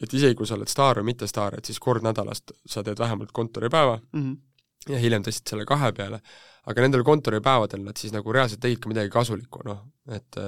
et 0.03 0.15
isegi, 0.19 0.37
kui 0.39 0.49
sa 0.49 0.57
oled 0.59 0.71
staar 0.71 1.01
või 1.01 1.13
mitte 1.13 1.29
staar, 1.31 1.59
et 1.59 1.69
siis 1.69 1.81
kord 1.83 2.05
nädalas 2.05 2.43
sa 2.67 2.83
teed 2.83 2.99
vähemalt 2.99 3.33
kontoripäeva 3.33 3.99
mm 4.01 4.21
-hmm. 4.23 4.93
ja 4.95 4.99
hiljem 4.99 5.23
tõstsid 5.23 5.55
selle 5.55 5.67
kahe 5.69 5.93
peale, 5.97 6.21
aga 6.67 6.85
nendel 6.85 7.03
kontoripäevadel 7.07 7.83
nad 7.85 7.97
siis 7.97 8.13
nagu 8.13 8.33
reaalselt 8.33 8.61
tegid 8.61 8.83
ka 8.83 8.89
midagi 8.89 9.11
kasulikku, 9.11 9.63
noh, 9.65 9.81
et 10.11 10.39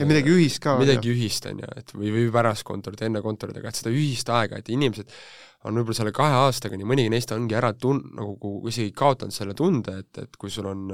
ja 0.00 0.06
midagi 0.06 0.32
ühist 0.32 0.60
ka. 0.60 0.78
midagi 0.78 1.08
jah. 1.08 1.16
ühist, 1.16 1.46
on 1.46 1.62
ju, 1.64 1.70
et 1.76 1.94
või, 1.94 2.12
või 2.16 2.26
pärast 2.32 2.64
kontorit, 2.64 3.02
enne 3.02 3.22
kontorit, 3.22 3.56
aga 3.56 3.68
et 3.68 3.80
seda 3.80 3.90
ühist 3.90 4.28
aega, 4.28 4.58
et 4.58 4.68
inimesed 4.68 5.08
on 5.64 5.74
võib-olla 5.74 5.94
selle 5.94 6.12
kahe 6.12 6.34
aastaga, 6.34 6.76
nii 6.76 6.88
mõnigi 6.88 7.10
neist 7.10 7.32
ongi 7.32 7.54
ära 7.54 7.72
tun-, 7.72 8.02
nagu 8.16 8.54
isegi 8.68 8.92
kaotanud 8.92 9.32
selle 9.32 9.54
tunde, 9.54 9.98
et, 9.98 10.18
et 10.18 10.36
kui 10.36 10.50
sul 10.50 10.66
on 10.66 10.88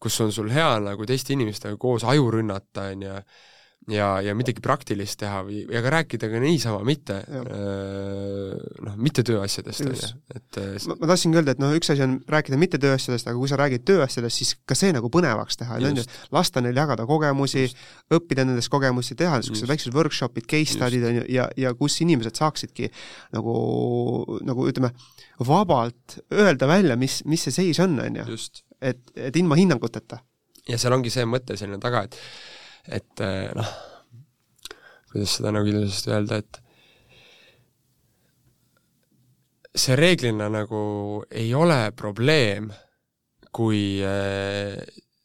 kus 0.00 0.20
on 0.24 0.32
sul 0.32 0.50
hea 0.52 0.78
nagu 0.82 1.06
teiste 1.08 1.34
inimestega 1.36 1.76
koos 1.80 2.06
aju 2.08 2.30
rünnata, 2.36 2.88
on 2.94 3.02
ju, 3.04 3.16
ja, 3.88 4.08
ja 4.20 4.34
midagi 4.36 4.60
praktilist 4.64 5.18
teha 5.20 5.40
või, 5.46 5.62
ja 5.72 5.80
ka 5.84 5.92
rääkida 5.94 6.28
ka 6.30 6.40
niisama, 6.42 6.80
mitte 6.86 7.16
noh, 7.30 8.96
mitte 9.00 9.24
tööasjadest, 9.26 9.84
on 9.86 9.94
ju, 9.96 10.10
et 10.36 10.58
ma, 10.90 10.96
ma 11.00 11.08
tahtsingi 11.10 11.40
öelda, 11.40 11.54
et 11.56 11.62
noh, 11.62 11.72
üks 11.76 11.92
asi 11.94 12.04
on 12.04 12.18
rääkida 12.30 12.58
mitte 12.60 12.80
tööasjadest, 12.82 13.30
aga 13.30 13.40
kui 13.40 13.50
sa 13.50 13.58
räägid 13.60 13.86
tööasjadest, 13.88 14.42
siis 14.42 14.52
ka 14.68 14.76
see 14.78 14.92
nagu 14.96 15.10
põnevaks 15.12 15.60
teha, 15.62 15.80
on 15.80 16.02
ju, 16.02 16.06
lasta 16.36 16.62
neil 16.64 16.76
jagada 16.76 17.06
kogemusi, 17.08 17.66
õppida 18.12 18.44
nendest 18.44 18.72
kogemusi, 18.72 19.16
teha 19.18 19.40
niisugused 19.40 19.70
väiksed 19.70 19.96
workshop'id, 19.96 20.48
case 20.50 20.76
study'd, 20.76 21.06
on 21.08 21.20
ju, 21.22 21.26
ja, 21.38 21.48
ja 21.60 21.74
kus 21.78 21.96
inimesed 22.04 22.36
saaksidki 22.40 22.92
nagu, 23.36 23.56
nagu 24.46 24.68
ütleme, 24.68 24.92
vabalt 25.48 26.20
öelda 26.36 26.68
välja, 26.68 27.00
mis, 27.00 27.22
mis 27.28 27.48
see 27.48 27.56
seis 27.62 27.80
on, 27.82 27.96
on 28.04 28.22
ju. 28.22 28.40
et, 28.80 29.02
et 29.16 29.36
ilma 29.40 29.56
hinnanguteta. 29.58 30.20
ja 30.68 30.78
seal 30.78 30.92
ongi 30.92 31.10
see 31.12 31.24
mõte 31.24 31.56
selline 31.56 31.80
taga, 31.82 32.04
et 32.04 32.18
et 32.90 33.22
eh, 33.24 33.50
noh, 33.56 33.70
kuidas 35.10 35.36
seda 35.38 35.52
nagu 35.54 35.70
ilusasti 35.70 36.12
öelda, 36.14 36.40
et 36.42 36.60
see 39.80 39.96
reeglina 39.98 40.48
nagu 40.50 40.80
ei 41.30 41.52
ole 41.54 41.78
probleem, 41.96 42.70
kui 43.54 44.00
eh, 44.06 44.74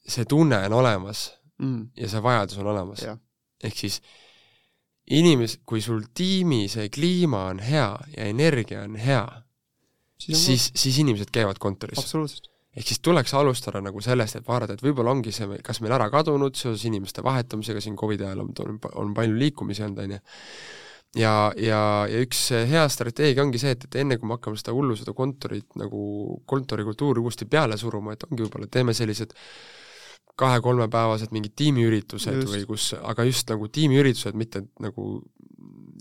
see 0.06 0.26
tunne 0.30 0.62
on 0.68 0.78
olemas 0.82 1.28
mm. 1.62 1.82
ja 1.98 2.10
see 2.10 2.22
vajadus 2.26 2.62
on 2.62 2.72
olemas. 2.74 3.06
ehk 3.66 3.78
siis 3.78 4.00
inimes-, 5.14 5.60
kui 5.66 5.82
sul 5.82 6.04
tiimi 6.14 6.66
see 6.70 6.90
kliima 6.94 7.48
on 7.52 7.62
hea 7.66 7.92
ja 8.18 8.30
energia 8.30 8.84
on 8.86 8.98
hea, 8.98 9.26
siis, 10.22 10.46
siis, 10.46 10.72
siis 10.76 11.00
inimesed 11.02 11.34
käivad 11.34 11.62
kontoris. 11.62 12.02
absoluutselt 12.02 12.55
ehk 12.76 12.88
siis 12.88 13.00
tuleks 13.04 13.34
alustada 13.38 13.82
nagu 13.84 14.02
sellest, 14.04 14.40
et 14.40 14.48
vaadata, 14.48 14.76
et 14.76 14.84
võib-olla 14.84 15.14
ongi 15.16 15.32
see 15.36 15.60
kas 15.64 15.80
meil 15.84 15.96
ära 15.96 16.10
kadunud 16.12 16.58
seoses 16.60 16.84
inimeste 16.90 17.24
vahetamisega, 17.24 17.84
siin 17.84 17.96
Covidi 18.00 18.28
ajal 18.28 18.44
on, 18.44 18.80
on 19.02 19.14
palju 19.16 19.38
liikumisi 19.40 19.86
olnud, 19.86 20.02
on 20.04 20.16
ju, 20.18 20.20
ja, 21.22 21.34
ja, 21.62 21.80
ja 22.12 22.24
üks 22.26 22.50
hea 22.70 22.84
strateegia 22.92 23.46
ongi 23.46 23.62
see, 23.62 23.76
et, 23.78 23.88
et 23.88 24.00
enne, 24.04 24.20
kui 24.20 24.28
me 24.30 24.38
hakkame 24.38 24.60
seda 24.60 24.76
hullu, 24.76 24.98
seda 25.00 25.16
kontorit 25.16 25.80
nagu, 25.80 26.02
kontorikultuuri 26.50 27.24
uuesti 27.24 27.48
peale 27.50 27.80
suruma, 27.80 28.16
et 28.16 28.28
ongi 28.28 28.44
võib-olla, 28.44 28.70
teeme 28.72 28.96
sellised 28.98 29.36
kahe-kolmepäevased 30.36 31.32
mingid 31.32 31.56
tiimiüritused 31.56 32.42
just. 32.42 32.52
või 32.52 32.66
kus, 32.68 32.90
aga 33.00 33.24
just 33.24 33.48
nagu 33.54 33.70
tiimiüritused, 33.72 34.36
mitte 34.36 34.66
nagu 34.84 35.22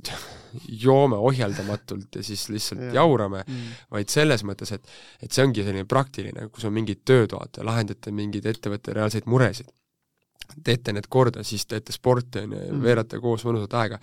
joome 0.68 1.16
ohjeldamatult 1.16 2.18
ja 2.18 2.24
siis 2.24 2.48
lihtsalt 2.52 2.82
ja. 2.88 2.92
jaurame 3.00 3.44
mm., 3.46 3.78
vaid 3.94 4.12
selles 4.12 4.44
mõttes, 4.46 4.74
et 4.76 4.92
et 5.22 5.32
see 5.32 5.44
ongi 5.44 5.64
selline 5.64 5.86
praktiline, 5.88 6.48
kus 6.52 6.66
on 6.68 6.74
mingid 6.74 7.04
töötoad 7.06 7.58
ja 7.58 7.64
lahendate 7.66 8.12
mingeid 8.14 8.46
ettevõtte 8.54 8.94
reaalseid 8.96 9.28
muresid. 9.30 9.70
teete 10.64 10.92
need 10.92 11.06
korda, 11.08 11.40
siis 11.42 11.64
teete 11.66 11.92
sporti, 11.92 12.42
on 12.44 12.52
ju, 12.52 12.58
ja 12.66 12.72
mm. 12.74 12.82
veerate 12.84 13.18
koos 13.18 13.46
mõnusat 13.48 13.72
aega. 13.80 13.98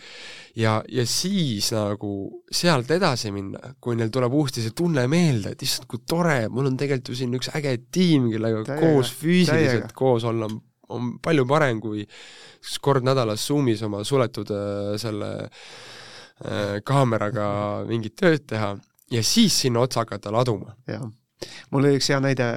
ja, 0.57 0.79
ja 0.89 1.05
siis 1.05 1.69
nagu 1.75 2.13
sealt 2.51 2.91
edasi 2.91 3.31
minna, 3.31 3.75
kui 3.79 3.95
neil 3.95 4.09
tuleb 4.09 4.33
uuesti 4.33 4.63
see 4.63 4.73
tunne 4.75 5.05
meelde, 5.07 5.53
et 5.53 5.63
issand, 5.67 5.87
kui 5.87 6.01
tore, 6.07 6.47
mul 6.49 6.71
on 6.71 6.77
tegelikult 6.77 7.13
ju 7.13 7.21
siin 7.21 7.37
üks 7.37 7.51
äge 7.55 7.77
tiim, 7.91 8.31
kellega 8.33 8.65
täiega, 8.65 8.81
koos 8.81 9.13
füüsiliselt 9.21 9.87
täiega. 9.87 9.95
koos 9.95 10.25
olla 10.25 10.49
on, 10.49 10.59
on 10.89 11.13
palju 11.23 11.45
parem 11.47 11.79
kui 11.83 12.05
kord 12.81 13.05
nädalas 13.05 13.47
Zoomis 13.47 13.81
oma 13.87 14.03
suletud 14.07 14.51
äh, 14.53 14.95
selle 15.01 15.31
kaameraga 16.83 17.47
mingit 17.87 18.15
tööd 18.17 18.47
teha 18.49 18.75
ja 19.11 19.23
siis 19.23 19.59
sinna 19.61 19.83
otsa 19.85 20.01
hakata 20.05 20.31
laduma. 20.33 20.75
Mul 21.71 21.85
oli 21.85 21.99
üks 21.99 22.09
hea 22.11 22.19
näide 22.23 22.47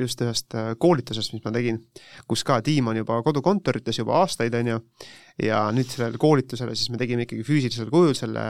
just 0.00 0.22
ühest 0.24 0.56
äh, 0.58 0.72
koolitusest, 0.80 1.34
mis 1.34 1.44
ma 1.44 1.52
tegin, 1.54 1.80
kus 2.30 2.44
ka 2.46 2.60
tiim 2.64 2.88
on 2.90 2.98
juba 2.98 3.20
kodukontorites 3.26 4.00
juba 4.00 4.20
aastaid, 4.22 4.54
on 4.58 4.72
ju, 4.72 4.78
ja 5.42 5.60
nüüd 5.74 5.88
sellele 5.90 6.18
koolitusele 6.20 6.76
siis 6.78 6.92
me 6.94 6.98
tegime 7.00 7.26
ikkagi 7.26 7.42
füüsilisel 7.46 7.90
kujul 7.92 8.14
selle, 8.18 8.44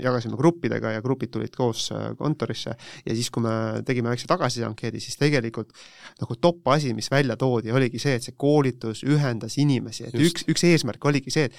jagasime 0.00 0.38
gruppidega 0.40 0.94
ja 0.94 1.04
grupid 1.04 1.32
tulid 1.34 1.54
koos 1.56 1.90
äh, 1.94 2.10
kontorisse. 2.18 2.76
Ja 3.04 3.16
siis, 3.16 3.30
kui 3.32 3.44
me 3.44 3.52
tegime 3.86 4.12
väikse 4.12 4.28
tagasisideankeedi, 4.30 5.02
siis 5.04 5.20
tegelikult 5.20 5.74
nagu 6.20 6.36
top 6.40 6.72
asi, 6.74 6.94
mis 6.96 7.10
välja 7.12 7.36
toodi, 7.40 7.72
oligi 7.72 8.00
see, 8.02 8.16
et 8.16 8.26
see 8.26 8.36
koolitus 8.40 9.04
ühendas 9.08 9.58
inimesi, 9.60 10.08
et 10.08 10.16
Just. 10.16 10.44
üks, 10.44 10.50
üks 10.54 10.66
eesmärk 10.70 11.04
oligi 11.10 11.32
see, 11.34 11.48
et 11.50 11.56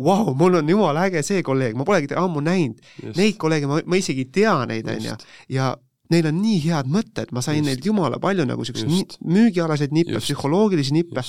vau 0.00 0.24
wow,, 0.24 0.34
mul 0.38 0.60
on 0.60 0.68
jumala 0.68 1.04
äge 1.08 1.22
see 1.26 1.42
kolleeg, 1.44 1.76
ma 1.76 1.84
polegi 1.88 2.16
ammu 2.16 2.42
näinud. 2.44 2.80
Neid 3.18 3.36
kolleege 3.40 3.68
ma, 3.68 3.82
ma 3.84 3.98
isegi 4.00 4.24
ei 4.24 4.34
tea 4.40 4.56
neid, 4.70 4.88
on 4.88 5.10
ju, 5.10 5.16
ja 5.52 5.74
neil 6.10 6.28
on 6.30 6.38
nii 6.42 6.58
head 6.66 6.90
mõtted, 6.90 7.32
ma 7.36 7.42
sain 7.44 7.60
Just. 7.60 7.68
neilt 7.68 7.88
jumala 7.88 8.20
palju 8.22 8.46
nagu 8.48 8.66
siukseid 8.66 9.18
müügialaseid 9.24 9.94
nippe, 9.96 10.20
psühholoogilisi 10.22 10.94
nippe. 10.96 11.24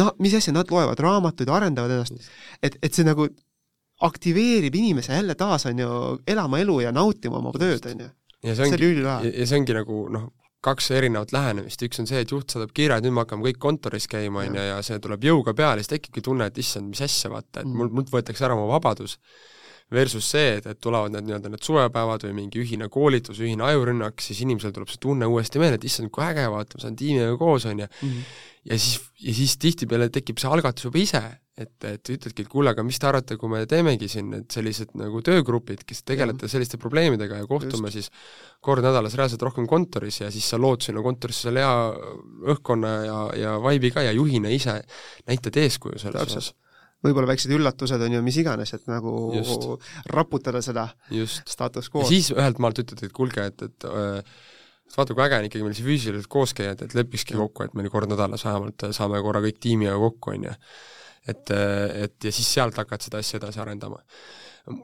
no 0.00 0.12
mis 0.22 0.36
asja, 0.38 0.54
nad 0.56 0.70
loevad 0.72 1.00
raamatuid, 1.02 1.50
arendavad 1.52 1.96
ennast, 1.96 2.30
et, 2.62 2.78
et 2.82 2.94
see 2.94 3.06
nagu 3.06 3.28
aktiveerib 4.06 4.74
inimese 4.76 5.14
jälle 5.16 5.34
taas, 5.34 5.66
on 5.66 5.78
ju, 5.78 5.90
elama 6.28 6.60
elu 6.60 6.80
ja 6.84 6.92
nautima 6.92 7.38
oma 7.38 7.52
tööd, 7.56 7.86
on 7.92 8.04
ju. 8.06 8.10
see 8.54 8.66
ongi, 8.68 8.90
ja 9.32 9.46
see 9.46 9.60
ongi 9.60 9.76
nagu 9.76 10.02
noh, 10.12 10.28
kaks 10.66 10.90
erinevat 10.96 11.32
lähenemist, 11.34 11.82
üks 11.86 12.00
on 12.02 12.08
see, 12.10 12.20
et 12.24 12.32
juht 12.32 12.50
saadab 12.52 12.72
kirja, 12.76 12.98
et 12.98 13.06
nüüd 13.06 13.14
me 13.16 13.22
hakkame 13.22 13.46
kõik 13.48 13.60
kontoris 13.62 14.08
käima, 14.10 14.44
on 14.44 14.58
ju, 14.58 14.64
ja 14.70 14.78
see 14.84 14.98
tuleb 15.02 15.26
jõuga 15.28 15.54
peale, 15.56 15.84
siis 15.84 15.94
tekibki 15.94 16.24
tunne, 16.26 16.48
et 16.50 16.58
issand, 16.60 16.90
mis 16.90 17.02
asja, 17.06 17.30
vaata, 17.32 17.62
et 17.62 17.68
mm. 17.68 17.76
mul, 17.78 17.92
mult 18.00 18.10
võetakse 18.12 18.46
ära 18.46 18.56
oma 18.58 18.66
vabadus, 18.74 19.16
versus 19.92 20.26
see, 20.34 20.56
et, 20.58 20.66
et 20.66 20.80
tulevad 20.82 21.14
need 21.14 21.28
nii-öelda 21.28 21.52
need 21.52 21.62
suvepäevad 21.66 22.26
või 22.26 22.34
mingi 22.40 22.62
ühine 22.62 22.88
koolitus, 22.92 23.38
ühine 23.42 23.66
ajurünnak, 23.68 24.22
siis 24.24 24.42
inimesel 24.42 24.74
tuleb 24.74 24.90
see 24.90 25.02
tunne 25.02 25.28
uuesti 25.30 25.62
meelde, 25.62 25.78
et 25.80 25.88
issand, 25.88 26.10
kui 26.14 26.26
äge, 26.26 26.46
vaata, 26.50 26.78
ma 26.78 26.86
saan 26.86 26.98
tiimiga 26.98 27.36
koos, 27.38 27.68
on 27.70 27.84
ju, 27.84 27.90
mm. 28.02 28.36
ja 28.72 28.78
siis, 28.82 29.10
ja 29.22 29.36
siis 29.38 29.58
tihtipeale 29.62 30.10
tekib 30.14 30.42
see 30.42 30.50
algatus 30.50 30.88
juba 30.88 31.02
ise 31.02 31.22
et, 31.56 31.72
et 31.88 32.10
ütledki, 32.12 32.44
et 32.44 32.50
kuule, 32.52 32.70
aga 32.72 32.84
mis 32.84 32.98
te 33.00 33.08
arvate, 33.08 33.38
kui 33.40 33.50
me 33.50 33.62
teemegi 33.68 34.08
siin 34.12 34.28
need 34.32 34.48
sellised 34.52 34.92
nagu 35.00 35.22
töögrupid, 35.24 35.86
kes 35.88 36.02
tegelete 36.08 36.50
selliste 36.52 36.80
probleemidega 36.80 37.40
ja 37.40 37.48
kohtume 37.48 37.88
Just. 37.88 37.96
siis 37.96 38.60
kord 38.64 38.84
nädalas 38.84 39.16
reaalselt 39.16 39.44
rohkem 39.46 39.68
kontoris 39.70 40.20
ja 40.20 40.30
siis 40.34 40.48
sa 40.52 40.60
lood 40.60 40.84
sinna 40.84 41.04
kontorisse 41.04 41.48
selle 41.48 41.64
hea 41.64 41.78
õhkkonna 42.54 42.92
ja, 43.06 43.18
ja 43.40 43.56
vibe'i 43.64 43.92
ka 43.94 44.04
ja 44.04 44.12
juhina 44.16 44.52
ise 44.52 44.78
näitad 45.28 45.56
eeskuju 45.64 46.02
selles 46.02 46.28
osas 46.28 46.52
võib-olla 47.06 47.30
väiksed 47.32 47.54
üllatused 47.56 48.02
on 48.08 48.18
ju 48.18 48.24
mis 48.26 48.40
iganes, 48.42 48.74
et 48.76 48.90
nagu 48.90 49.14
Just. 49.36 49.70
raputada 50.12 50.62
seda 50.64 50.88
Just. 51.14 51.46
status 51.48 51.90
quo. 51.92 52.04
ja 52.04 52.10
siis 52.10 52.32
ühelt 52.34 52.60
maalt 52.62 52.82
ütled, 52.82 53.06
et 53.06 53.14
kuulge, 53.16 53.46
et, 53.52 53.66
et 53.70 53.88
äh, 53.88 54.36
vaata, 54.96 55.14
kui 55.14 55.24
äge 55.24 55.40
on 55.40 55.48
ikkagi 55.48 55.64
meil 55.66 55.78
see 55.78 55.86
füüsiliselt 55.86 56.30
koos 56.32 56.54
käia, 56.56 56.76
et, 56.76 56.84
et 56.86 56.98
lepikski 56.98 57.38
kokku, 57.38 57.66
et 57.66 57.78
meil 57.78 57.90
kord 57.92 58.10
nädalas 58.10 58.46
vähemalt 58.46 58.88
saame 58.96 59.22
korra 59.24 59.42
kõik 59.44 59.62
tiimiga 59.62 59.96
kokku, 60.02 60.36
on 60.36 60.50
ju 60.50 60.54
et, 61.26 61.52
et 62.06 62.28
ja 62.28 62.32
siis 62.34 62.48
sealt 62.56 62.78
hakad 62.80 63.04
seda 63.04 63.20
asja 63.22 63.40
edasi 63.40 63.62
arendama. 63.62 64.00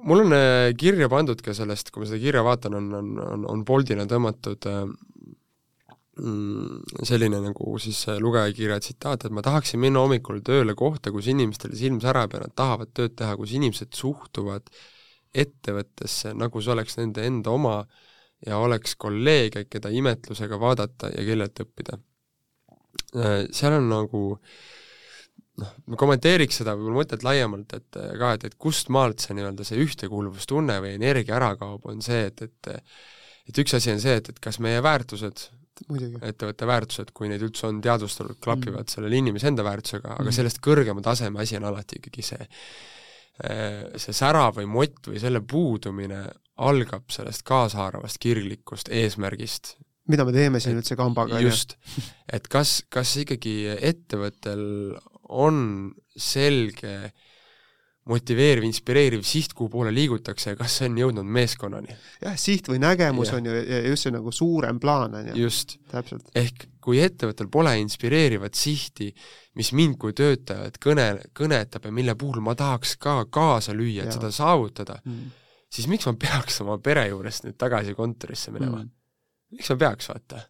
mul 0.06 0.24
on 0.24 0.34
äh, 0.36 0.70
kirja 0.78 1.08
pandud 1.10 1.40
ka 1.42 1.54
sellest, 1.54 1.90
kui 1.90 2.02
ma 2.02 2.10
seda 2.10 2.22
kirja 2.22 2.42
vaatan, 2.46 2.76
on, 2.78 2.90
on, 2.98 3.12
on, 3.22 3.46
on 3.50 3.64
Boldina 3.66 4.06
tõmmatud 4.10 4.68
äh, 4.70 4.84
selline 6.12 7.38
nagu 7.40 7.78
siis 7.80 8.02
lugejakirja 8.20 8.78
tsitaat, 8.84 9.24
et 9.24 9.32
ma 9.32 9.40
tahaksin 9.44 9.80
minna 9.80 10.02
hommikul 10.04 10.42
tööle 10.44 10.74
kohta, 10.76 11.12
kus 11.14 11.30
inimestel 11.32 11.72
silm 11.78 12.02
särab 12.02 12.36
ja 12.36 12.42
nad 12.42 12.52
tahavad 12.58 12.92
tööd 12.92 13.14
teha, 13.16 13.36
kus 13.40 13.54
inimesed 13.56 13.96
suhtuvad 13.96 14.68
ettevõttesse, 15.32 16.34
nagu 16.36 16.60
see 16.60 16.74
oleks 16.74 16.98
nende 17.00 17.24
enda 17.24 17.54
oma 17.54 17.78
ja 18.44 18.58
oleks 18.60 18.98
kolleege, 19.00 19.64
keda 19.72 19.88
imetlusega 19.94 20.58
vaadata 20.60 21.08
ja 21.14 21.24
kellelt 21.24 21.64
õppida. 21.64 21.96
Äh, 23.16 23.46
seal 23.54 23.78
on 23.78 23.88
nagu 23.88 24.22
noh, 25.62 25.72
ma 25.88 26.00
kommenteeriks 26.00 26.60
seda 26.60 26.76
võib-olla 26.76 27.00
mõtet 27.00 27.24
laiemalt, 27.24 27.72
et 27.78 28.00
ka, 28.20 28.34
et, 28.36 28.46
et 28.50 28.60
kust 28.60 28.92
maalt 28.92 29.24
see 29.24 29.38
nii-öelda 29.38 29.64
see 29.64 29.80
ühtekuuluvustunne 29.80 30.76
või 30.84 30.98
energia 30.98 31.38
ära 31.40 31.54
kaob, 31.56 31.88
on 31.88 32.04
see, 32.04 32.26
et, 32.28 32.44
et 32.44 32.72
et 33.48 33.58
üks 33.58 33.74
asi 33.74 33.90
on 33.90 34.00
see, 34.02 34.20
et, 34.20 34.28
et 34.28 34.38
kas 34.42 34.60
meie 34.62 34.78
väärtused, 34.84 35.48
ettevõtte 35.90 36.68
väärtused, 36.68 37.12
kui 37.16 37.30
neid 37.30 37.42
üldse 37.44 37.68
on 37.68 37.80
teadvustatud, 37.84 38.38
klapivad 38.42 38.86
mm. 38.86 38.94
sellele 38.94 39.20
inimese 39.20 39.50
enda 39.50 39.64
väärtusega, 39.66 40.16
aga 40.16 40.28
mm. 40.28 40.36
sellest 40.38 40.62
kõrgema 40.64 41.04
taseme 41.04 41.42
asi 41.42 41.58
on 41.58 41.70
alati 41.70 42.00
ikkagi 42.00 42.26
see 42.32 42.50
see 43.42 44.12
sära 44.14 44.50
või 44.54 44.66
mott 44.68 45.08
või 45.08 45.20
selle 45.20 45.40
puudumine 45.40 46.26
algab 46.62 47.08
sellest 47.10 47.42
kaasahaaravast 47.48 48.20
kirglikust 48.22 48.90
eesmärgist. 48.92 49.76
mida 50.06 50.24
me 50.24 50.34
teeme 50.34 50.60
siin 50.60 50.76
üldse 50.76 50.96
kambaga? 50.96 51.40
just, 51.40 51.76
et 52.32 52.48
kas, 52.48 52.82
kas 52.88 53.16
ikkagi 53.24 53.72
ettevõttel 53.80 54.98
on 55.28 55.92
selge 56.16 57.12
motiveeriv, 58.10 58.64
inspireeriv 58.66 59.22
siht, 59.26 59.52
kuhu 59.54 59.70
poole 59.70 59.92
liigutakse 59.94 60.52
ja 60.52 60.58
kas 60.58 60.74
see 60.80 60.88
on 60.90 60.96
jõudnud 60.98 61.28
meeskonnani? 61.36 61.94
jah, 62.24 62.34
siht 62.40 62.66
või 62.70 62.80
nägemus 62.82 63.30
ja. 63.30 63.38
on 63.38 63.46
ju 63.46 63.60
just 63.92 64.08
see 64.08 64.14
nagu 64.14 64.32
suurem 64.34 64.80
plaan, 64.82 65.14
on 65.20 65.30
ju. 65.30 65.36
just. 65.44 65.76
ehk 66.34 66.66
kui 66.82 66.98
ettevõttel 66.98 67.46
pole 67.52 67.76
inspireerivat 67.78 68.58
sihti, 68.58 69.12
mis 69.58 69.70
mind 69.78 70.00
kui 70.02 70.16
töötajat 70.18 70.80
kõne, 70.82 71.06
kõnetab 71.38 71.86
ja 71.86 71.94
mille 71.94 72.16
puhul 72.18 72.42
ma 72.42 72.56
tahaks 72.58 72.96
ka 72.98 73.20
kaasa 73.30 73.76
lüüa, 73.76 74.02
et 74.02 74.10
ja. 74.10 74.18
seda 74.18 74.32
saavutada 74.34 74.98
mm., 75.04 75.38
siis 75.72 75.86
miks 75.88 76.08
ma 76.10 76.16
peaks 76.18 76.58
oma 76.66 76.80
pere 76.82 77.06
juurest 77.12 77.46
nüüd 77.46 77.56
tagasi 77.60 77.94
kontorisse 77.94 78.50
minema 78.50 78.82
mm.? 78.82 78.90
miks 79.54 79.70
ma 79.70 79.78
peaks, 79.86 80.10
vaata? 80.10 80.42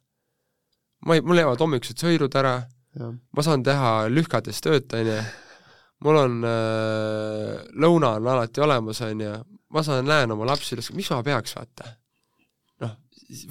ma 1.05 1.19
ei, 1.19 1.27
mul 1.27 1.43
jäävad 1.43 1.61
hommikused 1.61 2.01
sõidud 2.01 2.33
ära, 2.41 2.63
ma 2.97 3.45
saan 3.45 3.65
teha 3.67 4.07
lühkades 4.09 4.65
tööd, 4.65 4.89
on 4.97 5.13
ju 5.13 5.23
mul 6.03 6.19
on 6.19 6.39
äh, 6.47 7.59
lõuna 7.83 8.17
on 8.19 8.29
alati 8.35 8.63
olemas, 8.65 9.01
on 9.07 9.25
ju, 9.25 9.33
ma 9.73 9.85
saan, 9.87 10.07
näen 10.09 10.35
oma 10.35 10.49
lapsi 10.49 10.79
miks 10.79 11.11
ma 11.13 11.23
peaks, 11.27 11.55
vaata. 11.59 11.93
noh, 12.83 12.97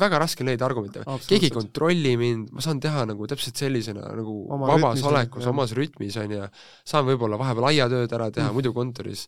väga 0.02 0.22
raske 0.22 0.44
on 0.44 0.52
leida 0.52 0.68
argumente, 0.68 1.06
keegi 1.28 1.50
ei 1.50 1.56
kontrolli 1.56 2.14
mind, 2.20 2.52
ma 2.56 2.64
saan 2.66 2.82
teha 2.84 3.06
nagu 3.10 3.30
täpselt 3.30 3.60
sellisena 3.62 4.14
nagu 4.20 4.38
oma 4.54 4.70
vabas 4.74 5.04
olekus, 5.08 5.48
omas 5.52 5.76
rütmis, 5.78 6.20
on 6.22 6.38
ju, 6.38 6.52
saan 6.88 7.08
võib-olla 7.10 7.40
vahepeal 7.42 7.72
aiatööd 7.72 8.16
ära 8.20 8.32
teha 8.34 8.50
mm., 8.50 8.60
muidu 8.60 8.76
kontoris 8.76 9.28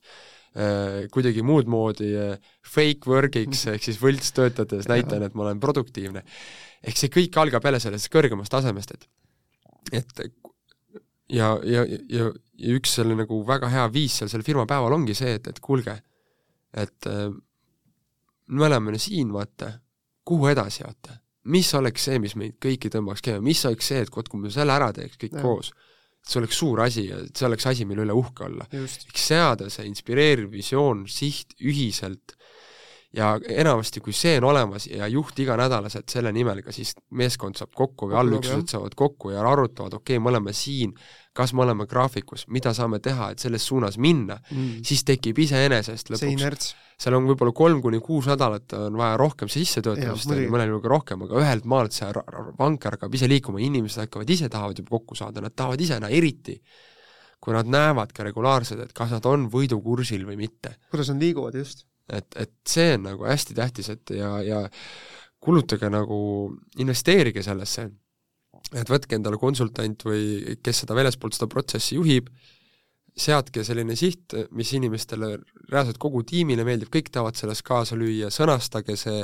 äh, 0.57 1.03
kuidagi 1.13 1.45
muud 1.45 1.71
moodi 1.71 2.13
äh, 2.19 2.53
fake 2.75 3.09
work'iks 3.09 3.67
ehk 3.73 3.89
siis 3.89 4.01
võltstöötades 4.03 4.91
näitan, 4.91 5.25
et 5.25 5.35
ma 5.37 5.47
olen 5.47 5.63
produktiivne. 5.63 6.25
ehk 6.83 6.99
see 6.99 7.13
kõik 7.13 7.39
algab 7.39 7.65
jälle 7.65 7.81
sellest 7.83 8.11
kõrgemast 8.13 8.53
tasemest, 8.53 8.97
et 8.97 9.09
et 9.93 10.25
ja, 11.33 11.53
ja, 11.65 11.85
ja, 11.85 12.29
ja 12.59 12.75
üks 12.77 12.97
selle 12.99 13.17
nagu 13.17 13.41
väga 13.47 13.69
hea 13.73 13.87
viis 13.93 14.19
seal 14.19 14.31
selle 14.31 14.45
firma 14.45 14.65
päeval 14.69 14.95
ongi 14.99 15.15
see, 15.17 15.35
et, 15.39 15.49
et 15.49 15.61
kuulge, 15.63 15.95
et 16.73 17.09
äh, 17.09 17.27
me 18.53 18.67
oleme 18.67 18.97
siin, 19.01 19.33
vaata, 19.33 19.71
kuhu 20.25 20.51
edasi, 20.51 20.83
vaata. 20.85 21.19
mis 21.53 21.73
oleks 21.75 22.05
see, 22.07 22.19
mis 22.23 22.37
meid 22.39 22.55
kõiki 22.63 22.91
tõmbaks 22.93 23.23
käima, 23.23 23.43
mis 23.43 23.63
oleks 23.67 23.89
see, 23.91 24.03
et 24.05 24.13
vot 24.13 24.29
kui 24.29 24.39
me 24.39 24.51
selle 24.53 24.75
ära 24.75 24.91
teeks 24.95 25.19
kõik 25.19 25.35
ja. 25.35 25.43
koos, 25.43 25.73
et 26.23 26.29
see 26.29 26.39
oleks 26.39 26.59
suur 26.61 26.83
asi 26.85 27.07
ja 27.09 27.19
see 27.25 27.47
oleks 27.49 27.67
asi, 27.73 27.87
mille 27.89 28.05
üle 28.05 28.15
uhke 28.15 28.45
olla. 28.47 28.67
eks 28.71 29.27
seada 29.33 29.69
see 29.73 29.87
inspireeriv 29.89 30.51
visioon, 30.53 31.05
siht 31.11 31.57
ühiselt 31.59 32.37
ja 33.13 33.33
enamasti, 33.49 34.01
kui 34.01 34.13
see 34.15 34.37
on 34.39 34.47
olemas 34.49 34.87
ja 34.89 35.07
juht 35.11 35.37
iganädalaselt 35.39 36.09
selle 36.09 36.31
nimel 36.33 36.63
ka 36.65 36.73
siis 36.73 36.95
meeskond 37.13 37.59
saab 37.59 37.73
kokku 37.77 38.09
või 38.09 38.17
allüksused 38.21 38.73
saavad 38.73 38.95
kokku 38.97 39.33
ja 39.35 39.43
arutavad, 39.45 39.93
okei 39.99 40.17
okay,, 40.17 40.23
me 40.23 40.31
oleme 40.31 40.53
siin, 40.57 40.95
kas 41.37 41.53
me 41.53 41.61
oleme 41.65 41.85
graafikus, 41.89 42.47
mida 42.53 42.73
saame 42.73 42.99
teha, 43.03 43.29
et 43.33 43.43
selles 43.43 43.65
suunas 43.69 43.99
minna? 44.01 44.39
Mm., 44.51 44.81
siis 44.85 45.05
tekib 45.05 45.43
iseenesest 45.45 46.09
lõpuks, 46.13 46.71
seal 47.03 47.17
on 47.19 47.29
võib-olla 47.29 47.53
kolm 47.57 47.83
kuni 47.85 48.01
kuus 48.01 48.29
nädalat 48.31 48.73
on 48.79 48.97
vaja 48.97 49.19
rohkem 49.21 49.51
sissetöötamist, 49.51 50.33
mõnel 50.49 50.73
juhul 50.73 50.83
ka 50.83 50.93
rohkem, 50.95 51.27
aga 51.27 51.45
ühelt 51.45 51.69
maalt 51.69 51.93
see 51.93 52.09
vanker 52.57 52.97
hakkab 52.97 53.13
ise 53.13 53.29
liikuma, 53.29 53.61
inimesed 53.61 54.07
hakkavad 54.07 54.33
ise, 54.33 54.49
tahavad 54.49 54.81
juba 54.81 54.97
kokku 54.97 55.21
saada, 55.21 55.43
nad 55.43 55.53
tahavad 55.53 55.81
ise, 55.85 56.01
no 56.01 56.09
eriti 56.09 56.57
kui 57.43 57.51
nad 57.51 57.67
näevad 57.67 58.13
ka 58.15 58.23
regulaarselt, 58.23 58.85
et 58.85 58.93
kas 58.95 59.11
nad 59.11 59.25
on 59.27 59.49
võidukursil 59.51 60.21
või 60.23 60.37
mitte. 60.45 60.77
kuidas 60.89 61.09
nad 61.11 61.19
liiguvad, 61.19 61.57
just 61.59 61.83
et, 62.09 62.39
et 62.39 62.53
see 62.67 62.95
on 62.97 63.07
nagu 63.09 63.27
hästi 63.27 63.57
tähtis, 63.57 63.89
et 63.93 64.15
ja, 64.17 64.35
ja 64.43 64.63
kulutage 65.43 65.89
nagu, 65.91 66.17
investeerige 66.79 67.43
sellesse, 67.43 67.89
et 68.73 68.89
võtke 68.89 69.17
endale 69.17 69.39
konsultant 69.39 70.05
või 70.07 70.57
kes 70.63 70.83
seda 70.83 70.95
väljaspoolt 70.97 71.35
seda 71.37 71.49
protsessi 71.51 71.97
juhib, 71.97 72.29
seadke 73.13 73.61
selline 73.61 73.93
siht, 73.93 74.33
mis 74.57 74.71
inimestele, 74.73 75.35
reaalselt 75.69 75.99
kogu 76.01 76.23
tiimile 76.25 76.63
meeldib, 76.65 76.89
kõik 76.93 77.11
tahavad 77.13 77.37
selles 77.37 77.61
kaasa 77.65 77.97
lüüa, 77.99 78.31
sõnastage 78.33 78.95
see, 78.97 79.19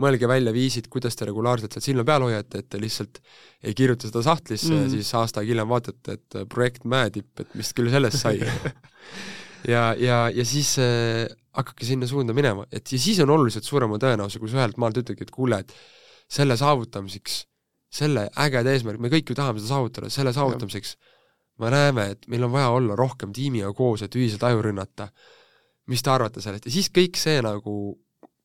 mõelge 0.00 0.30
välja 0.30 0.54
viisid, 0.54 0.88
kuidas 0.92 1.18
te 1.18 1.28
regulaarselt 1.28 1.76
seal 1.76 1.84
silma 1.90 2.06
peal 2.08 2.24
hoiate, 2.24 2.62
et 2.62 2.70
te 2.72 2.80
lihtsalt 2.80 3.20
ei 3.60 3.76
kirjuta 3.76 4.08
seda 4.08 4.24
sahtlisse 4.24 4.72
mm. 4.72 4.86
ja 4.86 4.92
siis 4.94 5.12
aasta 5.20 5.42
aega 5.42 5.52
hiljem 5.52 5.74
vaatate, 5.74 6.16
et 6.16 6.38
projekt 6.48 6.88
mäetipp, 6.88 7.34
et 7.44 7.58
mis 7.58 7.74
küll 7.76 7.92
sellest 7.92 8.22
sai 8.22 8.38
ja, 9.68 9.94
ja, 9.98 10.18
ja 10.34 10.44
siis 10.48 10.74
äh, 10.82 11.24
hakake 11.54 11.86
sinna 11.86 12.08
suunda 12.10 12.34
minema, 12.36 12.66
et 12.72 12.92
ja 12.92 13.00
siis 13.00 13.20
on 13.24 13.32
oluliselt 13.34 13.66
suurema 13.66 13.98
tõenäosusega, 14.02 14.42
kui 14.42 14.52
sa 14.52 14.60
ühelt 14.62 14.78
maalt 14.82 15.00
ütledki, 15.00 15.26
et 15.26 15.34
kuule, 15.34 15.60
et 15.64 15.74
selle 16.30 16.56
saavutamiseks, 16.58 17.42
selle 17.94 18.26
ägeda 18.42 18.74
eesmärk, 18.74 19.02
me 19.02 19.10
kõik 19.12 19.30
ju 19.30 19.38
tahame 19.38 19.62
seda 19.62 19.76
saavutada, 19.76 20.10
selle 20.10 20.34
saavutamiseks 20.34 20.96
me 21.62 21.70
näeme, 21.70 22.08
et 22.16 22.28
meil 22.30 22.46
on 22.46 22.52
vaja 22.54 22.72
olla 22.74 22.96
rohkem 22.98 23.32
tiimiga 23.34 23.70
koos, 23.76 24.02
et 24.02 24.14
ühiselt 24.18 24.42
aju 24.46 24.64
rünnata. 24.68 25.10
mis 25.86 26.00
te 26.00 26.08
arvate 26.08 26.40
sellest 26.40 26.64
ja 26.64 26.70
siis 26.72 26.86
kõik 26.88 27.18
see 27.20 27.42
nagu, 27.44 27.74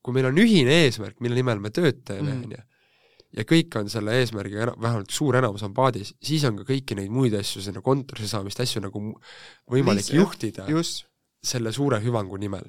kui 0.03 0.15
meil 0.15 0.25
on 0.27 0.41
ühine 0.41 0.73
eesmärk, 0.83 1.21
mille 1.23 1.37
nimel 1.39 1.61
me 1.63 1.69
tööd 1.71 2.01
teeme, 2.03 2.33
mm. 2.33 2.41
on 2.43 2.51
ju, 2.57 2.63
ja 3.39 3.45
kõik 3.47 3.77
on 3.79 3.91
selle 3.91 4.17
eesmärgiga, 4.19 4.73
vähemalt 4.75 5.13
suur 5.13 5.37
enamus 5.39 5.63
on 5.63 5.73
paadis, 5.77 6.11
siis 6.21 6.43
on 6.49 6.57
ka 6.59 6.67
kõiki 6.67 6.97
neid 6.99 7.13
muid 7.13 7.37
asju, 7.39 7.61
sinna 7.63 7.83
kontorisse 7.85 8.33
saamist, 8.33 8.59
asju 8.59 8.83
nagu 8.83 9.03
võimalik 9.71 10.07
Liis, 10.09 10.15
juhtida 10.17 10.67
just. 10.71 11.05
Selle 11.43 11.71
suure 11.71 12.01
hüvangu 12.03 12.37
nimel 12.37 12.67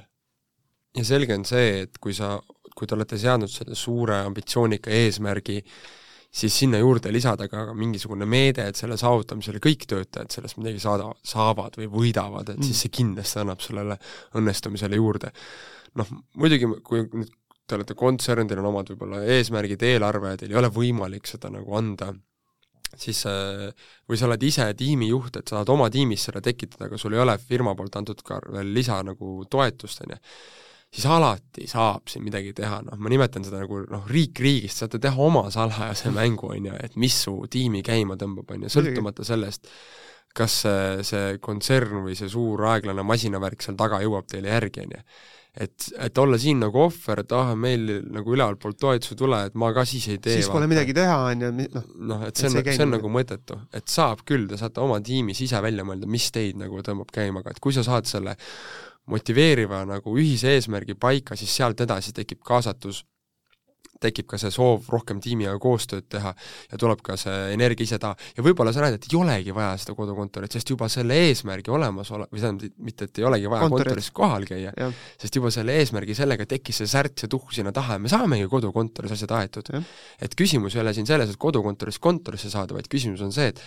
ja 0.97 1.07
selge 1.07 1.37
on 1.37 1.47
see, 1.47 1.85
et 1.85 1.99
kui 2.03 2.15
sa, 2.17 2.35
kui 2.77 2.89
te 2.89 2.97
olete 2.97 3.19
seadnud 3.21 3.51
selle 3.51 3.77
suure 3.79 4.21
ambitsioonika 4.27 4.93
eesmärgi, 4.95 5.61
siis 6.31 6.55
sinna 6.63 6.79
juurde 6.79 7.13
lisada 7.13 7.49
ka 7.51 7.69
mingisugune 7.75 8.27
meede, 8.31 8.69
et 8.71 8.79
selle 8.79 8.99
saavutamisel 9.01 9.59
kõik 9.63 9.87
töötajad 9.91 10.31
sellest 10.35 10.61
midagi 10.61 10.83
saada, 10.83 11.11
saavad 11.27 11.79
või 11.81 11.91
võidavad, 11.91 12.53
et 12.53 12.61
mm. 12.61 12.71
siis 12.71 12.87
see 12.87 12.95
kindlasti 13.01 13.43
annab 13.43 13.63
sellele 13.65 13.99
õnnestumisele 14.39 14.99
juurde. 14.99 15.33
noh, 15.99 16.11
muidugi 16.39 16.69
kui 16.87 17.03
nüüd 17.03 17.33
te 17.67 17.77
olete 17.77 17.95
kontsern, 17.99 18.49
teil 18.51 18.61
on 18.63 18.71
omad 18.71 18.91
võib-olla 18.91 19.23
eesmärgid, 19.31 19.83
eelarve, 19.87 20.37
teil 20.39 20.55
ei 20.55 20.59
ole 20.59 20.71
võimalik 20.75 21.27
seda 21.31 21.51
nagu 21.55 21.75
anda, 21.79 22.11
siis 22.99 23.23
või 23.27 24.19
sa 24.19 24.27
oled 24.27 24.43
ise 24.43 24.67
tiimijuht, 24.75 25.37
et 25.37 25.47
sa 25.47 25.59
tahad 25.61 25.75
oma 25.77 25.91
tiimis 25.93 26.25
seda 26.29 26.43
tekitada, 26.45 26.89
aga 26.89 26.99
sul 26.99 27.15
ei 27.15 27.23
ole 27.23 27.37
firma 27.39 27.77
poolt 27.79 28.01
antud 28.01 28.25
ka 28.27 28.41
veel 28.49 28.73
lisa 28.75 28.99
nagu 29.07 29.45
toetust, 29.51 30.03
on 30.07 30.17
ju 30.17 30.21
siis 30.91 31.07
alati 31.07 31.67
saab 31.71 32.11
siin 32.11 32.25
midagi 32.27 32.53
teha, 32.57 32.81
noh, 32.87 32.99
ma 32.99 33.11
nimetan 33.13 33.45
seda 33.47 33.63
nagu 33.63 33.81
noh, 33.91 34.07
riik 34.11 34.41
riigist, 34.43 34.83
saate 34.83 34.99
teha 35.03 35.23
oma 35.23 35.47
salajase 35.55 36.13
mängu, 36.19 36.51
on 36.51 36.71
ju, 36.71 36.79
et 36.83 36.97
mis 37.01 37.17
su 37.27 37.37
tiimi 37.51 37.85
käima 37.87 38.19
tõmbab, 38.21 38.51
on 38.55 38.67
ju, 38.67 38.73
sõltumata 38.75 39.27
sellest, 39.27 39.71
kas 40.37 40.61
see, 40.65 41.05
see 41.07 41.37
kontsern 41.43 42.05
või 42.07 42.17
see 42.19 42.31
suur 42.31 42.67
aeglane 42.73 43.05
masinavärk 43.07 43.63
seal 43.65 43.79
taga 43.79 44.03
jõuab 44.03 44.29
teile 44.31 44.53
järgi, 44.53 44.87
on 44.87 44.99
ju. 44.99 45.05
Et, 45.61 45.87
et 46.07 46.19
olla 46.19 46.39
siin 46.41 46.63
nagu 46.63 46.81
ohver, 46.87 47.23
et 47.25 47.33
ah, 47.37 47.53
meil 47.59 47.87
nagu 48.09 48.35
ülevalt 48.35 48.61
poolt 48.63 48.79
toetust 48.81 49.15
ei 49.15 49.21
tule, 49.21 49.41
et 49.51 49.57
ma 49.61 49.71
ka 49.77 49.85
siis 49.89 50.07
ei 50.13 50.21
tee. 50.23 50.39
siis 50.39 50.51
pole 50.53 50.69
midagi 50.71 50.95
teha, 50.97 51.19
on 51.31 51.47
ju, 51.47 51.51
noh. 51.61 51.89
noh, 52.13 52.27
et 52.29 52.41
see 52.41 52.49
on, 52.49 52.61
see 52.65 52.87
on 52.87 52.95
nagu 52.97 53.13
mõttetu, 53.13 53.59
et 53.77 53.89
saab 53.93 54.25
küll, 54.29 54.49
te 54.51 54.61
saate 54.61 54.83
oma 54.85 55.01
tiimis 55.05 55.43
ise 55.45 55.61
välja 55.65 55.85
mõelda, 55.87 56.09
mis 56.11 56.31
teid 56.35 56.61
nagu 56.61 56.81
tõmbab 56.87 57.13
käima, 57.15 57.45
aga 57.45 57.55
et 57.55 57.61
kui 57.63 57.77
sa 57.77 57.85
saad 57.87 58.09
selle 58.09 58.37
motiveeriva 59.11 59.83
nagu 59.89 60.15
ühise 60.21 60.55
eesmärgi 60.57 60.97
paika, 61.01 61.37
siis 61.39 61.53
sealt 61.61 61.81
edasi 61.83 62.15
tekib 62.17 62.43
kaasatus, 62.47 63.03
tekib 64.01 64.29
ka 64.31 64.39
see 64.41 64.53
soov 64.55 64.89
rohkem 64.93 65.21
tiimiga 65.23 65.53
koostööd 65.61 66.07
teha 66.13 66.33
ja 66.33 66.79
tuleb 66.81 67.03
ka 67.05 67.19
see 67.21 67.53
energia 67.55 67.89
ise 67.89 67.99
taha. 68.01 68.17
ja 68.37 68.45
võib-olla 68.45 68.73
sa 68.73 68.85
näed, 68.85 68.97
et 68.97 69.09
ei 69.11 69.19
olegi 69.21 69.55
vaja 69.57 69.75
seda 69.83 69.95
kodukontorit, 69.99 70.57
sest 70.57 70.73
juba 70.73 70.89
selle 70.93 71.19
eesmärgi 71.27 71.73
olemasole-, 71.75 72.31
või 72.33 72.41
tähendab, 72.45 72.75
mitte 72.89 73.11
et 73.11 73.21
ei 73.21 73.29
olegi 73.29 73.53
vaja 73.53 73.69
Kontorit. 73.69 73.91
kontoris 73.91 74.11
kohal 74.17 74.49
käia, 74.49 74.73
sest 75.21 75.37
juba 75.37 75.53
selle 75.55 75.77
eesmärgi, 75.83 76.17
sellega 76.17 76.49
tekkis 76.49 76.81
see 76.83 76.91
särts 76.91 77.27
ja 77.27 77.31
tuhk 77.33 77.53
sinna 77.57 77.75
taha 77.77 77.99
ja 77.99 78.03
me 78.03 78.13
saamegi 78.13 78.49
kodukontoris 78.51 79.19
asjad 79.19 79.37
aetud. 79.37 79.73
et 80.21 80.37
küsimus 80.37 80.77
ei 80.77 80.85
ole 80.85 80.97
siin 80.97 81.09
selles, 81.09 81.31
et 81.31 81.41
kodukontorist 81.41 82.01
kontorisse 82.01 82.51
saada, 82.53 82.77
vaid 82.77 82.89
küsimus 82.89 83.21
on 83.27 83.37
see, 83.37 83.53
et 83.53 83.61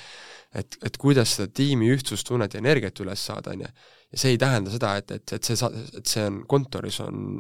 et, 0.54 0.78
et 0.86 0.98
kuidas 1.02 1.38
seda 1.38 1.50
tiimi 1.50 1.90
ühtsustunnet 1.94 2.54
ja 2.54 2.62
energiat 2.64 3.00
üles 3.04 3.26
saada, 3.26 3.56
on 3.56 3.66
ju 3.66 3.74
ja 4.14 4.20
see 4.22 4.36
ei 4.36 4.38
tähenda 4.42 4.70
seda, 4.74 4.94
et, 5.02 5.12
et, 5.16 5.34
et 5.38 5.48
see 5.48 5.58
sa-, 5.58 5.72
et 5.98 6.10
see 6.10 6.26
on 6.30 6.44
kontoris 6.50 7.00
on, 7.02 7.40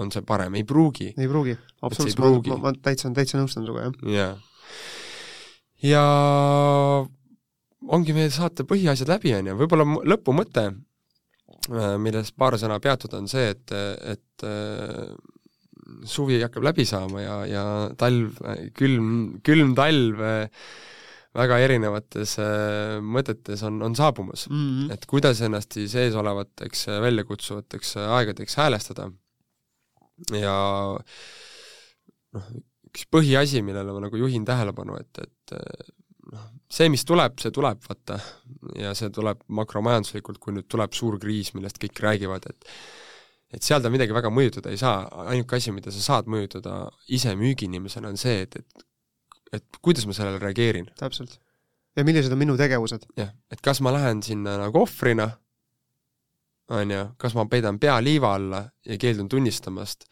on 0.00 0.12
see 0.12 0.24
parem, 0.26 0.56
ei 0.56 0.64
pruugi. 0.68 1.10
ei 1.12 1.28
pruugi, 1.28 1.56
absoluutselt, 1.84 2.22
ma, 2.24 2.30
ma, 2.54 2.60
ma 2.70 2.72
täitsa, 2.86 3.12
täitsa 3.16 3.40
nõustun 3.40 3.66
sinuga, 3.66 3.90
jah. 3.90 4.16
jaa. 4.16 4.32
ja 5.84 6.06
ongi 7.92 8.16
meie 8.16 8.32
saate 8.32 8.64
põhiasjad 8.68 9.12
läbi, 9.12 9.34
on 9.36 9.52
ju, 9.52 9.58
võib-olla 9.60 9.86
lõpumõte, 10.14 10.64
äh, 10.72 11.94
millest 12.00 12.38
paar 12.40 12.56
sõna 12.60 12.80
peatuda, 12.80 13.20
on 13.20 13.28
see, 13.28 13.52
et, 13.52 13.76
et 14.16 14.48
äh, 14.48 15.12
suvi 16.08 16.40
hakkab 16.40 16.64
läbi 16.64 16.88
saama 16.88 17.20
ja, 17.20 17.38
ja 17.50 17.68
talv, 18.00 18.40
külm, 18.80 19.42
külm 19.44 19.76
talv 19.76 20.24
väga 21.34 21.58
erinevates 21.64 22.36
mõtetes 23.02 23.64
on, 23.66 23.80
on 23.82 23.96
saabumas 23.98 24.46
mm. 24.50 24.60
-hmm. 24.60 24.92
et 24.94 25.06
kuidas 25.10 25.40
ennast 25.42 25.74
siis 25.74 25.94
eesolevateks 25.98 26.86
väljakutsuvateks 27.02 27.96
aegadeks 28.04 28.56
häälestada 28.60 29.10
ja 30.38 30.54
noh, 32.34 32.48
üks 32.90 33.06
põhiasi, 33.10 33.62
millele 33.66 33.94
ma 33.94 34.06
nagu 34.06 34.18
juhin 34.18 34.44
tähelepanu, 34.46 34.98
et, 35.00 35.22
et 35.24 35.56
noh, 36.32 36.50
see, 36.70 36.90
mis 36.92 37.04
tuleb, 37.06 37.38
see 37.42 37.54
tuleb, 37.54 37.80
vaata, 37.88 38.18
ja 38.78 38.94
see 38.96 39.10
tuleb 39.14 39.42
makromajanduslikult, 39.60 40.40
kui 40.42 40.54
nüüd 40.56 40.68
tuleb 40.70 40.94
suur 40.96 41.18
kriis, 41.22 41.52
millest 41.56 41.80
kõik 41.82 42.04
räägivad, 42.06 42.50
et 42.52 42.70
et 43.54 43.62
seal 43.62 43.78
ta 43.78 43.90
midagi 43.92 44.10
väga 44.10 44.32
mõjutada 44.34 44.72
ei 44.74 44.78
saa, 44.80 45.04
ainuke 45.30 45.54
asi, 45.54 45.70
mida 45.70 45.92
sa 45.94 46.00
saad 46.02 46.26
mõjutada 46.30 46.88
ise 47.14 47.36
müügiinimesena, 47.38 48.10
on 48.10 48.18
see, 48.18 48.40
et, 48.48 48.56
et 48.58 48.86
et 49.54 49.80
kuidas 49.82 50.06
ma 50.08 50.16
sellele 50.16 50.40
reageerin. 50.42 50.90
täpselt. 50.98 51.38
ja 51.96 52.04
millised 52.04 52.32
on 52.32 52.40
minu 52.40 52.56
tegevused. 52.60 53.08
jah, 53.18 53.32
et 53.52 53.62
kas 53.64 53.80
ma 53.84 53.92
lähen 53.94 54.22
sinna 54.26 54.58
nagu 54.60 54.82
ohvrina, 54.82 55.30
on 56.74 56.94
ju, 56.96 57.06
kas 57.20 57.36
ma 57.38 57.46
peidan 57.50 57.78
pea 57.78 57.98
liiva 58.02 58.34
alla 58.38 58.64
ja 58.86 58.98
keeldun 59.00 59.28
tunnistamast, 59.28 60.08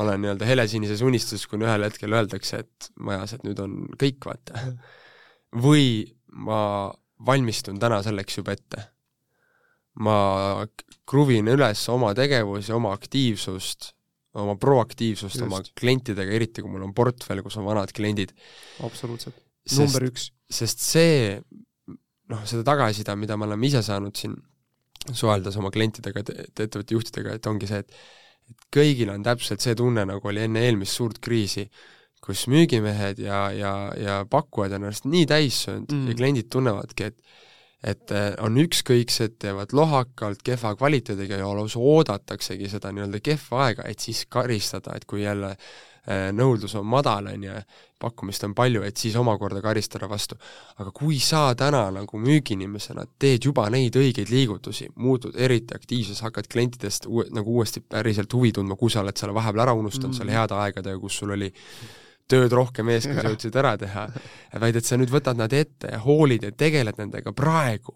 olen 0.00 0.20
nii-öelda 0.22 0.48
helesinises 0.48 1.04
unistuses, 1.06 1.46
kuni 1.46 1.68
ühel 1.68 1.86
hetkel 1.86 2.12
öeldakse, 2.16 2.64
et 2.64 2.90
majas, 2.98 3.36
et 3.36 3.44
nüüd 3.46 3.60
on 3.62 3.76
kõik, 4.00 4.24
vaata. 4.26 4.66
või 5.66 6.02
ma 6.34 6.90
valmistun 7.24 7.78
täna 7.78 8.02
selleks 8.02 8.40
juba 8.40 8.56
ette 8.56 8.88
ma 10.00 10.66
kruvin 11.06 11.48
üles 11.52 11.82
oma 11.92 12.12
tegevusi, 12.16 12.72
oma 12.74 12.94
aktiivsust, 12.96 13.92
oma 14.40 14.56
proaktiivsust 14.60 15.38
Just. 15.38 15.46
oma 15.46 15.60
klientidega, 15.78 16.34
eriti 16.34 16.64
kui 16.64 16.72
mul 16.72 16.86
on 16.88 16.94
portfell, 16.96 17.42
kus 17.44 17.58
on 17.60 17.68
vanad 17.68 17.92
kliendid. 17.94 18.34
absoluutselt, 18.86 19.38
number 19.78 20.08
üks. 20.10 20.30
sest 20.50 20.82
see, 20.82 21.38
noh, 22.32 22.42
seda 22.48 22.66
tagasiside, 22.66 23.14
mida 23.20 23.38
me 23.38 23.48
oleme 23.48 23.70
ise 23.70 23.84
saanud 23.86 24.16
siin 24.18 24.34
suheldes 25.12 25.56
oma 25.60 25.70
klientidega, 25.70 26.24
ettevõtte 26.24 26.96
juhtidega, 26.96 27.38
et 27.38 27.50
ongi 27.50 27.70
see, 27.70 27.82
et 27.84 27.98
et 28.44 28.66
kõigil 28.76 29.08
on 29.08 29.22
täpselt 29.24 29.62
see 29.64 29.76
tunne, 29.78 30.04
nagu 30.08 30.28
oli 30.28 30.42
enne 30.44 30.64
eelmist 30.66 30.98
suurt 30.98 31.20
kriisi, 31.24 31.64
kus 32.24 32.46
müügimehed 32.52 33.20
ja, 33.24 33.46
ja, 33.56 33.72
ja 34.00 34.18
pakkujad 34.28 34.76
on 34.76 34.86
ennast 34.86 35.08
nii 35.08 35.26
täis 35.28 35.62
söönud 35.66 35.92
mm. 35.92 36.10
ja 36.10 36.16
kliendid 36.18 36.50
tunnevadki, 36.52 37.10
et 37.10 37.20
et 37.84 38.12
äh, 38.14 38.32
on 38.40 38.56
ükskõiksed, 38.60 39.38
teevad 39.44 39.74
lohakalt, 39.76 40.42
kehva 40.44 40.74
kvaliteediga 40.78 41.40
ja 41.42 41.48
lausa 41.56 41.80
oodataksegi 41.80 42.70
seda 42.72 42.92
nii-öelda 42.94 43.20
kehva 43.24 43.66
aega, 43.66 43.88
et 43.88 44.00
siis 44.00 44.24
karistada, 44.32 44.94
et 44.96 45.04
kui 45.08 45.24
jälle 45.24 45.50
äh, 45.52 46.30
nõudlus 46.32 46.76
on 46.80 46.86
madal, 46.88 47.28
on 47.34 47.44
ju, 47.44 47.56
pakkumist 48.00 48.44
on 48.48 48.54
palju, 48.56 48.82
et 48.84 49.00
siis 49.00 49.16
omakorda 49.16 49.60
karistada 49.64 50.08
vastu. 50.08 50.36
aga 50.78 50.92
kui 50.96 51.18
sa 51.20 51.46
täna 51.56 51.86
nagu 51.92 52.20
müügiinimesena 52.20 53.04
teed 53.18 53.44
juba 53.50 53.68
neid 53.72 53.96
õigeid 53.96 54.32
liigutusi, 54.32 54.88
muutud 54.96 55.36
eriti 55.36 55.76
aktiivseks, 55.76 56.22
hakkad 56.24 56.48
klientidest 56.52 57.06
uue, 57.06 57.28
nagu 57.32 57.58
uuesti 57.58 57.80
päriselt 57.80 58.32
huvi 58.32 58.52
tundma, 58.52 58.76
kui 58.80 58.90
sa 58.90 59.04
oled 59.04 59.16
selle 59.16 59.36
vahepeal 59.36 59.66
ära 59.68 59.76
unustanud 59.76 60.14
mm 60.14 60.20
-hmm. 60.20 60.32
seal 60.32 60.38
heade 60.38 60.54
aegadega, 60.54 60.98
kus 61.00 61.18
sul 61.18 61.36
oli 61.36 61.52
tööd 62.30 62.54
rohkem 62.56 62.88
ees, 62.92 63.06
kui 63.08 63.16
sa 63.18 63.26
jõudsid 63.32 63.58
ära 63.60 63.74
teha, 63.80 64.06
vaid 64.62 64.78
et 64.78 64.88
sa 64.88 64.98
nüüd 65.00 65.12
võtad 65.12 65.38
nad 65.38 65.52
ette 65.52 65.92
ja 65.92 66.00
hoolid 66.04 66.46
ja 66.46 66.52
tegeled 66.56 66.98
nendega 67.00 67.34
praegu, 67.36 67.94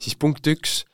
siis 0.00 0.16
punkt 0.20 0.46
üks, 0.50 0.84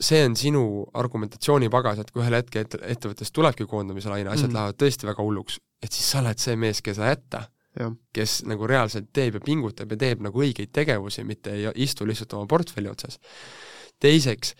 see 0.00 0.24
on 0.24 0.34
sinu 0.38 0.64
argumentatsioonipagas, 0.96 2.00
et 2.00 2.10
kui 2.10 2.24
ühel 2.24 2.38
hetkel 2.38 2.64
ette, 2.64 2.80
ettevõttes 2.94 3.32
tulebki 3.36 3.68
koondamise 3.68 4.10
laine, 4.12 4.32
asjad 4.32 4.48
mm. 4.48 4.56
lähevad 4.56 4.80
tõesti 4.80 5.08
väga 5.08 5.24
hulluks, 5.24 5.60
et 5.84 5.92
siis 5.92 6.08
sa 6.12 6.22
oled 6.22 6.40
see 6.40 6.56
mees, 6.60 6.82
keda 6.84 7.14
jätta. 7.14 7.46
kes 8.12 8.40
nagu 8.50 8.66
reaalselt 8.66 9.12
teeb 9.14 9.36
ja 9.38 9.40
pingutab 9.46 9.92
ja 9.94 9.96
teeb 9.96 10.24
nagu 10.26 10.40
õigeid 10.42 10.72
tegevusi, 10.74 11.22
mitte 11.24 11.52
ei 11.54 11.68
istu 11.84 12.06
lihtsalt 12.06 12.32
oma 12.34 12.48
portfelli 12.50 12.90
otsas. 12.90 13.20
teiseks, 14.00 14.56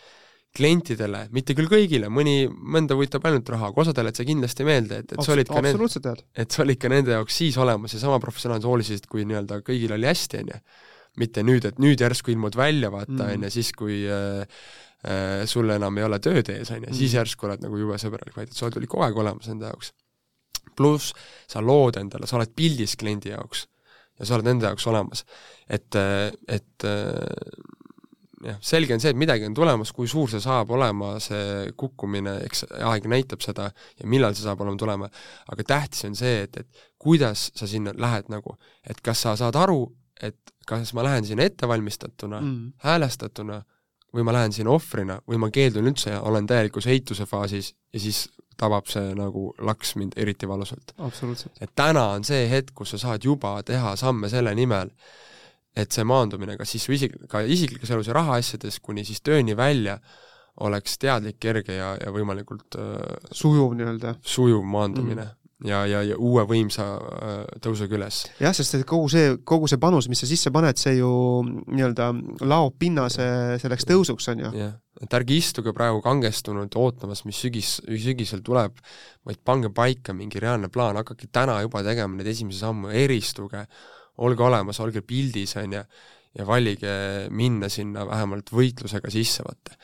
klientidele, 0.57 1.24
mitte 1.34 1.55
küll 1.55 1.70
kõigile, 1.70 2.09
mõni, 2.11 2.48
mõnda 2.51 2.96
huvitab 2.98 3.26
ainult 3.28 3.48
raha, 3.55 3.70
aga 3.70 3.82
osadele, 3.84 4.11
et 4.11 4.18
see 4.18 4.26
kindlasti 4.26 4.66
meelde, 4.66 4.98
et, 5.05 5.12
et 5.14 5.22
sa 5.22 5.34
olid 5.36 5.51
ka 5.51 5.62
nende, 5.62 6.14
et 6.42 6.57
sa 6.57 6.64
olid 6.64 6.80
ka 6.82 6.90
nende 6.90 7.14
jaoks 7.14 7.38
siis 7.42 7.59
olemas 7.62 7.94
ja 7.94 8.03
sama 8.03 8.18
professionaalselt 8.22 8.66
hoolisid, 8.66 9.07
kui 9.11 9.26
nii-öelda 9.30 9.61
kõigil 9.66 9.94
oli 9.94 10.11
hästi, 10.11 10.42
on 10.42 10.53
ju. 10.55 10.61
mitte 11.22 11.42
nüüd, 11.46 11.66
et 11.70 11.78
nüüd 11.82 12.03
järsku 12.03 12.34
ilmud 12.34 12.59
välja, 12.59 12.90
vaata, 12.90 13.14
mm. 13.14 13.32
on 13.36 13.46
ju, 13.46 13.53
siis 13.55 13.72
kui 13.78 14.03
äh, 14.11 14.42
äh, 15.07 15.46
sul 15.51 15.70
enam 15.70 15.98
ei 15.98 16.07
ole 16.07 16.18
tööd 16.22 16.51
ees, 16.51 16.70
on 16.74 16.82
ju, 16.82 16.92
siis 16.94 17.12
mm. 17.12 17.16
järsku 17.20 17.46
oled 17.46 17.66
nagu 17.66 17.78
jube 17.78 17.98
sõbralik, 18.03 18.34
vaid 18.34 18.51
et 18.51 18.59
sa 18.59 18.66
olid 18.66 18.90
kogu 18.90 19.07
aeg 19.07 19.22
olemas 19.22 19.51
nende 19.51 19.70
jaoks. 19.70 19.94
pluss 20.78 21.14
sa 21.51 21.62
lood 21.62 21.98
endale, 22.01 22.26
sa 22.26 22.38
oled 22.38 22.51
pildis 22.57 22.96
kliendi 22.98 23.30
jaoks 23.30 23.68
ja 24.18 24.26
sa 24.26 24.36
oled 24.36 24.51
nende 24.51 24.66
jaoks 24.66 24.86
olemas. 24.90 25.24
et, 25.68 25.94
äh, 25.94 26.32
et 26.48 26.90
äh, 26.90 27.78
jah, 28.45 28.59
selge 28.64 28.95
on 28.97 29.03
see, 29.03 29.12
et 29.12 29.20
midagi 29.20 29.47
on 29.49 29.55
tulemas, 29.57 29.93
kui 29.97 30.09
suur 30.11 30.30
see 30.32 30.43
saab 30.43 30.72
olema, 30.76 31.14
see 31.22 31.70
kukkumine, 31.78 32.38
eks 32.47 32.66
aeg 32.91 33.09
näitab 33.11 33.45
seda 33.45 33.70
ja 33.70 34.09
millal 34.11 34.36
see 34.36 34.47
saab 34.47 34.62
olema 34.64 34.80
tulema, 34.80 35.11
aga 35.53 35.66
tähtis 35.74 36.07
on 36.09 36.16
see, 36.18 36.45
et, 36.47 36.62
et 36.62 36.86
kuidas 37.01 37.51
sa 37.57 37.68
sinna 37.70 37.95
lähed 37.97 38.30
nagu, 38.32 38.57
et 38.88 39.01
kas 39.05 39.26
sa 39.26 39.36
saad 39.41 39.59
aru, 39.61 39.82
et 40.20 40.38
kas 40.68 40.95
ma 40.97 41.05
lähen 41.07 41.26
sinna 41.26 41.47
ettevalmistatuna 41.49 42.41
mm., 42.41 42.72
häälestatuna 42.84 43.62
või 44.14 44.26
ma 44.26 44.34
lähen 44.34 44.53
sinna 44.55 44.74
ohvrina 44.74 45.20
või 45.28 45.38
ma 45.41 45.51
keeldun 45.55 45.88
üldse 45.91 46.14
ja 46.14 46.20
olen 46.26 46.49
täielikus 46.51 46.88
eituse 46.91 47.26
faasis 47.30 47.72
ja 47.95 48.03
siis 48.03 48.26
tabab 48.61 48.91
see 48.91 49.14
nagu 49.16 49.51
laks 49.64 49.95
mind 49.97 50.16
eriti 50.20 50.49
valusalt. 50.49 50.93
et 51.61 51.72
täna 51.74 52.11
on 52.16 52.26
see 52.26 52.49
hetk, 52.51 52.74
kus 52.76 52.95
sa 52.95 53.01
saad 53.07 53.24
juba 53.24 53.55
teha 53.66 53.95
samme 53.97 54.28
selle 54.32 54.55
nimel, 54.55 54.91
et 55.77 55.93
see 55.95 56.07
maandumine, 56.07 56.57
kas 56.59 56.75
siis 56.75 56.89
isik-, 56.97 57.18
ka 57.31 57.45
isiklikus 57.47 57.93
elus 57.95 58.11
ja 58.11 58.16
rahaasjades 58.18 58.81
kuni 58.83 59.05
siis 59.07 59.23
tööni 59.23 59.57
välja, 59.59 59.99
oleks 60.66 60.99
teadlik, 61.01 61.39
kerge 61.41 61.77
ja, 61.77 61.93
ja 62.01 62.14
võimalikult 62.14 62.79
äh, 62.79 62.97
sujuv 63.33 63.77
nii-öelda. 63.79 64.16
sujuv 64.27 64.64
maandumine 64.66 65.23
mm. 65.23 65.68
ja, 65.71 65.85
ja, 65.89 66.03
ja 66.11 66.16
uue 66.18 66.43
võimsa 66.51 66.87
äh, 66.99 67.37
tõusega 67.62 67.97
üles. 67.97 68.25
jah, 68.43 68.55
sest 68.57 68.81
et 68.81 68.85
kogu 68.89 69.09
see, 69.12 69.37
kogu 69.47 69.71
see 69.71 69.81
panus, 69.81 70.11
mis 70.11 70.21
sa 70.21 70.29
sisse 70.29 70.53
paned, 70.53 70.81
see 70.81 70.99
ju 70.99 71.12
nii-öelda 71.47 72.11
laob 72.51 72.77
pinnase 72.83 73.31
selleks 73.62 73.87
tõusuks, 73.89 74.29
on 74.35 74.45
ju. 74.45 74.53
jah, 74.59 74.75
et 75.01 75.16
ärge 75.16 75.39
istuge 75.39 75.73
praegu 75.77 76.03
kangestunud 76.05 76.77
ootamas, 76.83 77.23
mis 77.29 77.41
sügis, 77.41 77.77
sügisel 77.87 78.43
tuleb, 78.45 78.83
vaid 79.25 79.41
pange 79.47 79.71
paika 79.73 80.12
mingi 80.18 80.43
reaalne 80.43 80.68
plaan, 80.68 80.99
hakake 81.01 81.31
täna 81.33 81.61
juba 81.62 81.87
tegema 81.87 82.18
neid 82.18 82.35
esimesi 82.35 82.61
samme, 82.66 82.93
eristuge 83.07 83.64
olge 84.19 84.43
olemas, 84.43 84.81
olge 84.81 85.03
pildis, 85.03 85.57
on 85.57 85.79
ju, 85.79 85.85
ja 86.39 86.47
valige 86.47 86.93
minna 87.31 87.69
sinna 87.69 88.07
vähemalt 88.07 88.53
võitlusega 88.55 89.11
sisse, 89.11 89.45
vaata. 89.47 89.79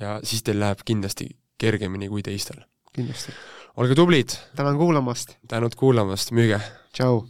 ja 0.00 0.18
siis 0.26 0.42
teil 0.42 0.60
läheb 0.62 0.82
kindlasti 0.84 1.28
kergemini 1.58 2.08
kui 2.08 2.22
teistel. 2.22 2.64
kindlasti. 2.94 3.34
olge 3.76 3.94
tublid! 3.94 4.38
tänan 4.56 4.78
kuulamast! 4.78 5.38
tänud 5.48 5.74
kuulamast, 5.78 6.32
müüge! 6.32 6.60
tšau! 6.92 7.24